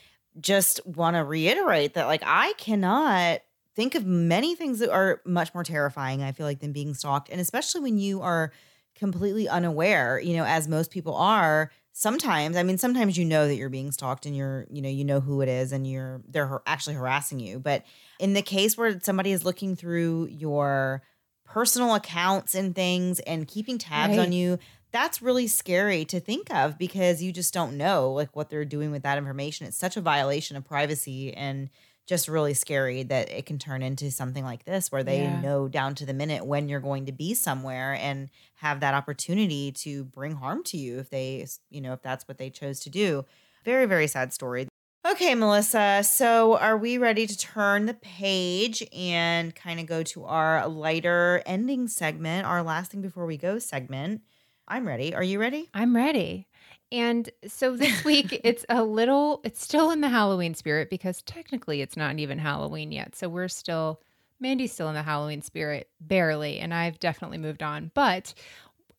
just 0.41 0.85
want 0.87 1.17
to 1.17 1.23
reiterate 1.25 1.95
that, 1.95 2.07
like, 2.07 2.23
I 2.25 2.55
cannot 2.55 3.41
think 3.77 3.95
of 3.95 4.07
many 4.07 4.55
things 4.55 4.79
that 4.79 4.91
are 4.91 5.21
much 5.25 5.53
more 5.53 5.65
terrifying, 5.65 6.23
I 6.23 6.33
feel 6.33 6.47
like, 6.47 6.61
than 6.61 6.73
being 6.73 6.95
stalked. 6.95 7.29
And 7.29 7.41
especially 7.41 7.83
when 7.83 7.99
you 7.99 8.23
are 8.23 8.53
completely 8.95 9.49
unaware, 9.49 10.19
you 10.21 10.37
know, 10.37 10.45
as 10.45 10.69
most 10.69 10.91
people 10.91 11.15
are. 11.17 11.71
Sometimes, 11.97 12.57
I 12.57 12.65
mean, 12.65 12.77
sometimes 12.77 13.17
you 13.17 13.25
know 13.25 13.47
that 13.47 13.55
you're 13.55 13.69
being 13.69 13.93
stalked 13.93 14.27
and 14.27 14.37
you're, 14.37 14.67
you 14.69 14.83
know, 14.83 14.89
you 14.89 15.05
know 15.05 15.21
who 15.21 15.41
it 15.43 15.49
is 15.49 15.71
and 15.71 15.87
you're, 15.87 16.23
they're 16.29 16.61
actually 16.67 16.97
harassing 16.97 17.39
you. 17.39 17.61
But 17.61 17.85
in 18.19 18.33
the 18.35 18.43
case 18.43 18.77
where 18.77 18.99
somebody 19.01 19.31
is 19.31 19.45
looking 19.45 19.77
through 19.77 20.27
your 20.27 21.03
personal 21.45 21.95
accounts 21.95 22.57
and 22.57 22.75
things 22.75 23.21
and 23.21 23.47
keeping 23.47 23.79
tabs 23.79 24.17
Right. 24.17 24.27
on 24.27 24.33
you, 24.33 24.59
that's 24.91 25.23
really 25.23 25.47
scary 25.47 26.05
to 26.07 26.19
think 26.19 26.53
of 26.53 26.79
because 26.79 27.23
you 27.23 27.31
just 27.31 27.55
don't 27.55 27.77
know 27.77 28.11
like 28.13 28.35
what 28.35 28.51
they're 28.51 28.65
doing 28.65 28.91
with 28.91 29.05
that 29.05 29.17
information. 29.17 29.69
It's 29.69 29.77
such 29.77 29.97
a 29.97 30.01
violation 30.01 30.57
of 30.57 30.65
privacy 30.65 31.33
and 31.33 31.71
just 32.07 32.29
really 32.29 32.55
scary 32.55 33.03
that 33.05 33.31
it 33.31 33.47
can 33.47 33.59
turn 33.59 33.83
into 33.83 34.11
something 34.11 34.45
like 34.45 34.65
this 34.65 34.93
where 34.93 35.03
they 35.03 35.23
Yeah. 35.23 35.41
know 35.41 35.69
down 35.69 35.95
to 35.97 36.07
the 36.07 36.13
minute 36.15 36.45
when 36.45 36.69
you're 36.69 36.81
going 36.81 37.07
to 37.07 37.13
be 37.13 37.35
somewhere 37.35 37.95
and 37.95 38.29
have 38.57 38.81
that 38.81 38.95
opportunity 38.95 39.73
to 39.73 40.05
bring 40.05 40.35
harm 40.37 40.63
to 40.65 40.77
you 40.77 40.99
if 40.99 41.11
they, 41.11 41.47
you 41.71 41.81
know, 41.81 41.93
if 41.95 42.03
that's 42.03 42.29
what 42.29 42.39
they 42.39 42.51
chose 42.51 42.81
to 42.81 42.91
do. 42.91 43.25
Very, 43.65 43.87
very 43.87 44.07
sad 44.07 44.33
story. 44.33 44.69
Okay, 45.07 45.35
Melissa. 45.35 46.03
So, 46.03 46.57
are 46.57 46.79
we 46.79 46.97
ready 46.97 47.27
to 47.27 47.37
turn 47.37 47.85
the 47.85 47.93
page 47.95 48.83
and 48.95 49.55
kind 49.55 49.79
of 49.79 49.87
go 49.87 50.03
to 50.03 50.25
our 50.25 50.67
lighter 50.67 51.43
ending 51.45 51.89
segment, 51.89 52.47
our 52.47 52.63
last 52.63 52.91
thing 52.91 53.03
before 53.03 53.27
we 53.27 53.37
go 53.37 53.59
segment? 53.59 54.23
I'm 54.67 54.87
ready. 54.89 55.15
Are 55.15 55.23
you 55.23 55.39
ready? 55.39 55.69
I'm 55.75 55.95
ready. 55.95 56.47
And 56.93 57.29
so 57.47 57.77
this 57.77 58.05
week 58.07 58.41
it's 58.45 58.65
a 58.69 58.83
little 58.83 59.41
it's 59.45 59.63
still 59.63 59.91
in 59.91 60.01
the 60.01 60.09
Halloween 60.09 60.55
spirit 60.55 60.91
because 60.91 61.23
technically 61.23 61.81
it's 61.81 61.97
not 61.97 62.19
even 62.19 62.39
Halloween 62.39 62.93
yet. 62.93 63.17
So 63.17 63.29
we're 63.29 63.49
still 63.49 64.01
Mandy's 64.41 64.73
still 64.73 64.89
in 64.89 64.95
the 64.95 65.03
Halloween 65.03 65.43
spirit 65.43 65.89
barely 66.01 66.59
and 66.59 66.75
I've 66.75 66.99
definitely 66.99 67.39
moved 67.39 67.63
on. 67.63 67.91
But 67.95 68.35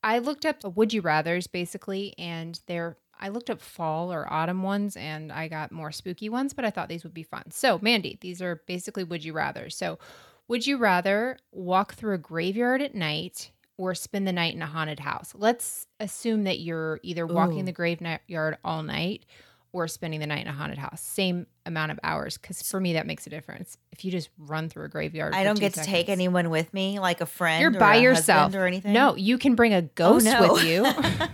I 0.04 0.20
looked 0.20 0.46
up 0.46 0.64
would 0.76 0.94
you 0.94 1.02
rathers 1.02 1.52
basically 1.52 2.14
and 2.18 2.60
they're 2.68 2.98
I 3.20 3.30
looked 3.30 3.50
up 3.50 3.62
fall 3.62 4.12
or 4.12 4.32
autumn 4.32 4.64
ones 4.64 4.98
and 4.98 5.32
I 5.32 5.48
got 5.48 5.72
more 5.72 5.92
spooky 5.92 6.30
ones, 6.30 6.54
but 6.54 6.66
I 6.66 6.70
thought 6.70 6.90
these 6.90 7.04
would 7.04 7.14
be 7.14 7.24
fun. 7.24 7.50
So, 7.50 7.80
Mandy, 7.82 8.18
these 8.22 8.42
are 8.42 8.62
basically 8.68 9.04
would 9.04 9.24
you 9.24 9.34
rather. 9.34 9.70
So, 9.70 10.00
would 10.48 10.68
you 10.68 10.78
rather 10.78 11.38
walk 11.52 11.94
through 11.96 12.14
a 12.14 12.20
graveyard 12.20 12.82
at 12.82 12.94
night 12.94 13.52
or 13.78 13.94
spend 13.96 14.28
the 14.28 14.32
night 14.34 14.54
in 14.56 14.62
a 14.62 14.66
haunted 14.66 15.00
house? 15.00 15.34
Let's 15.36 15.88
assume 16.00 16.44
that 16.46 16.60
you're 16.60 17.00
either 17.04 17.26
walking 17.28 17.62
Ooh. 17.62 17.66
the 17.66 17.72
graveyard 17.72 18.58
all 18.64 18.84
night 18.84 19.26
or 19.74 19.88
spending 19.90 20.22
the 20.22 20.28
night 20.28 20.42
in 20.42 20.48
a 20.48 20.54
haunted 20.54 20.78
house. 20.78 21.02
Same 21.02 21.48
amount 21.66 21.92
of 21.92 22.00
hours 22.02 22.38
because 22.38 22.62
for 22.62 22.80
me 22.80 22.94
that 22.94 23.06
makes 23.06 23.28
a 23.28 23.30
difference. 23.30 23.78
If 23.92 24.06
you 24.06 24.12
just 24.12 24.30
run 24.38 24.70
through 24.70 24.86
a 24.86 24.88
graveyard, 24.88 25.34
I 25.34 25.44
don't 25.44 25.60
get 25.60 25.74
to 25.74 25.84
take 25.84 26.08
anyone 26.08 26.50
with 26.50 26.74
me, 26.74 27.00
like 27.00 27.20
a 27.20 27.26
friend. 27.26 27.62
You're 27.62 27.76
or 27.76 27.80
by 27.80 27.96
a 27.96 28.02
yourself 28.02 28.56
or 28.56 28.66
anything. 28.66 28.94
No, 28.94 29.16
you 29.16 29.38
can 29.38 29.56
bring 29.56 29.74
a 29.74 29.80
Oh, 29.80 29.90
ghost 29.96 30.26
no. 30.26 30.54
with 30.54 30.64
you. 30.64 30.86
You 30.86 31.28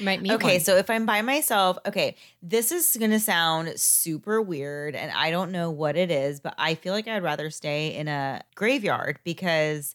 might 0.04 0.22
meet 0.22 0.32
okay, 0.32 0.54
one. 0.54 0.60
so 0.60 0.76
if 0.76 0.88
I'm 0.88 1.04
by 1.06 1.22
myself, 1.22 1.76
okay, 1.86 2.16
this 2.40 2.70
is 2.72 2.96
gonna 2.98 3.18
sound 3.20 3.78
super 3.80 4.40
weird, 4.40 4.94
and 4.94 5.10
I 5.12 5.30
don't 5.30 5.50
know 5.52 5.70
what 5.70 5.96
it 5.96 6.10
is, 6.10 6.40
but 6.40 6.54
I 6.56 6.74
feel 6.76 6.92
like 6.92 7.08
I'd 7.08 7.22
rather 7.22 7.50
stay 7.50 7.94
in 7.94 8.06
a 8.08 8.42
graveyard 8.54 9.18
because 9.24 9.94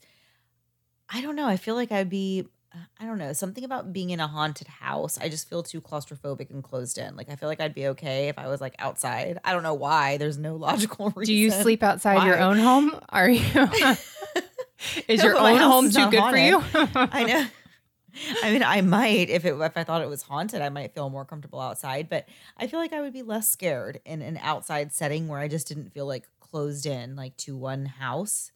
I 1.14 1.22
don't 1.22 1.36
know. 1.36 1.48
I 1.48 1.58
feel 1.58 1.76
like 1.76 1.92
I'd 1.92 2.10
be, 2.10 2.46
uh, 2.74 2.78
I 3.00 3.06
don't 3.06 3.18
know, 3.18 3.34
something 3.34 3.64
about 3.64 3.92
being 3.92 4.12
in 4.12 4.20
a 4.20 4.28
haunted 4.28 4.68
house. 4.68 5.18
I 5.20 5.28
just 5.30 5.50
feel 5.50 5.62
too 5.62 5.82
claustrophobic 5.82 6.50
and 6.50 6.64
closed 6.64 6.98
in. 6.98 7.16
Like 7.16 7.30
I 7.30 7.36
feel 7.36 7.50
like 7.50 7.60
I'd 7.60 7.74
be 7.76 7.88
okay 7.88 8.30
if 8.30 8.40
I 8.40 8.48
was 8.48 8.62
like 8.62 8.76
outside. 8.80 9.38
I 9.44 9.52
don't 9.52 9.64
know 9.64 9.74
why. 9.74 10.18
There's 10.18 10.38
no 10.38 10.56
logical 10.68 11.10
reason. 11.12 11.34
Do 11.34 11.38
you 11.38 11.52
sleep 11.52 11.84
outside 11.84 12.26
your 12.26 12.40
own 12.40 12.58
home? 12.58 12.98
Are 13.10 13.30
you? 13.30 13.42
Is 15.08 15.22
No, 15.22 15.28
your 15.30 15.38
own 15.38 15.58
home 15.58 15.92
too 15.92 16.10
good 16.10 16.24
for 16.30 16.38
you? 16.38 16.64
I 16.96 17.24
know. 17.24 17.46
I 18.44 18.52
mean, 18.52 18.64
I 18.64 18.82
might 18.82 19.30
if 19.30 19.46
it 19.46 19.54
if 19.54 19.78
I 19.78 19.84
thought 19.84 20.02
it 20.02 20.10
was 20.10 20.22
haunted, 20.24 20.62
I 20.62 20.70
might 20.70 20.94
feel 20.94 21.10
more 21.10 21.26
comfortable 21.26 21.60
outside. 21.60 22.10
But 22.10 22.28
I 22.58 22.68
feel 22.68 22.80
like 22.80 22.94
I 22.94 23.02
would 23.02 23.14
be 23.14 23.22
less 23.22 23.50
scared 23.50 24.00
in 24.06 24.22
an 24.22 24.38
outside 24.42 24.92
setting 24.94 25.28
where 25.28 25.40
I 25.40 25.48
just 25.48 25.68
didn't 25.68 25.94
feel 25.94 26.06
like 26.08 26.28
closed 26.40 26.86
in, 26.86 27.16
like 27.16 27.38
to 27.38 27.56
one 27.56 27.86
house. 27.86 28.52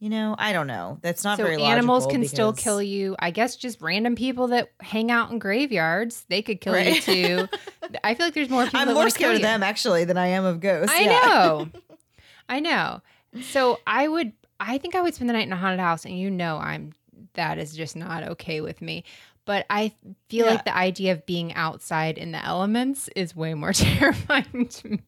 You 0.00 0.08
know, 0.08 0.34
I 0.38 0.54
don't 0.54 0.66
know. 0.66 0.98
That's 1.02 1.22
not 1.24 1.36
so 1.36 1.44
very 1.44 1.62
animals 1.62 2.04
logical 2.04 2.22
can 2.22 2.28
still 2.28 2.52
kill 2.54 2.80
you. 2.82 3.16
I 3.18 3.30
guess 3.30 3.54
just 3.54 3.82
random 3.82 4.16
people 4.16 4.48
that 4.48 4.72
hang 4.80 5.10
out 5.10 5.30
in 5.30 5.38
graveyards, 5.38 6.24
they 6.30 6.40
could 6.40 6.58
kill 6.62 6.78
you 6.80 7.00
too. 7.02 7.48
I 8.04 8.14
feel 8.14 8.26
like 8.26 8.34
there's 8.34 8.48
more 8.48 8.64
people. 8.64 8.80
I'm 8.80 8.94
more 8.94 9.10
scared 9.10 9.36
of 9.36 9.42
them 9.42 9.62
actually 9.62 10.04
than 10.06 10.16
I 10.16 10.28
am 10.28 10.46
of 10.46 10.58
ghosts. 10.60 10.94
I 10.94 11.00
yeah. 11.02 11.10
know. 11.26 11.68
I 12.48 12.60
know. 12.60 13.02
So 13.42 13.78
I 13.86 14.08
would 14.08 14.32
I 14.58 14.78
think 14.78 14.94
I 14.94 15.02
would 15.02 15.14
spend 15.14 15.28
the 15.28 15.34
night 15.34 15.46
in 15.46 15.52
a 15.52 15.56
haunted 15.56 15.80
house 15.80 16.04
and 16.06 16.18
you 16.18 16.30
know 16.30 16.56
I'm 16.56 16.92
that 17.34 17.58
is 17.58 17.74
just 17.76 17.94
not 17.94 18.22
okay 18.30 18.62
with 18.62 18.80
me. 18.80 19.04
But 19.44 19.66
I 19.68 19.92
feel 20.30 20.46
Yeah. 20.46 20.52
like 20.52 20.64
the 20.64 20.76
idea 20.76 21.12
of 21.12 21.26
being 21.26 21.52
outside 21.54 22.16
in 22.16 22.32
the 22.32 22.42
elements 22.44 23.08
is 23.14 23.36
way 23.36 23.52
more 23.52 23.72
terrifying 23.74 24.66
to 24.66 24.88
me. 24.88 25.02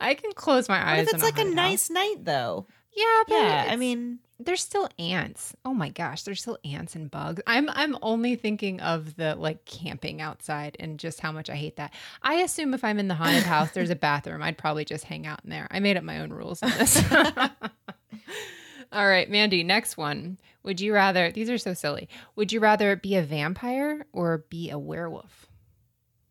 I 0.00 0.14
can 0.14 0.32
close 0.32 0.68
my 0.68 0.78
What 0.78 0.86
eyes. 0.88 1.02
if 1.06 1.08
in 1.08 1.14
it's 1.16 1.24
like 1.24 1.38
a 1.38 1.44
house. 1.44 1.54
nice 1.54 1.90
night 1.90 2.16
though? 2.24 2.66
Yeah, 2.96 3.22
but 3.28 3.34
Yeah, 3.34 3.66
I 3.70 3.76
mean, 3.76 4.18
there's 4.40 4.60
still 4.62 4.88
ants. 4.98 5.54
Oh 5.64 5.74
my 5.74 5.90
gosh, 5.90 6.22
there's 6.22 6.40
still 6.40 6.58
ants 6.64 6.94
and 6.94 7.10
bugs. 7.10 7.42
I'm 7.46 7.68
I'm 7.70 7.96
only 8.02 8.36
thinking 8.36 8.80
of 8.80 9.16
the 9.16 9.34
like 9.34 9.64
camping 9.66 10.20
outside 10.20 10.76
and 10.80 10.98
just 10.98 11.20
how 11.20 11.30
much 11.30 11.48
I 11.50 11.54
hate 11.56 11.76
that. 11.76 11.92
I 12.22 12.36
assume 12.36 12.74
if 12.74 12.82
I'm 12.82 12.98
in 12.98 13.08
the 13.08 13.14
haunted 13.14 13.44
house, 13.44 13.70
there's 13.72 13.90
a 13.90 13.96
bathroom. 14.08 14.42
I'd 14.42 14.58
probably 14.58 14.84
just 14.84 15.04
hang 15.04 15.26
out 15.26 15.40
in 15.44 15.50
there. 15.50 15.66
I 15.70 15.80
made 15.80 15.96
up 15.96 16.04
my 16.04 16.20
own 16.20 16.30
rules 16.32 16.62
on 16.62 16.70
this. 16.70 17.02
All 18.92 19.06
right, 19.08 19.28
Mandy, 19.28 19.62
next 19.62 19.96
one. 19.96 20.38
Would 20.62 20.80
you 20.80 20.92
rather 20.94 21.30
these 21.30 21.50
are 21.50 21.58
so 21.58 21.74
silly. 21.74 22.08
Would 22.34 22.52
you 22.52 22.60
rather 22.60 22.96
be 22.96 23.16
a 23.16 23.22
vampire 23.22 24.06
or 24.12 24.38
be 24.48 24.70
a 24.70 24.78
werewolf? 24.78 25.46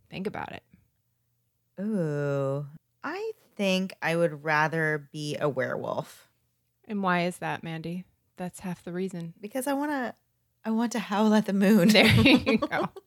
Think 0.09 0.25
about 0.27 0.51
it. 0.53 0.63
ooh, 1.79 2.65
I 3.03 3.31
think 3.55 3.93
I 4.01 4.15
would 4.15 4.43
rather 4.43 5.09
be 5.11 5.37
a 5.39 5.49
werewolf. 5.49 6.29
And 6.87 7.01
why 7.03 7.23
is 7.23 7.37
that, 7.37 7.63
Mandy? 7.63 8.05
That's 8.37 8.59
half 8.59 8.83
the 8.83 8.91
reason. 8.91 9.33
because 9.39 9.67
I 9.67 9.73
want 9.73 9.91
to 9.91 10.13
I 10.65 10.71
want 10.71 10.91
to 10.93 10.99
howl 10.99 11.33
at 11.33 11.45
the 11.45 11.53
moon. 11.53 11.89
There 11.89 12.07
you 12.07 12.57
go. 12.57 12.89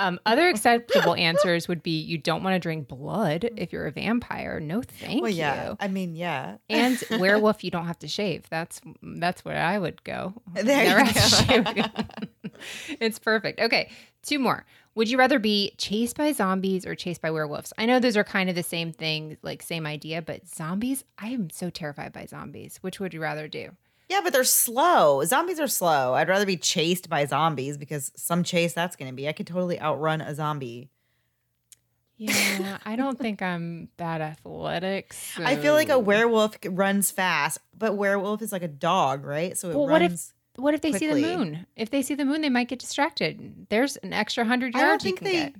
Um, 0.00 0.20
other 0.24 0.48
acceptable 0.48 1.16
answers 1.16 1.66
would 1.66 1.82
be 1.82 1.98
you 1.98 2.18
don't 2.18 2.44
want 2.44 2.54
to 2.54 2.60
drink 2.60 2.86
blood 2.86 3.50
if 3.56 3.72
you're 3.72 3.86
a 3.86 3.90
vampire. 3.90 4.60
No, 4.60 4.80
thank 4.80 5.22
well, 5.22 5.30
yeah. 5.30 5.70
you. 5.70 5.76
I 5.80 5.88
mean, 5.88 6.14
yeah. 6.14 6.58
And 6.70 7.02
werewolf, 7.18 7.64
you 7.64 7.72
don't 7.72 7.86
have 7.86 7.98
to 8.00 8.08
shave. 8.08 8.48
That's 8.48 8.80
that's 9.02 9.44
where 9.44 9.60
I 9.60 9.76
would 9.76 10.04
go. 10.04 10.34
There 10.54 10.64
Never 10.64 11.00
you 11.00 11.04
have 11.04 11.14
to 11.14 11.44
shave 11.44 11.66
again. 11.66 12.06
it's 13.00 13.18
perfect. 13.18 13.58
Okay, 13.58 13.90
two 14.22 14.38
more. 14.38 14.64
Would 14.98 15.08
you 15.08 15.16
rather 15.16 15.38
be 15.38 15.76
chased 15.78 16.16
by 16.16 16.32
zombies 16.32 16.84
or 16.84 16.96
chased 16.96 17.22
by 17.22 17.30
werewolves? 17.30 17.72
I 17.78 17.86
know 17.86 18.00
those 18.00 18.16
are 18.16 18.24
kind 18.24 18.50
of 18.50 18.56
the 18.56 18.64
same 18.64 18.92
thing, 18.92 19.36
like 19.42 19.62
same 19.62 19.86
idea, 19.86 20.22
but 20.22 20.48
zombies, 20.48 21.04
I 21.16 21.28
am 21.28 21.50
so 21.50 21.70
terrified 21.70 22.12
by 22.12 22.26
zombies. 22.26 22.78
Which 22.80 22.98
would 22.98 23.14
you 23.14 23.20
rather 23.22 23.46
do? 23.46 23.70
yeah, 24.08 24.18
but 24.24 24.32
they're 24.32 24.42
slow. 24.42 25.22
Zombies 25.24 25.60
are 25.60 25.68
slow. 25.68 26.14
I'd 26.14 26.28
rather 26.28 26.46
be 26.46 26.56
chased 26.56 27.08
by 27.08 27.26
zombies 27.26 27.78
because 27.78 28.10
some 28.16 28.42
chase 28.42 28.72
that's 28.72 28.96
going 28.96 29.08
to 29.08 29.14
be. 29.14 29.28
I 29.28 29.32
could 29.32 29.46
totally 29.46 29.80
outrun 29.80 30.20
a 30.20 30.34
zombie. 30.34 30.90
Yeah, 32.16 32.78
I 32.84 32.96
don't 32.96 33.16
think 33.20 33.40
I'm 33.40 33.90
that 33.98 34.20
athletic. 34.20 35.14
I 35.38 35.54
feel 35.54 35.74
like 35.74 35.90
a 35.90 35.98
werewolf 36.00 36.56
runs 36.66 37.12
fast, 37.12 37.58
but 37.72 37.96
werewolf 37.96 38.42
is 38.42 38.50
like 38.50 38.64
a 38.64 38.68
dog, 38.68 39.24
right? 39.24 39.56
So 39.56 39.70
it 39.70 39.76
Well, 39.76 39.86
runs. 39.86 39.92
what 39.92 40.02
if- 40.02 40.32
What 40.58 40.74
if 40.74 40.80
they 40.80 40.92
see 40.92 41.06
the 41.06 41.14
moon? 41.20 41.66
If 41.76 41.90
they 41.90 42.02
see 42.02 42.14
the 42.14 42.24
moon, 42.24 42.40
they 42.40 42.48
might 42.48 42.68
get 42.68 42.78
distracted. 42.80 43.66
There's 43.70 43.96
an 43.98 44.12
extra 44.12 44.44
hundred 44.44 44.74
I 44.74 44.80
don't 44.80 44.88
yards 44.88 45.04
you 45.04 45.08
think 45.10 45.18
can 45.18 45.24
they- 45.26 45.32
get. 45.32 45.54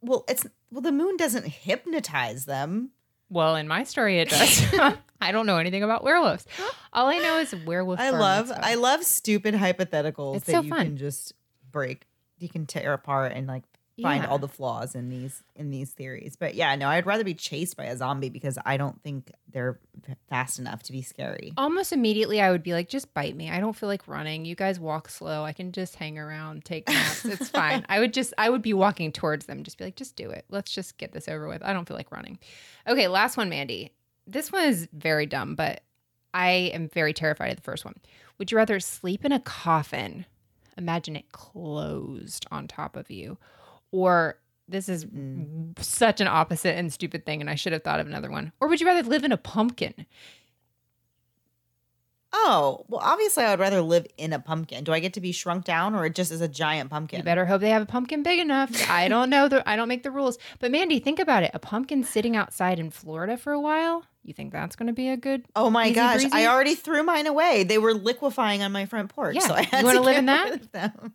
well, 0.00 0.24
it's 0.28 0.46
well, 0.70 0.80
the 0.82 0.92
moon 0.92 1.16
doesn't 1.16 1.46
hypnotize 1.46 2.44
them. 2.44 2.90
Well, 3.28 3.56
in 3.56 3.66
my 3.66 3.82
story, 3.84 4.20
it 4.20 4.28
does. 4.30 4.62
I 5.20 5.32
don't 5.32 5.46
know 5.46 5.56
anything 5.56 5.82
about 5.82 6.04
werewolves. 6.04 6.46
All 6.92 7.08
I 7.08 7.18
know 7.18 7.38
is 7.38 7.54
werewolf. 7.64 7.98
I 7.98 8.10
love. 8.10 8.52
I 8.54 8.74
love 8.76 9.02
stupid 9.04 9.54
hypotheticals 9.54 10.36
It's 10.36 10.46
that 10.46 10.52
so 10.52 10.62
you 10.62 10.68
fun. 10.70 10.86
can 10.86 10.96
just 10.96 11.32
break. 11.72 12.06
You 12.38 12.48
can 12.48 12.66
tear 12.66 12.92
apart 12.92 13.32
and 13.34 13.46
like 13.46 13.64
find 14.02 14.22
Yeah. 14.24 14.28
all 14.28 14.38
the 14.38 14.48
flaws 14.48 14.94
in 14.94 15.08
these 15.08 15.42
in 15.54 15.70
these 15.70 15.90
theories. 15.90 16.36
But 16.38 16.54
yeah, 16.54 16.74
no, 16.76 16.88
I'd 16.88 17.06
rather 17.06 17.24
be 17.24 17.34
chased 17.34 17.76
by 17.76 17.84
a 17.84 17.96
zombie 17.96 18.28
because 18.28 18.58
I 18.66 18.76
don't 18.76 19.02
think 19.02 19.32
they're 19.50 19.78
fast 20.28 20.58
enough 20.58 20.82
to 20.84 20.92
be 20.92 21.00
scary. 21.02 21.52
Almost 21.56 21.92
immediately, 21.92 22.40
I 22.40 22.50
would 22.50 22.62
be 22.62 22.72
like, 22.74 22.88
just 22.88 23.12
bite 23.14 23.34
me. 23.34 23.50
I 23.50 23.58
don't 23.60 23.72
feel 23.74 23.88
like 23.88 24.06
running. 24.06 24.44
You 24.44 24.54
guys 24.54 24.78
walk 24.78 25.08
slow. 25.08 25.44
I 25.44 25.52
can 25.52 25.72
just 25.72 25.94
hang 25.96 26.18
around, 26.18 26.64
take 26.64 26.86
naps. 26.88 27.24
It's 27.24 27.48
fine. 27.48 27.86
I 27.88 27.98
would 28.00 28.12
just, 28.12 28.34
I 28.36 28.50
would 28.50 28.62
be 28.62 28.74
walking 28.74 29.12
towards 29.12 29.46
them, 29.46 29.62
just 29.62 29.78
be 29.78 29.84
like, 29.84 29.96
just 29.96 30.14
do 30.16 30.30
it. 30.30 30.44
Let's 30.50 30.72
just 30.72 30.98
get 30.98 31.12
this 31.12 31.28
over 31.28 31.48
with. 31.48 31.62
I 31.62 31.72
don't 31.72 31.86
feel 31.88 31.96
like 31.96 32.12
running. 32.12 32.38
Okay, 32.86 33.08
last 33.08 33.36
one, 33.36 33.48
Mandy. 33.48 33.92
This 34.26 34.52
one 34.52 34.64
is 34.64 34.88
very 34.92 35.24
dumb, 35.26 35.54
but 35.54 35.82
I 36.34 36.70
am 36.74 36.88
very 36.88 37.14
terrified 37.14 37.50
of 37.50 37.56
the 37.56 37.62
first 37.62 37.84
one. 37.84 37.94
Would 38.38 38.50
you 38.52 38.58
rather 38.58 38.78
sleep 38.80 39.24
in 39.24 39.32
a 39.32 39.40
coffin? 39.40 40.26
Imagine 40.76 41.16
it 41.16 41.32
closed 41.32 42.46
on 42.50 42.68
top 42.68 42.96
of 42.96 43.10
you, 43.10 43.38
or 43.92 44.38
this 44.68 44.88
is 44.88 45.04
Mm. 45.04 45.78
such 45.80 46.20
an 46.20 46.26
opposite 46.26 46.76
and 46.76 46.92
stupid 46.92 47.24
thing, 47.24 47.40
and 47.40 47.48
I 47.48 47.54
should 47.54 47.72
have 47.72 47.82
thought 47.84 48.00
of 48.00 48.06
another 48.06 48.30
one. 48.30 48.52
Or 48.60 48.68
would 48.68 48.80
you 48.80 48.86
rather 48.86 49.02
live 49.08 49.22
in 49.24 49.32
a 49.32 49.36
pumpkin? 49.36 50.06
Oh, 52.38 52.84
well, 52.88 53.00
obviously, 53.02 53.44
I 53.44 53.50
would 53.50 53.60
rather 53.60 53.80
live 53.80 54.06
in 54.18 54.32
a 54.32 54.38
pumpkin. 54.38 54.84
Do 54.84 54.92
I 54.92 55.00
get 55.00 55.14
to 55.14 55.20
be 55.20 55.32
shrunk 55.32 55.64
down 55.64 55.94
or 55.94 56.04
it 56.04 56.14
just 56.14 56.30
is 56.30 56.40
a 56.42 56.48
giant 56.48 56.90
pumpkin? 56.90 57.18
You 57.18 57.24
better 57.24 57.46
hope 57.46 57.60
they 57.62 57.70
have 57.70 57.80
a 57.82 57.86
pumpkin 57.86 58.22
big 58.22 58.40
enough. 58.40 58.90
I 58.90 59.08
don't 59.08 59.30
know. 59.30 59.48
The, 59.48 59.66
I 59.66 59.74
don't 59.76 59.88
make 59.88 60.02
the 60.02 60.10
rules. 60.10 60.36
But 60.58 60.70
Mandy, 60.70 60.98
think 60.98 61.18
about 61.18 61.44
it. 61.44 61.52
A 61.54 61.58
pumpkin 61.58 62.04
sitting 62.04 62.36
outside 62.36 62.78
in 62.78 62.90
Florida 62.90 63.38
for 63.38 63.52
a 63.52 63.60
while. 63.60 64.04
You 64.22 64.34
think 64.34 64.52
that's 64.52 64.76
going 64.76 64.88
to 64.88 64.92
be 64.92 65.08
a 65.08 65.16
good? 65.16 65.44
Oh 65.54 65.70
my 65.70 65.90
gosh, 65.92 66.22
breezy? 66.22 66.30
I 66.32 66.46
already 66.46 66.74
threw 66.74 67.02
mine 67.04 67.26
away. 67.26 67.62
They 67.64 67.78
were 67.78 67.94
liquefying 67.94 68.62
on 68.62 68.70
my 68.72 68.84
front 68.84 69.08
porch. 69.14 69.36
Yeah. 69.36 69.40
So 69.46 69.54
I 69.54 69.60
You 69.60 69.66
had 69.70 69.84
wanna 69.84 70.00
live 70.02 70.16
in 70.16 70.26
that? 70.26 70.52
It's 70.52 70.72
going 70.72 71.12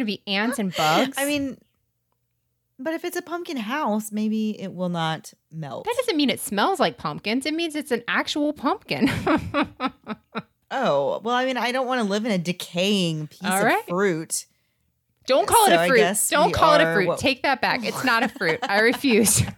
to 0.00 0.04
be 0.04 0.20
ants 0.26 0.58
and 0.58 0.74
bugs. 0.76 1.16
I 1.16 1.24
mean, 1.26 1.56
but 2.82 2.94
if 2.94 3.04
it's 3.04 3.16
a 3.16 3.22
pumpkin 3.22 3.56
house, 3.56 4.10
maybe 4.12 4.60
it 4.60 4.72
will 4.74 4.88
not 4.88 5.32
melt. 5.52 5.84
that 5.84 5.94
doesn't 5.98 6.16
mean 6.16 6.30
it 6.30 6.40
smells 6.40 6.80
like 6.80 6.96
pumpkins. 6.96 7.46
It 7.46 7.54
means 7.54 7.74
it's 7.76 7.90
an 7.90 8.02
actual 8.08 8.52
pumpkin. 8.52 9.10
Oh, 10.72 11.20
well, 11.24 11.34
I 11.34 11.46
mean, 11.46 11.56
I 11.56 11.72
don't 11.72 11.88
want 11.88 12.00
to 12.00 12.04
live 12.08 12.24
in 12.24 12.30
a 12.30 12.38
decaying 12.38 13.26
piece 13.26 13.40
All 13.42 13.66
of 13.66 13.84
fruit. 13.88 14.46
don't 15.26 15.44
call 15.48 15.66
So 15.66 15.72
it 15.72 15.74
a 15.84 15.88
fruit. 15.88 16.16
Don't 16.30 16.52
call 16.54 16.74
it 16.76 16.80
a 16.80 16.94
fruit. 16.94 17.18
Take 17.18 17.42
that 17.42 17.60
back. 17.60 17.84
It's 17.84 18.04
not 18.04 18.22
a 18.22 18.28
fruit. 18.38 18.60
I 18.62 18.78
refuse. 18.78 19.42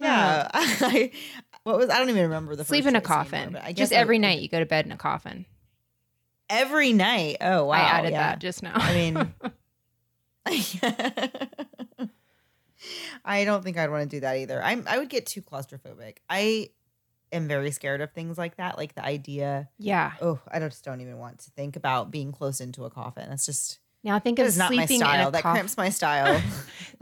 Yeah. 0.00 0.48
I, 0.54 1.10
what 1.64 1.76
was, 1.78 1.90
I 1.90 1.98
don't 1.98 2.08
even 2.08 2.22
remember 2.22 2.54
the 2.56 2.64
Sleep 2.64 2.84
in 2.86 2.94
a 2.94 2.98
anymore, 2.98 3.02
coffin. 3.16 3.52
but 3.52 3.62
Just 3.64 3.76
guess 3.76 3.92
I- 3.92 3.96
every 3.96 4.18
night 4.18 4.40
you 4.40 4.48
go 4.48 4.58
to 4.60 4.66
bed 4.66 4.86
in 4.86 4.92
a 4.92 4.96
coffin. 4.96 5.46
Every 6.50 6.92
night. 6.92 7.36
Oh, 7.40 7.64
wow. 7.66 7.72
I 7.74 7.80
added 7.80 8.12
yeah. 8.12 8.30
that 8.30 8.38
just 8.40 8.62
now. 8.62 8.72
I 8.74 8.94
mean, 8.94 9.34
I 13.24 13.44
don't 13.44 13.62
think 13.62 13.76
I'd 13.76 13.90
want 13.90 14.08
to 14.10 14.16
do 14.16 14.20
that 14.20 14.36
either. 14.36 14.62
I'm 14.62 14.84
I 14.88 14.98
would 14.98 15.08
get 15.08 15.26
too 15.26 15.42
claustrophobic. 15.42 16.18
I 16.30 16.70
am 17.32 17.48
very 17.48 17.70
scared 17.70 18.00
of 18.00 18.12
things 18.12 18.38
like 18.38 18.56
that, 18.56 18.78
like 18.78 18.94
the 18.94 19.04
idea. 19.04 19.68
yeah. 19.78 20.12
Oh, 20.22 20.38
I 20.50 20.58
just 20.60 20.84
don't 20.84 21.00
even 21.00 21.18
want 21.18 21.40
to 21.40 21.50
think 21.50 21.76
about 21.76 22.10
being 22.10 22.32
close 22.32 22.60
into 22.60 22.84
a 22.84 22.90
coffin. 22.90 23.28
That's 23.28 23.44
just 23.44 23.80
Now 24.04 24.18
think 24.18 24.38
of 24.38 24.46
is 24.46 24.56
not 24.56 24.70
my 24.72 24.86
sleeping 24.86 25.02
in 25.02 25.06
style. 25.06 25.28
a 25.28 25.32
That 25.32 25.42
coffin. 25.42 25.56
cramps 25.56 25.76
my 25.76 25.90
style. 25.90 26.40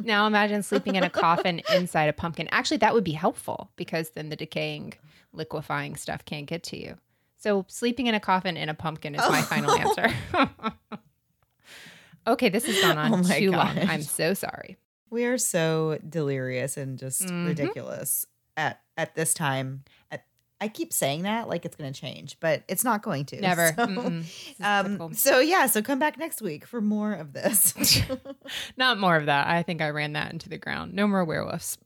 Now 0.03 0.26
imagine 0.26 0.62
sleeping 0.62 0.94
in 0.97 1.05
a 1.05 1.09
coffin 1.11 1.62
inside 1.74 2.11
a 2.11 2.12
pumpkin. 2.12 2.49
Actually, 2.53 2.76
that 2.78 2.92
would 2.92 3.03
be 3.05 3.12
helpful 3.12 3.70
because 3.76 4.11
then 4.11 4.28
the 4.28 4.36
decaying, 4.36 4.92
liquefying 5.32 5.97
stuff 5.97 6.22
can't 6.26 6.44
get 6.47 6.62
to 6.64 6.76
you. 6.78 6.99
So 7.39 7.64
sleeping 7.68 8.07
in 8.07 8.14
a 8.14 8.20
coffin 8.20 8.57
in 8.57 8.68
a 8.68 8.74
pumpkin 8.74 9.14
is 9.14 9.20
my 9.20 9.41
Oh. 9.41 9.43
final 9.43 9.70
answer. 9.72 10.14
okay, 12.26 12.49
this 12.49 12.64
has 12.66 12.80
gone 12.80 12.99
on 12.99 13.12
Oh 13.12 13.16
my 13.18 13.39
too 13.39 13.51
long. 13.53 13.78
I'm 13.78 14.03
so 14.03 14.34
sorry. 14.34 14.76
we 15.11 15.24
are 15.24 15.39
so 15.39 15.99
delirious 16.09 16.76
and 16.76 16.99
just 16.99 17.22
Mhm. 17.22 17.47
ridiculous 17.47 18.26
at 18.57 18.80
at 18.97 19.14
this 19.14 19.34
time. 19.34 19.84
At, 20.11 20.24
I 20.61 20.68
keep 20.68 20.93
saying 20.93 21.22
that 21.22 21.49
like 21.49 21.64
it's 21.66 21.76
going 21.76 21.93
to 21.93 22.01
change, 22.01 22.39
but 22.41 22.64
it's 22.66 22.82
not 22.82 23.03
going 23.03 23.26
to. 23.26 23.41
Never. 23.41 23.72
So, 23.76 24.22
um, 24.62 25.12
so 25.14 25.39
yeah, 25.39 25.66
so 25.66 25.82
come 25.82 25.99
back 25.99 26.18
next 26.18 26.41
week 26.41 26.64
for 26.66 26.80
more 26.80 27.12
of 27.12 27.32
this. 27.34 27.74
Not 28.78 28.99
more 28.99 29.16
of 29.16 29.26
that. 29.26 29.47
I 29.49 29.62
think 29.62 29.82
I 29.82 29.91
ran 29.91 30.14
that 30.14 30.32
into 30.32 30.49
the 30.49 30.57
ground. 30.59 30.95
No 30.95 31.07
more 31.07 31.24
werewolves. 31.26 31.76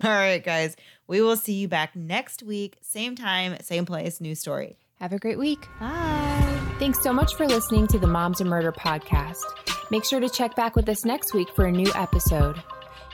All 0.04 0.10
right, 0.10 0.42
guys. 0.42 0.76
We 1.06 1.20
will 1.20 1.36
see 1.36 1.54
you 1.54 1.68
back 1.68 1.94
next 1.94 2.42
week, 2.42 2.78
same 2.80 3.16
time, 3.16 3.56
same 3.62 3.84
place, 3.84 4.20
new 4.20 4.34
story. 4.34 4.78
Have 5.00 5.12
a 5.12 5.18
great 5.18 5.38
week. 5.38 5.66
Bye. 5.78 6.60
Thanks 6.78 7.02
so 7.02 7.12
much 7.12 7.34
for 7.34 7.46
listening 7.46 7.86
to 7.88 7.98
the 7.98 8.06
Moms 8.06 8.40
and 8.40 8.48
Murder 8.48 8.72
podcast. 8.72 9.42
Make 9.90 10.04
sure 10.04 10.20
to 10.20 10.28
check 10.28 10.54
back 10.56 10.76
with 10.76 10.88
us 10.88 11.04
next 11.04 11.34
week 11.34 11.48
for 11.54 11.66
a 11.66 11.72
new 11.72 11.90
episode. 11.94 12.62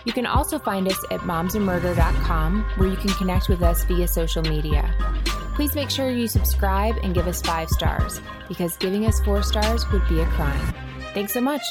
You 0.04 0.12
can 0.12 0.26
also 0.26 0.58
find 0.58 0.86
us 0.86 1.02
at 1.10 1.20
momsandmurder.com 1.20 2.64
where 2.76 2.88
you 2.88 2.96
can 2.96 3.10
connect 3.10 3.48
with 3.48 3.62
us 3.62 3.82
via 3.84 4.06
social 4.06 4.42
media. 4.42 4.94
Please 5.54 5.74
make 5.74 5.90
sure 5.90 6.10
you 6.10 6.28
subscribe 6.28 6.96
and 7.02 7.14
give 7.14 7.26
us 7.26 7.40
five 7.40 7.68
stars 7.70 8.20
because 8.46 8.76
giving 8.76 9.06
us 9.06 9.18
four 9.20 9.42
stars 9.42 9.90
would 9.90 10.06
be 10.06 10.20
a 10.20 10.26
crime. 10.26 10.74
Thanks 11.14 11.32
so 11.32 11.40
much. 11.40 11.62